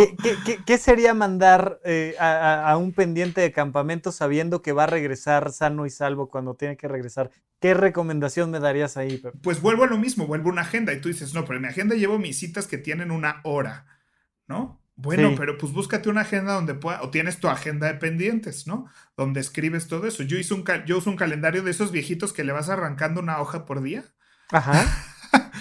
¿Qué, 0.65 0.78
sería 0.78 1.13
mandar 1.13 1.80
eh, 1.84 2.15
a, 2.20 2.76
un 2.78 2.93
pendiente 2.93 3.41
de 3.41 3.51
campamento 3.51 4.11
sabiendo 4.11 4.61
que 4.61 4.72
va 4.72 4.84
a 4.84 4.88
regresar 4.88 5.51
sano 5.51 5.86
y 5.86 5.89
salvo 5.89 6.30
cuando 6.30 6.55
tiene 6.55 6.78
que 6.78 6.88
regresar? 6.88 7.32
¿Qué 7.59 7.74
recomendación 7.74 8.51
me 8.51 8.59
darías 8.59 8.97
ahí? 8.97 9.22
Pues 9.41 9.61
vuelvo 9.61 9.84
a 9.84 9.88
lo 9.88 9.97
mismo, 9.97 10.28
vuelvo 10.28 10.49
a 10.49 10.53
una 10.53 10.61
agenda. 10.61 10.93
Y 10.93 11.01
tú 11.01 11.09
dices, 11.09 11.34
no, 11.34 11.45
pero 11.45 11.57
en 11.57 11.63
mi 11.63 11.67
agenda 11.67 11.95
llevo 11.95 12.17
mis 12.17 12.39
citas 12.39 12.67
que 12.67 12.78
tienen 12.78 13.11
una 13.11 13.41
hora, 13.43 13.86
¿no? 14.47 14.79
Bueno, 15.02 15.34
pero 15.38 15.58
pues 15.58 15.72
búscate 15.72 16.10
una 16.10 16.22
agenda 16.22 16.54
donde 16.54 16.74
pueda, 16.74 17.02
o 17.04 17.10
tienes 17.10 17.39
tu 17.39 17.47
agenda 17.47 17.88
de 17.88 17.93
pendientes, 17.93 18.68
¿no? 18.68 18.91
Donde 19.16 19.39
escribes 19.39 19.88
todo 19.88 20.06
eso. 20.06 20.24
Yo, 20.24 20.38
hice 20.38 20.54
un, 20.54 20.66
yo 20.86 20.97
uso 20.97 21.10
un 21.10 21.16
calendario 21.16 21.64
de 21.64 21.72
esos 21.72 21.93
viejitos 21.93 22.34
que 22.34 22.43
le 22.43 22.52
vas 22.52 22.68
arrancando 22.68 23.22
una 23.22 23.39
hoja 23.39 23.66
por 23.66 23.82
día. 23.82 24.04
Ajá. 24.50 24.86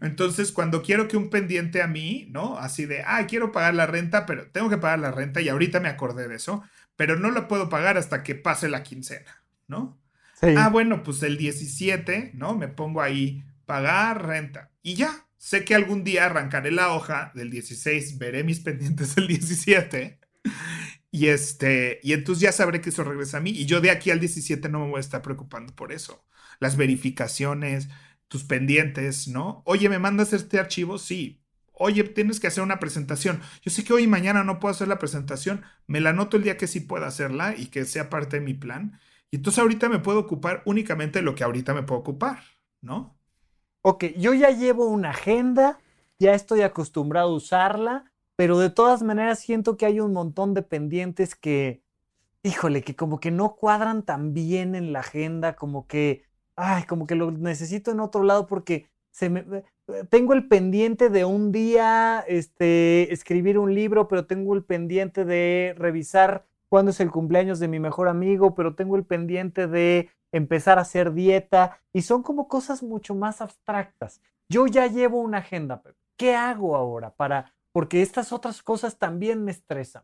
Entonces, 0.00 0.52
cuando 0.52 0.82
quiero 0.82 1.08
que 1.08 1.16
un 1.16 1.30
pendiente 1.30 1.82
a 1.82 1.88
mí, 1.88 2.28
¿no? 2.30 2.58
Así 2.58 2.86
de, 2.86 3.02
ah, 3.04 3.26
quiero 3.26 3.50
pagar 3.50 3.74
la 3.74 3.86
renta, 3.86 4.24
pero 4.24 4.52
tengo 4.52 4.68
que 4.68 4.78
pagar 4.78 5.00
la 5.00 5.10
renta 5.10 5.40
y 5.40 5.48
ahorita 5.48 5.80
me 5.80 5.88
acordé 5.88 6.28
de 6.28 6.36
eso, 6.36 6.62
pero 6.94 7.16
no 7.16 7.32
lo 7.32 7.48
puedo 7.48 7.68
pagar 7.68 7.98
hasta 7.98 8.22
que 8.22 8.36
pase 8.36 8.68
la 8.68 8.84
quincena, 8.84 9.42
¿no? 9.66 9.98
Sí. 10.40 10.54
Ah, 10.56 10.68
bueno, 10.68 11.02
pues 11.02 11.24
el 11.24 11.36
17, 11.36 12.32
¿no? 12.34 12.54
Me 12.54 12.68
pongo 12.68 13.02
ahí, 13.02 13.42
pagar 13.64 14.24
renta 14.26 14.70
y 14.80 14.94
ya, 14.94 15.25
Sé 15.46 15.64
que 15.64 15.76
algún 15.76 16.02
día 16.02 16.24
arrancaré 16.24 16.72
la 16.72 16.92
hoja 16.92 17.30
del 17.36 17.50
16, 17.50 18.18
veré 18.18 18.42
mis 18.42 18.58
pendientes 18.58 19.14
del 19.14 19.28
17 19.28 20.18
y 21.12 21.28
este, 21.28 22.00
y 22.02 22.14
entonces 22.14 22.42
ya 22.42 22.50
sabré 22.50 22.80
que 22.80 22.90
eso 22.90 23.04
regresa 23.04 23.36
a 23.36 23.40
mí 23.40 23.50
y 23.50 23.64
yo 23.64 23.80
de 23.80 23.92
aquí 23.92 24.10
al 24.10 24.18
17 24.18 24.68
no 24.68 24.80
me 24.80 24.90
voy 24.90 24.96
a 24.96 25.00
estar 25.00 25.22
preocupando 25.22 25.72
por 25.72 25.92
eso. 25.92 26.26
Las 26.58 26.76
verificaciones, 26.76 27.88
tus 28.26 28.42
pendientes, 28.42 29.28
¿no? 29.28 29.62
Oye, 29.66 29.88
¿me 29.88 30.00
mandas 30.00 30.32
este 30.32 30.58
archivo? 30.58 30.98
Sí. 30.98 31.44
Oye, 31.74 32.02
tienes 32.02 32.40
que 32.40 32.48
hacer 32.48 32.64
una 32.64 32.80
presentación. 32.80 33.40
Yo 33.62 33.70
sé 33.70 33.84
que 33.84 33.92
hoy 33.92 34.02
y 34.02 34.08
mañana 34.08 34.42
no 34.42 34.58
puedo 34.58 34.74
hacer 34.74 34.88
la 34.88 34.98
presentación. 34.98 35.62
Me 35.86 36.00
la 36.00 36.10
anoto 36.10 36.38
el 36.38 36.42
día 36.42 36.56
que 36.56 36.66
sí 36.66 36.80
pueda 36.80 37.06
hacerla 37.06 37.54
y 37.56 37.66
que 37.66 37.84
sea 37.84 38.10
parte 38.10 38.40
de 38.40 38.44
mi 38.44 38.54
plan. 38.54 38.98
Y 39.30 39.36
entonces 39.36 39.60
ahorita 39.60 39.88
me 39.88 40.00
puedo 40.00 40.18
ocupar 40.18 40.62
únicamente 40.64 41.20
de 41.20 41.24
lo 41.24 41.36
que 41.36 41.44
ahorita 41.44 41.72
me 41.72 41.84
puedo 41.84 42.00
ocupar, 42.00 42.42
¿no? 42.80 43.15
Ok, 43.88 44.04
yo 44.18 44.34
ya 44.34 44.50
llevo 44.50 44.88
una 44.88 45.10
agenda, 45.10 45.78
ya 46.18 46.34
estoy 46.34 46.62
acostumbrado 46.62 47.28
a 47.30 47.36
usarla, 47.36 48.10
pero 48.34 48.58
de 48.58 48.68
todas 48.68 49.04
maneras 49.04 49.38
siento 49.38 49.76
que 49.76 49.86
hay 49.86 50.00
un 50.00 50.12
montón 50.12 50.54
de 50.54 50.62
pendientes 50.62 51.36
que, 51.36 51.82
híjole, 52.42 52.82
que 52.82 52.96
como 52.96 53.20
que 53.20 53.30
no 53.30 53.54
cuadran 53.54 54.02
tan 54.02 54.34
bien 54.34 54.74
en 54.74 54.92
la 54.92 55.00
agenda, 55.00 55.54
como 55.54 55.86
que, 55.86 56.24
ay, 56.56 56.82
como 56.82 57.06
que 57.06 57.14
lo 57.14 57.30
necesito 57.30 57.92
en 57.92 58.00
otro 58.00 58.24
lado 58.24 58.48
porque 58.48 58.88
se 59.12 59.30
me, 59.30 59.44
eh, 59.86 60.04
tengo 60.10 60.32
el 60.32 60.48
pendiente 60.48 61.08
de 61.08 61.24
un 61.24 61.52
día, 61.52 62.24
este, 62.26 63.12
escribir 63.12 63.56
un 63.56 63.72
libro, 63.72 64.08
pero 64.08 64.26
tengo 64.26 64.56
el 64.56 64.64
pendiente 64.64 65.24
de 65.24 65.76
revisar 65.78 66.44
cuándo 66.68 66.90
es 66.90 66.98
el 66.98 67.12
cumpleaños 67.12 67.60
de 67.60 67.68
mi 67.68 67.78
mejor 67.78 68.08
amigo, 68.08 68.56
pero 68.56 68.74
tengo 68.74 68.96
el 68.96 69.04
pendiente 69.04 69.68
de 69.68 70.10
empezar 70.32 70.78
a 70.78 70.82
hacer 70.82 71.12
dieta 71.12 71.80
y 71.92 72.02
son 72.02 72.22
como 72.22 72.48
cosas 72.48 72.82
mucho 72.82 73.14
más 73.14 73.40
abstractas. 73.40 74.20
Yo 74.48 74.66
ya 74.66 74.86
llevo 74.86 75.20
una 75.20 75.38
agenda, 75.38 75.82
¿qué 76.16 76.34
hago 76.34 76.76
ahora 76.76 77.14
para 77.14 77.54
porque 77.72 78.00
estas 78.00 78.32
otras 78.32 78.62
cosas 78.62 78.98
también 78.98 79.44
me 79.44 79.50
estresan? 79.50 80.02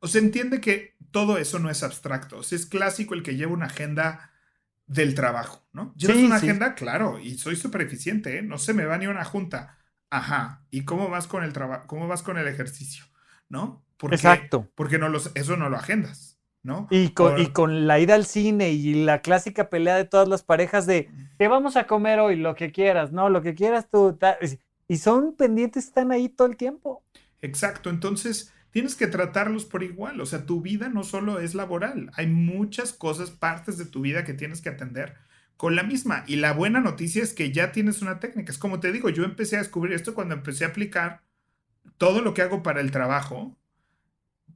O 0.00 0.08
sea, 0.08 0.20
entiende 0.20 0.60
que 0.60 0.94
todo 1.10 1.38
eso 1.38 1.58
no 1.58 1.70
es 1.70 1.82
abstracto, 1.82 2.38
o 2.38 2.42
sea, 2.42 2.56
es 2.56 2.66
clásico 2.66 3.14
el 3.14 3.22
que 3.22 3.36
lleva 3.36 3.52
una 3.52 3.66
agenda 3.66 4.30
del 4.86 5.14
trabajo, 5.14 5.66
¿no? 5.72 5.94
Llevas 5.96 6.18
una 6.18 6.36
agenda, 6.36 6.74
claro, 6.74 7.18
y 7.18 7.38
soy 7.38 7.56
súper 7.56 7.82
eficiente, 7.82 8.38
¿eh? 8.38 8.42
No 8.42 8.58
se 8.58 8.74
me 8.74 8.84
va 8.84 8.98
ni 8.98 9.06
una 9.06 9.24
junta. 9.24 9.78
Ajá, 10.10 10.66
¿y 10.70 10.84
cómo 10.84 11.08
vas 11.08 11.26
con 11.26 11.42
el 11.42 11.52
trabajo? 11.52 11.86
¿Cómo 11.86 12.06
vas 12.06 12.22
con 12.22 12.36
el 12.36 12.46
ejercicio? 12.46 13.04
¿No? 13.48 13.84
Porque, 13.96 14.16
Exacto. 14.16 14.70
Porque 14.74 14.98
no 14.98 15.08
los, 15.08 15.30
eso 15.34 15.56
no 15.56 15.70
lo 15.70 15.76
agendas. 15.76 16.33
Y 16.90 17.10
con, 17.10 17.38
y 17.38 17.48
con 17.48 17.86
la 17.86 18.00
ida 18.00 18.14
al 18.14 18.24
cine 18.24 18.70
y 18.72 19.04
la 19.04 19.20
clásica 19.20 19.68
pelea 19.68 19.96
de 19.96 20.04
todas 20.04 20.28
las 20.28 20.42
parejas 20.42 20.86
de, 20.86 21.10
¿qué 21.38 21.48
vamos 21.48 21.76
a 21.76 21.86
comer 21.86 22.20
hoy? 22.20 22.36
Lo 22.36 22.54
que 22.54 22.72
quieras, 22.72 23.12
¿no? 23.12 23.28
Lo 23.28 23.42
que 23.42 23.54
quieras 23.54 23.86
tú. 23.90 24.18
Y 24.88 24.96
son 24.96 25.34
pendientes, 25.34 25.86
están 25.86 26.10
ahí 26.10 26.28
todo 26.28 26.48
el 26.48 26.56
tiempo. 26.56 27.02
Exacto, 27.42 27.90
entonces 27.90 28.52
tienes 28.70 28.94
que 28.94 29.06
tratarlos 29.06 29.66
por 29.66 29.82
igual, 29.82 30.20
o 30.20 30.26
sea, 30.26 30.46
tu 30.46 30.62
vida 30.62 30.88
no 30.88 31.04
solo 31.04 31.38
es 31.38 31.54
laboral, 31.54 32.10
hay 32.14 32.26
muchas 32.26 32.92
cosas, 32.92 33.30
partes 33.30 33.78
de 33.78 33.84
tu 33.84 34.00
vida 34.00 34.24
que 34.24 34.34
tienes 34.34 34.62
que 34.62 34.70
atender 34.70 35.14
con 35.56 35.76
la 35.76 35.82
misma. 35.82 36.24
Y 36.26 36.36
la 36.36 36.52
buena 36.52 36.80
noticia 36.80 37.22
es 37.22 37.34
que 37.34 37.52
ya 37.52 37.72
tienes 37.72 38.02
una 38.02 38.18
técnica. 38.18 38.50
Es 38.50 38.58
como 38.58 38.80
te 38.80 38.90
digo, 38.92 39.10
yo 39.10 39.24
empecé 39.24 39.56
a 39.56 39.60
descubrir 39.60 39.94
esto 39.94 40.14
cuando 40.14 40.34
empecé 40.34 40.64
a 40.64 40.68
aplicar 40.68 41.22
todo 41.98 42.22
lo 42.22 42.34
que 42.34 42.42
hago 42.42 42.62
para 42.62 42.80
el 42.80 42.90
trabajo, 42.90 43.56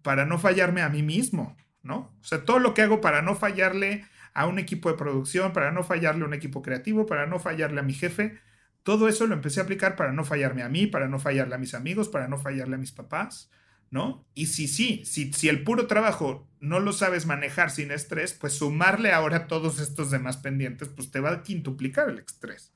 para 0.03 0.25
no 0.25 0.39
fallarme 0.39 0.83
a 0.83 0.89
mí 0.89 1.03
mismo. 1.03 1.57
¿No? 1.89 2.15
O 2.21 2.25
sea, 2.25 2.45
todo 2.45 2.59
lo 2.59 2.75
que 2.75 2.83
hago 2.83 3.01
para 3.01 3.23
no 3.23 3.35
fallarle 3.35 4.05
a 4.35 4.47
un 4.47 4.59
equipo 4.59 4.91
de 4.91 4.99
producción, 4.99 5.55
para 5.55 5.73
no 5.73 5.83
fallarle 5.83 6.23
a 6.23 6.27
un 6.27 6.35
equipo 6.35 6.63
creativo, 6.63 7.07
para 7.07 7.27
no 7.27 7.39
fallarle 7.41 7.81
a 7.81 7.83
mi 7.83 7.95
jefe, 7.95 8.39
todo 8.83 9.09
eso 9.09 9.27
lo 9.27 9.35
empecé 9.35 9.61
a 9.61 9.63
aplicar 9.65 9.97
para 9.97 10.13
no 10.13 10.25
fallarme 10.25 10.63
a 10.63 10.69
mí, 10.69 10.87
para 10.87 11.09
no 11.09 11.19
fallarle 11.19 11.55
a 11.55 11.59
mis 11.59 11.75
amigos, 11.75 12.09
para 12.09 12.29
no 12.29 12.39
fallarle 12.39 12.77
a 12.77 12.79
mis 12.79 12.93
papás, 12.93 13.51
¿no? 13.91 14.27
Y 14.35 14.47
si 14.47 14.69
sí, 14.69 15.03
si, 15.07 15.33
si 15.33 15.49
el 15.49 15.65
puro 15.65 15.87
trabajo 15.87 16.47
no 16.61 16.79
lo 16.79 16.93
sabes 16.93 17.25
manejar 17.25 17.71
sin 17.71 17.91
estrés, 17.91 18.35
pues 18.35 18.53
sumarle 18.53 19.13
ahora 19.13 19.47
todos 19.47 19.81
estos 19.81 20.11
demás 20.11 20.37
pendientes, 20.37 20.89
pues 20.89 21.11
te 21.11 21.21
va 21.21 21.31
a 21.33 21.43
quintuplicar 21.43 22.11
el 22.11 22.19
estrés. 22.19 22.73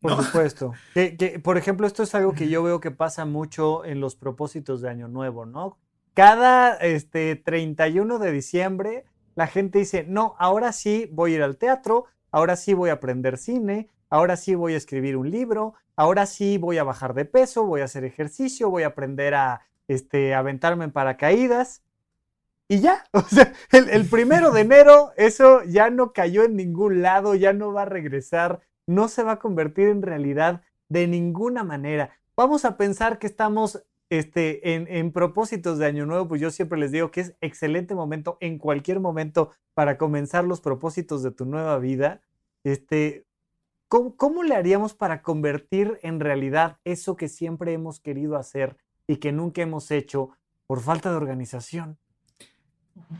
Por 0.00 0.22
supuesto. 0.22 0.72
Que, 0.94 1.40
por 1.42 1.56
ejemplo, 1.56 1.86
esto 1.86 2.02
es 2.02 2.14
algo 2.14 2.34
que 2.34 2.48
yo 2.48 2.62
veo 2.62 2.80
que 2.80 2.90
pasa 2.90 3.24
mucho 3.24 3.84
en 3.84 4.00
los 4.00 4.16
propósitos 4.16 4.80
de 4.82 4.90
Año 4.90 5.08
Nuevo, 5.08 5.46
¿no? 5.46 5.78
Cada 6.14 6.74
este, 6.76 7.36
31 7.36 8.18
de 8.18 8.32
diciembre 8.32 9.04
la 9.40 9.46
gente 9.46 9.78
dice, 9.78 10.04
no, 10.06 10.34
ahora 10.38 10.72
sí 10.72 11.08
voy 11.12 11.32
a 11.32 11.36
ir 11.36 11.42
al 11.42 11.56
teatro, 11.56 12.04
ahora 12.30 12.56
sí 12.56 12.74
voy 12.74 12.90
a 12.90 12.94
aprender 12.94 13.38
cine, 13.38 13.88
ahora 14.10 14.36
sí 14.36 14.54
voy 14.54 14.74
a 14.74 14.76
escribir 14.76 15.16
un 15.16 15.30
libro, 15.30 15.74
ahora 15.96 16.26
sí 16.26 16.58
voy 16.58 16.78
a 16.78 16.84
bajar 16.84 17.14
de 17.14 17.24
peso, 17.24 17.64
voy 17.64 17.80
a 17.80 17.84
hacer 17.84 18.04
ejercicio, 18.04 18.68
voy 18.68 18.82
a 18.82 18.88
aprender 18.88 19.34
a 19.34 19.62
este, 19.88 20.34
aventarme 20.34 20.84
en 20.84 20.92
paracaídas. 20.92 21.82
Y 22.68 22.80
ya, 22.80 23.04
o 23.12 23.22
sea, 23.22 23.52
el, 23.72 23.88
el 23.88 24.04
primero 24.04 24.50
de 24.50 24.60
enero 24.60 25.12
eso 25.16 25.62
ya 25.64 25.90
no 25.90 26.12
cayó 26.12 26.44
en 26.44 26.56
ningún 26.56 27.00
lado, 27.00 27.34
ya 27.34 27.52
no 27.52 27.72
va 27.72 27.82
a 27.82 27.86
regresar, 27.86 28.60
no 28.86 29.08
se 29.08 29.22
va 29.22 29.32
a 29.32 29.38
convertir 29.38 29.88
en 29.88 30.02
realidad 30.02 30.62
de 30.88 31.06
ninguna 31.06 31.64
manera. 31.64 32.10
Vamos 32.36 32.64
a 32.64 32.76
pensar 32.76 33.18
que 33.18 33.26
estamos 33.26 33.82
este, 34.10 34.74
en, 34.74 35.12
propósitos 35.12 35.78
de 35.78 35.86
Año 35.86 36.04
Nuevo, 36.04 36.26
pues 36.26 36.40
yo 36.40 36.50
siempre 36.50 36.78
les 36.78 36.90
digo 36.90 37.12
que 37.12 37.20
es 37.20 37.36
excelente 37.40 37.94
momento, 37.94 38.36
en 38.40 38.58
cualquier 38.58 38.98
momento, 38.98 39.52
para 39.72 39.96
comenzar 39.96 40.44
los 40.44 40.60
propósitos 40.60 41.22
de 41.22 41.30
tu 41.30 41.46
nueva 41.46 41.78
vida. 41.78 42.20
Este, 42.64 43.24
¿cómo, 43.88 44.16
¿Cómo 44.16 44.42
le 44.42 44.56
haríamos 44.56 44.94
para 44.94 45.22
convertir 45.22 46.00
en 46.02 46.18
realidad 46.18 46.78
eso 46.84 47.16
que 47.16 47.28
siempre 47.28 47.72
hemos 47.72 48.00
querido 48.00 48.36
hacer 48.36 48.76
y 49.06 49.16
que 49.16 49.30
nunca 49.30 49.62
hemos 49.62 49.92
hecho 49.92 50.30
por 50.66 50.80
falta 50.80 51.10
de 51.10 51.16
organización? 51.16 51.96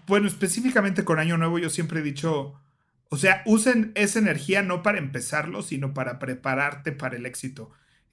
Bueno, 0.09 0.26
específicamente 0.26 1.05
con 1.05 1.20
Año 1.20 1.36
Nuevo 1.36 1.61
yo 1.61 1.70
siempre 1.70 2.01
he 2.01 2.03
dicho, 2.03 2.61
o 3.11 3.16
sea, 3.16 3.43
usen 3.47 3.93
esa 3.95 4.18
energía 4.18 4.62
no 4.62 4.82
para 4.82 4.99
empezarlo, 4.99 5.62
sino 5.62 5.95
para 5.95 6.18
prepararte 6.18 6.91
para 6.91 7.16
el 7.16 7.26
éxito. 7.26 7.70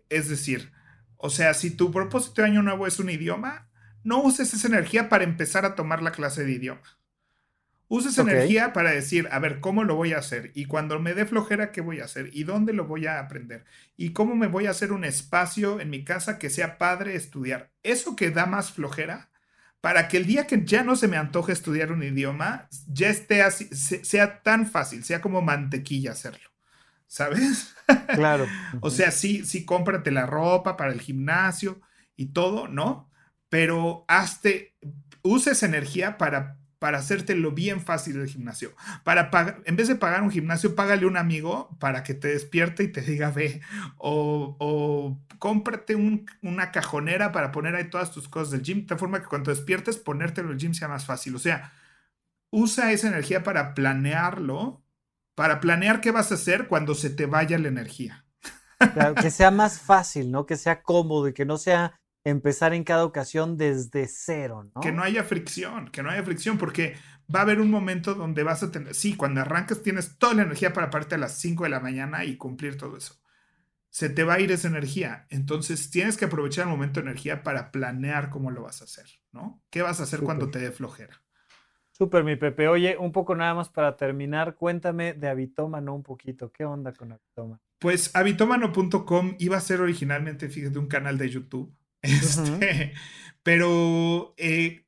Es 0.10 0.30
decir, 0.30 0.72
o 1.18 1.30
sea, 1.30 1.54
si 1.54 1.72
tu 1.72 1.92
propósito 1.92 2.42
de 2.42 2.48
año 2.48 2.62
nuevo 2.62 2.88
es 2.88 3.00
un 3.00 3.10
idioma, 3.10 3.70
no 4.04 4.22
uses 4.22 4.54
esa 4.54 4.68
energía 4.68 5.10
para 5.10 5.24
empezar 5.24 5.66
a 5.66 5.76
tomar 5.76 6.02
la 6.02 6.12
clase 6.12 6.46
de 6.46 6.54
idioma. 6.54 6.82
Usa 7.90 8.12
esa 8.12 8.22
energía 8.22 8.74
para 8.74 8.92
decir, 8.92 9.30
a 9.32 9.40
ver, 9.40 9.62
¿cómo 9.62 9.86
lo 9.86 9.96
voy 9.96 10.12
a 10.12 10.18
hacer? 10.18 10.52
Y 10.56 10.66
cuando 10.66 11.00
me 11.00 11.14
dé 11.14 11.26
flojera, 11.26 11.72
¿qué 11.72 11.80
voy 11.80 12.02
a 12.02 12.06
hacer? 12.06 12.30
¿Y 12.34 12.44
dónde 12.44 12.74
lo 12.74 12.86
voy 12.86 13.06
a 13.08 13.20
aprender? 13.20 13.64
¿Y 13.96 14.12
cómo 14.12 14.36
me 14.36 14.48
voy 14.48 14.68
a 14.68 14.72
hacer 14.72 14.92
un 14.92 15.06
espacio 15.06 15.80
en 15.80 15.90
mi 15.90 16.04
casa 16.04 16.38
que 16.38 16.50
sea 16.50 16.78
padre 16.78 17.16
estudiar? 17.16 17.72
Eso 17.84 18.16
que 18.18 18.30
da 18.30 18.46
más 18.46 18.74
flojera, 18.74 19.30
para 19.80 20.10
que 20.10 20.18
el 20.18 20.26
día 20.26 20.48
que 20.48 20.66
ya 20.66 20.84
no 20.84 20.98
se 20.98 21.08
me 21.08 21.16
antoje 21.16 21.54
estudiar 21.54 21.94
un 21.94 22.04
idioma, 22.04 22.68
ya 22.88 23.10
esté 23.10 23.42
así, 23.42 23.70
sea 23.74 24.42
tan 24.42 24.68
fácil, 24.68 25.06
sea 25.06 25.22
como 25.22 25.42
mantequilla 25.42 26.12
hacerlo. 26.12 26.50
¿Sabes? 27.08 27.76
Claro. 28.14 28.46
o 28.82 28.90
sea, 28.90 29.12
sí, 29.12 29.46
sí, 29.46 29.66
cómprate 29.66 30.12
la 30.12 30.26
ropa 30.26 30.78
para 30.78 30.92
el 30.92 31.02
gimnasio 31.02 31.82
y 32.16 32.28
todo, 32.28 32.68
¿no? 32.68 33.10
Pero 33.50 34.06
hazte, 34.08 34.76
usa 35.22 35.54
esa 35.54 35.66
energía 35.66 36.18
para 36.18 36.58
para 36.80 37.00
hacértelo 37.00 37.52
bien 37.52 37.82
fácil 37.82 38.18
el 38.18 38.28
gimnasio. 38.28 38.76
Para 39.04 39.32
pagar, 39.32 39.62
en 39.66 39.76
vez 39.76 39.88
de 39.88 39.96
pagar 39.96 40.22
un 40.22 40.32
gimnasio, 40.32 40.76
págale 40.76 41.06
un 41.06 41.18
amigo 41.18 41.76
para 41.80 42.04
que 42.04 42.14
te 42.14 42.28
despierte 42.30 42.84
y 42.84 42.92
te 42.92 43.02
diga 43.02 43.32
ve. 43.32 43.62
O, 43.98 44.56
o 44.60 45.20
cómprate 45.40 45.96
una 46.42 46.72
cajonera 46.72 47.32
para 47.32 47.52
poner 47.52 47.76
ahí 47.76 47.90
todas 47.90 48.12
tus 48.12 48.28
cosas 48.28 48.52
del 48.52 48.62
gym, 48.62 48.86
de 48.86 48.96
forma 48.96 49.20
que 49.22 49.28
cuando 49.28 49.52
despiertes, 49.52 49.98
ponértelo 49.98 50.52
el 50.52 50.58
gym 50.58 50.74
sea 50.74 50.88
más 50.88 51.06
fácil. 51.06 51.36
O 51.36 51.40
sea, 51.40 51.74
usa 52.52 52.92
esa 52.92 53.08
energía 53.08 53.44
para 53.44 53.74
planearlo, 53.74 54.84
para 55.38 55.60
planear 55.60 56.02
qué 56.02 56.10
vas 56.10 56.32
a 56.32 56.34
hacer 56.36 56.68
cuando 56.68 56.96
se 56.96 57.12
te 57.12 57.28
vaya 57.28 57.60
la 57.60 57.68
energía. 57.68 58.26
que 59.22 59.30
sea 59.30 59.52
más 59.52 59.80
fácil, 59.80 60.32
¿no? 60.32 60.48
Que 60.48 60.58
sea 60.58 60.82
cómodo 60.82 61.28
y 61.28 61.34
que 61.34 61.46
no 61.46 61.60
sea 61.60 61.96
empezar 62.24 62.74
en 62.74 62.84
cada 62.84 63.06
ocasión 63.06 63.56
desde 63.56 64.08
cero, 64.08 64.68
¿no? 64.74 64.82
Que 64.82 64.92
no 64.92 65.04
haya 65.04 65.24
fricción, 65.24 65.90
que 65.90 66.02
no 66.02 66.10
haya 66.10 66.24
fricción, 66.24 66.58
porque 66.58 66.96
va 67.34 67.40
a 67.40 67.42
haber 67.44 67.62
un 67.62 67.70
momento 67.70 68.16
donde 68.16 68.42
vas 68.42 68.64
a 68.64 68.72
tener, 68.72 68.96
sí, 68.96 69.16
cuando 69.16 69.42
arrancas 69.42 69.84
tienes 69.84 70.18
toda 70.18 70.34
la 70.34 70.42
energía 70.42 70.74
para 70.74 70.90
pararte 70.90 71.14
a 71.14 71.20
las 71.20 71.38
5 71.38 71.66
de 71.66 71.70
la 71.70 71.82
mañana 71.82 72.26
y 72.26 72.36
cumplir 72.36 72.76
todo 72.76 72.98
eso. 72.98 73.22
Se 73.92 74.10
te 74.10 74.24
va 74.24 74.36
a 74.36 74.40
ir 74.40 74.52
esa 74.52 74.68
energía, 74.68 75.28
entonces 75.30 75.92
tienes 75.92 76.18
que 76.18 76.26
aprovechar 76.26 76.64
el 76.64 76.72
momento 76.72 77.00
de 77.00 77.12
energía 77.12 77.44
para 77.44 77.72
planear 77.72 78.32
cómo 78.32 78.50
lo 78.50 78.64
vas 78.64 78.82
a 78.82 78.86
hacer, 78.86 79.06
¿no? 79.32 79.62
¿Qué 79.70 79.84
vas 79.84 80.00
a 80.00 80.04
hacer 80.04 80.22
cuando 80.22 80.50
te 80.50 80.58
dé 80.58 80.72
flojera? 80.72 81.22
Súper, 81.98 82.24
mi 82.24 82.36
Pepe. 82.36 82.68
Oye, 82.68 82.96
un 82.96 83.12
poco 83.12 83.36
nada 83.36 83.56
más 83.56 83.70
para 83.70 83.98
terminar, 83.98 84.56
cuéntame 84.56 85.14
de 85.14 85.30
Habitómano 85.30 85.96
un 85.96 86.04
poquito. 86.04 86.52
¿Qué 86.52 86.64
onda 86.64 86.94
con 86.94 87.12
Habitómano? 87.12 87.60
Pues 87.80 88.16
habitómano.com 88.16 89.36
iba 89.40 89.58
a 89.58 89.62
ser 89.62 89.82
originalmente, 89.82 90.48
fíjate, 90.48 90.78
un 90.78 90.88
canal 90.88 91.18
de 91.18 91.30
YouTube 91.30 91.76
este, 92.04 92.94
Pero 93.42 94.36
eh, 94.38 94.86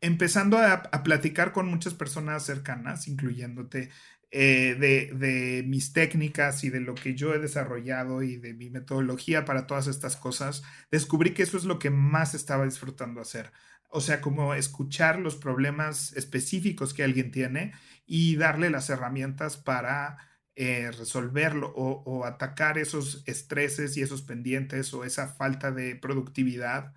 empezando 0.00 0.58
a, 0.58 0.82
platicar 1.02 1.50
con 1.50 1.68
muchas 1.68 1.94
personas 1.94 2.44
cercanas, 2.44 3.08
incluyéndote, 3.08 3.90
eh, 4.30 4.76
de, 4.78 5.64
mis 5.66 5.92
técnicas 5.92 6.62
y 6.62 6.70
de 6.70 6.80
lo 6.80 6.94
que 6.94 7.16
yo 7.16 7.34
he 7.34 7.40
desarrollado 7.40 8.22
y 8.22 8.36
de 8.36 8.54
mi 8.54 8.70
metodología 8.70 9.44
para 9.44 9.66
todas 9.66 9.88
estas 9.88 10.16
cosas, 10.16 10.62
descubrí 10.92 11.32
que 11.34 11.42
eso 11.42 11.56
es 11.56 11.64
lo 11.64 11.80
que 11.80 11.90
más 11.90 12.34
estaba 12.34 12.64
disfrutando 12.66 13.20
hacer. 13.20 13.50
O 13.90 14.00
sea, 14.00 14.20
como 14.20 14.54
escuchar 14.54 15.18
los 15.18 15.36
problemas 15.36 16.12
específicos 16.14 16.94
que 16.94 17.04
alguien 17.04 17.30
tiene 17.30 17.72
y 18.06 18.36
darle 18.36 18.70
las 18.70 18.90
herramientas 18.90 19.56
para 19.56 20.18
eh, 20.54 20.90
resolverlo 20.90 21.72
o, 21.76 22.24
atacar 22.24 22.78
esos 22.78 23.22
estreses 23.26 23.96
y 23.96 24.02
esos 24.02 24.22
pendientes 24.22 24.94
o 24.94 25.04
esa 25.04 25.28
falta 25.28 25.70
de 25.70 25.96
productividad. 25.96 26.94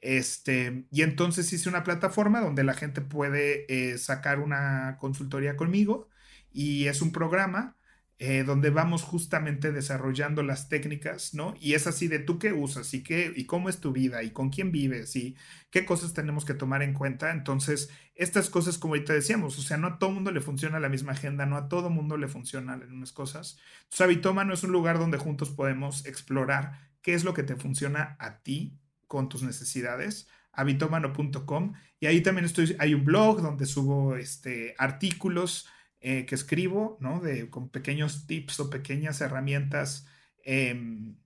Este, 0.00 0.86
y 0.90 1.02
entonces 1.02 1.52
hice 1.52 1.68
una 1.68 1.84
plataforma 1.84 2.40
donde 2.40 2.64
la 2.64 2.74
gente 2.74 3.00
puede 3.00 3.66
eh, 3.68 3.98
sacar 3.98 4.38
una 4.40 4.96
consultoría 4.98 5.56
conmigo 5.56 6.08
y 6.52 6.86
es 6.86 7.02
un 7.02 7.12
programa 7.12 7.76
eh, 8.22 8.44
donde 8.44 8.68
vamos 8.68 9.02
justamente 9.02 9.72
desarrollando 9.72 10.42
las 10.42 10.68
técnicas, 10.68 11.32
¿no? 11.32 11.54
Y 11.58 11.72
es 11.72 11.86
así 11.86 12.06
de 12.06 12.18
tú 12.18 12.38
qué 12.38 12.52
usas 12.52 12.92
y 12.92 13.02
qué 13.02 13.32
y 13.34 13.46
cómo 13.46 13.70
es 13.70 13.80
tu 13.80 13.92
vida 13.92 14.22
y 14.22 14.30
con 14.30 14.50
quién 14.50 14.72
vives 14.72 15.16
y 15.16 15.36
qué 15.70 15.86
cosas 15.86 16.12
tenemos 16.12 16.44
que 16.44 16.52
tomar 16.52 16.82
en 16.82 16.92
cuenta. 16.92 17.30
Entonces, 17.30 17.88
estas 18.14 18.50
cosas, 18.50 18.76
como 18.76 18.92
ahorita 18.92 19.14
decíamos, 19.14 19.58
o 19.58 19.62
sea, 19.62 19.78
no 19.78 19.86
a 19.86 19.98
todo 19.98 20.10
mundo 20.10 20.32
le 20.32 20.42
funciona 20.42 20.78
la 20.78 20.90
misma 20.90 21.12
agenda, 21.12 21.46
no 21.46 21.56
a 21.56 21.70
todo 21.70 21.88
mundo 21.88 22.18
le 22.18 22.28
funcionan 22.28 22.80
las 22.80 22.90
mismas 22.90 23.12
cosas. 23.12 23.58
Entonces, 23.90 24.22
no 24.22 24.52
es 24.52 24.64
un 24.64 24.72
lugar 24.72 24.98
donde 24.98 25.16
juntos 25.16 25.48
podemos 25.48 26.04
explorar 26.04 26.90
qué 27.00 27.14
es 27.14 27.24
lo 27.24 27.32
que 27.32 27.42
te 27.42 27.56
funciona 27.56 28.16
a 28.20 28.42
ti 28.42 28.78
con 29.06 29.30
tus 29.30 29.42
necesidades 29.42 30.28
habitomano.com 30.52 31.72
y 31.98 32.06
ahí 32.06 32.20
también 32.20 32.44
estoy, 32.44 32.76
hay 32.78 32.92
un 32.92 33.04
blog 33.04 33.40
donde 33.40 33.64
subo 33.64 34.16
este, 34.16 34.74
artículos, 34.76 35.66
eh, 36.00 36.24
que 36.24 36.34
escribo, 36.34 36.96
¿no? 37.00 37.20
De, 37.20 37.50
con 37.50 37.68
pequeños 37.68 38.26
tips 38.26 38.60
o 38.60 38.70
pequeñas 38.70 39.20
herramientas 39.20 40.06
em, 40.44 41.16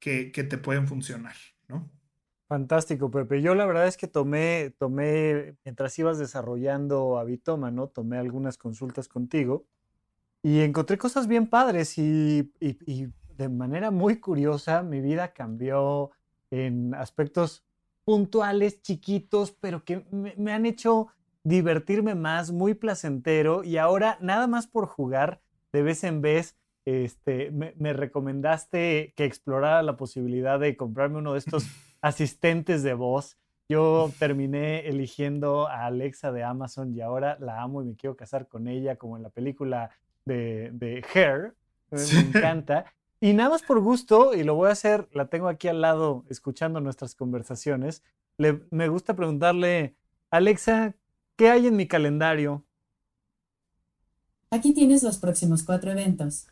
que, 0.00 0.32
que, 0.32 0.42
te 0.42 0.58
pueden 0.58 0.88
funcionar, 0.88 1.36
¿no? 1.68 1.88
Fantástico, 2.48 3.10
Pepe. 3.10 3.40
Yo 3.40 3.54
la 3.54 3.66
verdad 3.66 3.86
es 3.86 3.96
que 3.96 4.08
tomé, 4.08 4.74
tomé, 4.78 5.56
mientras 5.64 5.96
ibas 5.98 6.18
desarrollando 6.18 7.18
Habitoma, 7.18 7.70
¿no? 7.70 7.88
Tomé 7.88 8.18
algunas 8.18 8.58
consultas 8.58 9.06
contigo 9.06 9.66
y 10.42 10.60
encontré 10.60 10.98
cosas 10.98 11.26
bien 11.26 11.48
padres 11.48 11.98
y, 11.98 12.52
y, 12.60 13.08
de 13.36 13.48
manera 13.48 13.90
muy 13.90 14.18
curiosa 14.18 14.82
mi 14.82 15.00
vida 15.00 15.34
cambió 15.34 16.10
en 16.50 16.94
aspectos 16.94 17.64
puntuales, 18.04 18.80
chiquitos, 18.80 19.52
pero 19.52 19.84
que 19.84 20.06
me 20.10 20.52
han 20.52 20.64
hecho 20.64 21.08
divertirme 21.46 22.16
más, 22.16 22.50
muy 22.50 22.74
placentero 22.74 23.62
y 23.62 23.76
ahora 23.76 24.18
nada 24.20 24.48
más 24.48 24.66
por 24.66 24.86
jugar 24.86 25.40
de 25.72 25.82
vez 25.82 26.02
en 26.02 26.20
vez. 26.20 26.56
Este, 26.84 27.50
me, 27.50 27.92
recomendaste 27.92 29.12
que 29.16 29.24
explorara 29.24 29.82
la 29.82 29.96
posibilidad 29.96 30.58
de 30.58 30.76
comprarme 30.76 31.18
uno 31.18 31.32
de 31.32 31.38
estos 31.38 31.64
asistentes 32.00 32.82
de 32.82 32.94
voz. 32.94 33.38
Yo 33.68 34.10
terminé 34.18 34.88
eligiendo 34.88 35.68
a 35.68 35.86
Alexa 35.86 36.32
de 36.32 36.42
Amazon 36.42 36.92
y 36.94 37.00
ahora 37.00 37.36
la 37.40 37.62
amo 37.62 37.82
y 37.82 37.86
me 37.86 37.96
quiero 37.96 38.16
casar 38.16 38.48
con 38.48 38.66
ella, 38.66 38.96
como 38.96 39.16
en 39.16 39.22
la 39.22 39.30
película 39.30 39.90
de, 40.24 40.70
de 40.72 41.04
Hair. 41.14 41.54
Me 41.90 42.00
encanta. 42.20 42.86
Y 43.20 43.34
nada 43.34 43.50
más 43.50 43.62
por 43.62 43.80
gusto, 43.80 44.34
y 44.34 44.42
lo 44.42 44.56
voy 44.56 44.68
a 44.68 44.72
hacer, 44.72 45.08
la 45.12 45.26
tengo 45.26 45.48
aquí 45.48 45.68
al 45.68 45.80
lado 45.80 46.24
escuchando 46.28 46.80
nuestras 46.80 47.14
conversaciones, 47.14 48.02
me 48.36 48.88
gusta 48.88 49.14
preguntarle, 49.14 49.96
Alexa, 50.30 50.94
¿Qué 51.36 51.50
hay 51.50 51.66
en 51.66 51.76
mi 51.76 51.86
calendario? 51.86 52.64
Aquí 54.50 54.72
tienes 54.72 55.02
los 55.02 55.18
próximos 55.18 55.62
cuatro 55.62 55.90
eventos. 55.90 56.46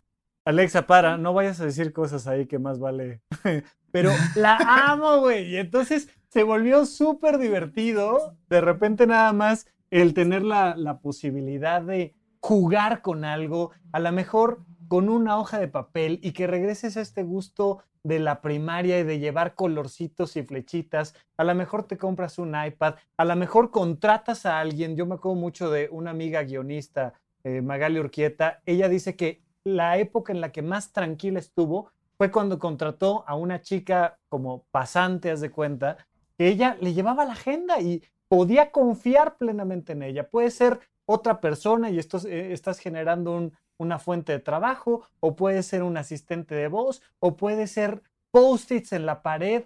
Alexa, 0.45 0.87
para, 0.87 1.17
no 1.17 1.33
vayas 1.33 1.59
a 1.61 1.65
decir 1.65 1.95
cosas 1.95 2.27
ahí 2.27 2.47
que 2.47 2.59
más 2.59 2.79
vale. 2.79 3.23
Pero 3.93 4.11
la 4.35 4.57
amo, 4.57 5.21
güey. 5.21 5.55
Y 5.55 5.57
entonces 5.57 6.09
se 6.29 6.43
volvió 6.43 6.85
súper 6.85 7.39
divertido. 7.39 8.37
De 8.51 8.61
repente 8.61 9.07
nada 9.07 9.33
más 9.33 9.67
el 9.91 10.13
tener 10.13 10.43
la, 10.43 10.77
la 10.77 10.99
posibilidad 10.99 11.81
de 11.81 12.15
jugar 12.41 13.01
con 13.01 13.25
algo, 13.25 13.71
a 13.93 14.01
lo 14.01 14.13
mejor 14.13 14.67
con 14.89 15.09
una 15.09 15.39
hoja 15.39 15.59
de 15.59 15.69
papel 15.69 16.21
y 16.23 16.33
que 16.33 16.47
regreses 16.47 16.99
a 16.99 17.01
este 17.01 17.23
gusto 17.23 17.83
de 18.05 18.21
la 18.21 18.41
primaria 18.41 19.01
y 19.01 19.03
de 19.03 19.19
llevar 19.19 19.55
colorcitos 19.55 20.37
y 20.37 20.43
flechitas. 20.43 21.15
A 21.37 21.45
lo 21.45 21.55
mejor 21.55 21.85
te 21.85 21.99
compras 21.99 22.39
un 22.39 22.55
iPad, 22.55 22.95
a 23.17 23.25
lo 23.25 23.35
mejor 23.35 23.71
contratas 23.71 24.47
a 24.47 24.61
alguien. 24.61 24.95
Yo 24.95 25.07
me 25.07 25.15
acuerdo 25.15 25.41
mucho 25.41 25.71
de 25.71 25.89
una 25.91 26.11
amiga 26.11 26.43
guionista, 26.43 27.15
eh, 27.43 27.63
Magali 27.63 27.99
Urquieta. 27.99 28.61
Ella 28.67 28.89
dice 28.89 29.17
que 29.17 29.43
la 29.65 29.99
época 29.99 30.33
en 30.33 30.41
la 30.41 30.53
que 30.53 30.63
más 30.63 30.93
tranquila 30.93 31.39
estuvo 31.39 31.91
fue 32.17 32.31
cuando 32.31 32.59
contrató 32.59 33.25
a 33.27 33.35
una 33.35 33.63
chica 33.63 34.19
como 34.29 34.65
pasante, 34.71 35.31
haz 35.31 35.41
de 35.41 35.51
cuenta, 35.51 35.97
que 36.37 36.49
ella 36.49 36.77
le 36.81 36.93
llevaba 36.93 37.25
la 37.25 37.33
agenda 37.33 37.81
y 37.81 38.03
podía 38.29 38.71
confiar 38.71 39.37
plenamente 39.37 39.93
en 39.93 40.03
ella. 40.03 40.29
Puede 40.29 40.51
ser 40.51 40.81
otra 41.07 41.41
persona 41.41 41.91
y 41.91 41.99
esto, 41.99 42.19
eh, 42.27 42.53
estás 42.53 42.79
generando 42.79 43.35
un, 43.35 43.53
una 43.79 43.99
fuente 43.99 44.33
de 44.33 44.41
trabajo, 44.41 45.09
o 45.21 45.37
puede 45.37 45.63
ser 45.63 45.83
un 45.83 45.97
asistente 45.97 46.55
de 46.55 46.69
voz, 46.69 47.03
o 47.19 47.37
puede 47.37 47.67
ser 47.67 48.03
post-its 48.31 48.93
en 48.93 49.07
la 49.07 49.23
pared, 49.23 49.65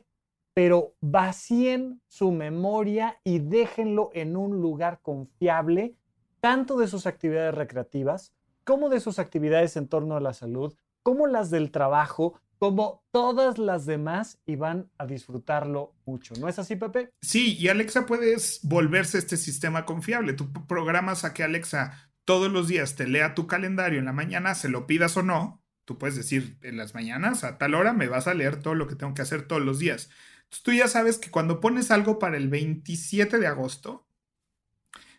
pero 0.54 0.94
vacíen 1.00 2.00
su 2.08 2.32
memoria 2.32 3.20
y 3.24 3.38
déjenlo 3.38 4.10
en 4.12 4.36
un 4.36 4.60
lugar 4.60 5.00
confiable, 5.02 5.94
tanto 6.40 6.78
de 6.78 6.88
sus 6.88 7.06
actividades 7.06 7.54
recreativas 7.54 8.32
como 8.68 8.90
de 8.90 9.00
sus 9.00 9.18
actividades 9.18 9.78
en 9.78 9.88
torno 9.88 10.14
a 10.14 10.20
la 10.20 10.34
salud, 10.34 10.74
como 11.02 11.26
las 11.26 11.48
del 11.48 11.70
trabajo, 11.70 12.38
como 12.58 13.02
todas 13.12 13.56
las 13.56 13.86
demás 13.86 14.38
y 14.44 14.56
van 14.56 14.90
a 14.98 15.06
disfrutarlo 15.06 15.94
mucho. 16.04 16.34
¿No 16.38 16.48
es 16.48 16.58
así, 16.58 16.76
Pepe? 16.76 17.10
Sí, 17.22 17.56
y 17.56 17.68
Alexa 17.68 18.04
puedes 18.04 18.60
volverse 18.62 19.16
este 19.16 19.38
sistema 19.38 19.86
confiable. 19.86 20.34
Tú 20.34 20.52
programas 20.66 21.24
a 21.24 21.32
que 21.32 21.42
Alexa 21.42 22.10
todos 22.28 22.52
los 22.52 22.68
días 22.68 22.94
te 22.94 23.06
lea 23.06 23.34
tu 23.34 23.46
calendario 23.46 23.98
en 23.98 24.04
la 24.04 24.12
mañana, 24.12 24.54
se 24.54 24.68
lo 24.68 24.86
pidas 24.86 25.16
o 25.16 25.22
no, 25.22 25.64
tú 25.86 25.96
puedes 25.96 26.14
decir 26.14 26.58
en 26.60 26.76
las 26.76 26.92
mañanas 26.92 27.42
a 27.42 27.56
tal 27.56 27.74
hora 27.74 27.94
me 27.94 28.06
vas 28.06 28.26
a 28.26 28.34
leer 28.34 28.60
todo 28.60 28.74
lo 28.74 28.86
que 28.86 28.96
tengo 28.96 29.14
que 29.14 29.22
hacer 29.22 29.48
todos 29.48 29.62
los 29.62 29.78
días. 29.78 30.10
Entonces 30.42 30.62
tú 30.62 30.72
ya 30.72 30.88
sabes 30.88 31.16
que 31.16 31.30
cuando 31.30 31.58
pones 31.58 31.90
algo 31.90 32.18
para 32.18 32.36
el 32.36 32.48
27 32.48 33.38
de 33.38 33.46
agosto, 33.46 34.06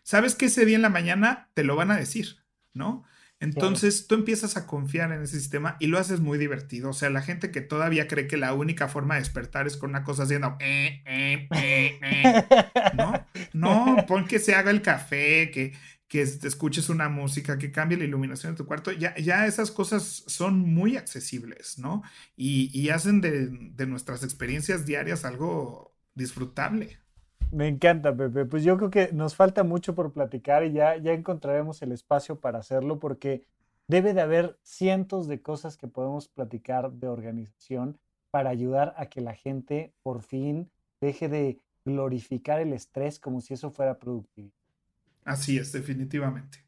sabes 0.04 0.36
que 0.36 0.46
ese 0.46 0.64
día 0.64 0.76
en 0.76 0.82
la 0.82 0.88
mañana 0.88 1.50
te 1.54 1.64
lo 1.64 1.74
van 1.74 1.90
a 1.90 1.96
decir, 1.96 2.44
¿no? 2.74 3.02
Entonces 3.40 4.06
tú 4.06 4.14
empiezas 4.14 4.56
a 4.56 4.68
confiar 4.68 5.10
en 5.10 5.22
ese 5.22 5.40
sistema 5.40 5.78
y 5.80 5.88
lo 5.88 5.98
haces 5.98 6.20
muy 6.20 6.38
divertido. 6.38 6.90
O 6.90 6.92
sea, 6.92 7.10
la 7.10 7.22
gente 7.22 7.50
que 7.50 7.62
todavía 7.62 8.06
cree 8.06 8.28
que 8.28 8.36
la 8.36 8.52
única 8.52 8.86
forma 8.86 9.14
de 9.14 9.22
despertar 9.22 9.66
es 9.66 9.78
con 9.78 9.90
una 9.90 10.04
cosa 10.04 10.24
haciendo... 10.24 10.58
Eh, 10.60 11.02
eh, 11.06 11.48
eh, 11.50 12.44
no, 12.94 13.26
no, 13.52 14.06
pon 14.06 14.26
que 14.26 14.38
se 14.38 14.54
haga 14.54 14.70
el 14.70 14.82
café, 14.82 15.50
que, 15.50 15.72
que 16.10 16.22
escuches 16.22 16.90
una 16.90 17.08
música, 17.08 17.56
que 17.56 17.70
cambie 17.70 17.96
la 17.96 18.04
iluminación 18.04 18.54
de 18.54 18.58
tu 18.58 18.66
cuarto. 18.66 18.90
Ya, 18.92 19.16
ya 19.16 19.46
esas 19.46 19.70
cosas 19.70 20.24
son 20.26 20.58
muy 20.58 20.96
accesibles, 20.96 21.78
¿no? 21.78 22.02
Y, 22.36 22.68
y 22.78 22.90
hacen 22.90 23.20
de, 23.20 23.48
de 23.48 23.86
nuestras 23.86 24.24
experiencias 24.24 24.86
diarias 24.86 25.24
algo 25.24 25.94
disfrutable. 26.14 26.98
Me 27.52 27.68
encanta, 27.68 28.14
Pepe. 28.16 28.44
Pues 28.44 28.64
yo 28.64 28.76
creo 28.76 28.90
que 28.90 29.12
nos 29.12 29.34
falta 29.36 29.64
mucho 29.64 29.94
por 29.94 30.12
platicar 30.12 30.64
y 30.64 30.72
ya, 30.72 30.96
ya 30.96 31.12
encontraremos 31.12 31.82
el 31.82 31.92
espacio 31.92 32.40
para 32.40 32.58
hacerlo 32.58 32.98
porque 32.98 33.44
debe 33.88 34.14
de 34.14 34.20
haber 34.20 34.58
cientos 34.62 35.28
de 35.28 35.42
cosas 35.42 35.76
que 35.76 35.88
podemos 35.88 36.28
platicar 36.28 36.92
de 36.92 37.08
organización 37.08 37.98
para 38.30 38.50
ayudar 38.50 38.94
a 38.96 39.06
que 39.06 39.20
la 39.20 39.34
gente 39.34 39.92
por 40.02 40.22
fin 40.22 40.70
deje 41.00 41.28
de 41.28 41.60
glorificar 41.84 42.60
el 42.60 42.72
estrés 42.72 43.18
como 43.18 43.40
si 43.40 43.54
eso 43.54 43.70
fuera 43.70 43.98
productivo. 43.98 44.52
Así 45.24 45.58
es, 45.58 45.72
definitivamente. 45.72 46.64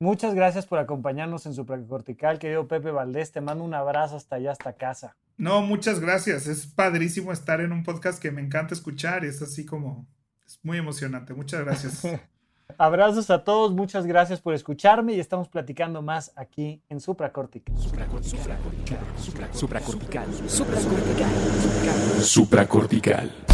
Muchas 0.00 0.34
gracias 0.34 0.66
por 0.66 0.78
acompañarnos 0.78 1.46
en 1.46 1.54
su 1.54 1.64
Cortical, 1.64 2.38
querido 2.38 2.68
Pepe 2.68 2.90
Valdés. 2.90 3.32
Te 3.32 3.40
mando 3.40 3.64
un 3.64 3.74
abrazo 3.74 4.16
hasta 4.16 4.36
allá, 4.36 4.52
hasta 4.52 4.74
casa. 4.74 5.16
No, 5.36 5.62
muchas 5.62 6.00
gracias. 6.00 6.46
Es 6.46 6.66
padrísimo 6.66 7.32
estar 7.32 7.60
en 7.60 7.72
un 7.72 7.82
podcast 7.82 8.20
que 8.20 8.30
me 8.30 8.42
encanta 8.42 8.74
escuchar. 8.74 9.24
Es 9.24 9.40
así 9.42 9.64
como 9.64 10.06
es 10.46 10.58
muy 10.62 10.78
emocionante. 10.78 11.34
Muchas 11.34 11.64
gracias. 11.64 12.02
Abrazos 12.78 13.30
a 13.30 13.44
todos, 13.44 13.72
muchas 13.72 14.06
gracias 14.06 14.40
por 14.40 14.54
escucharme 14.54 15.12
y 15.14 15.20
estamos 15.20 15.48
platicando 15.48 16.02
más 16.02 16.32
aquí 16.34 16.82
en 16.88 16.98
Supracortical. 17.00 17.78
Supracortical. 17.78 18.98
Supracortical. 19.16 20.26
Supracortical. 20.48 21.28
Supracortical. 22.20 23.53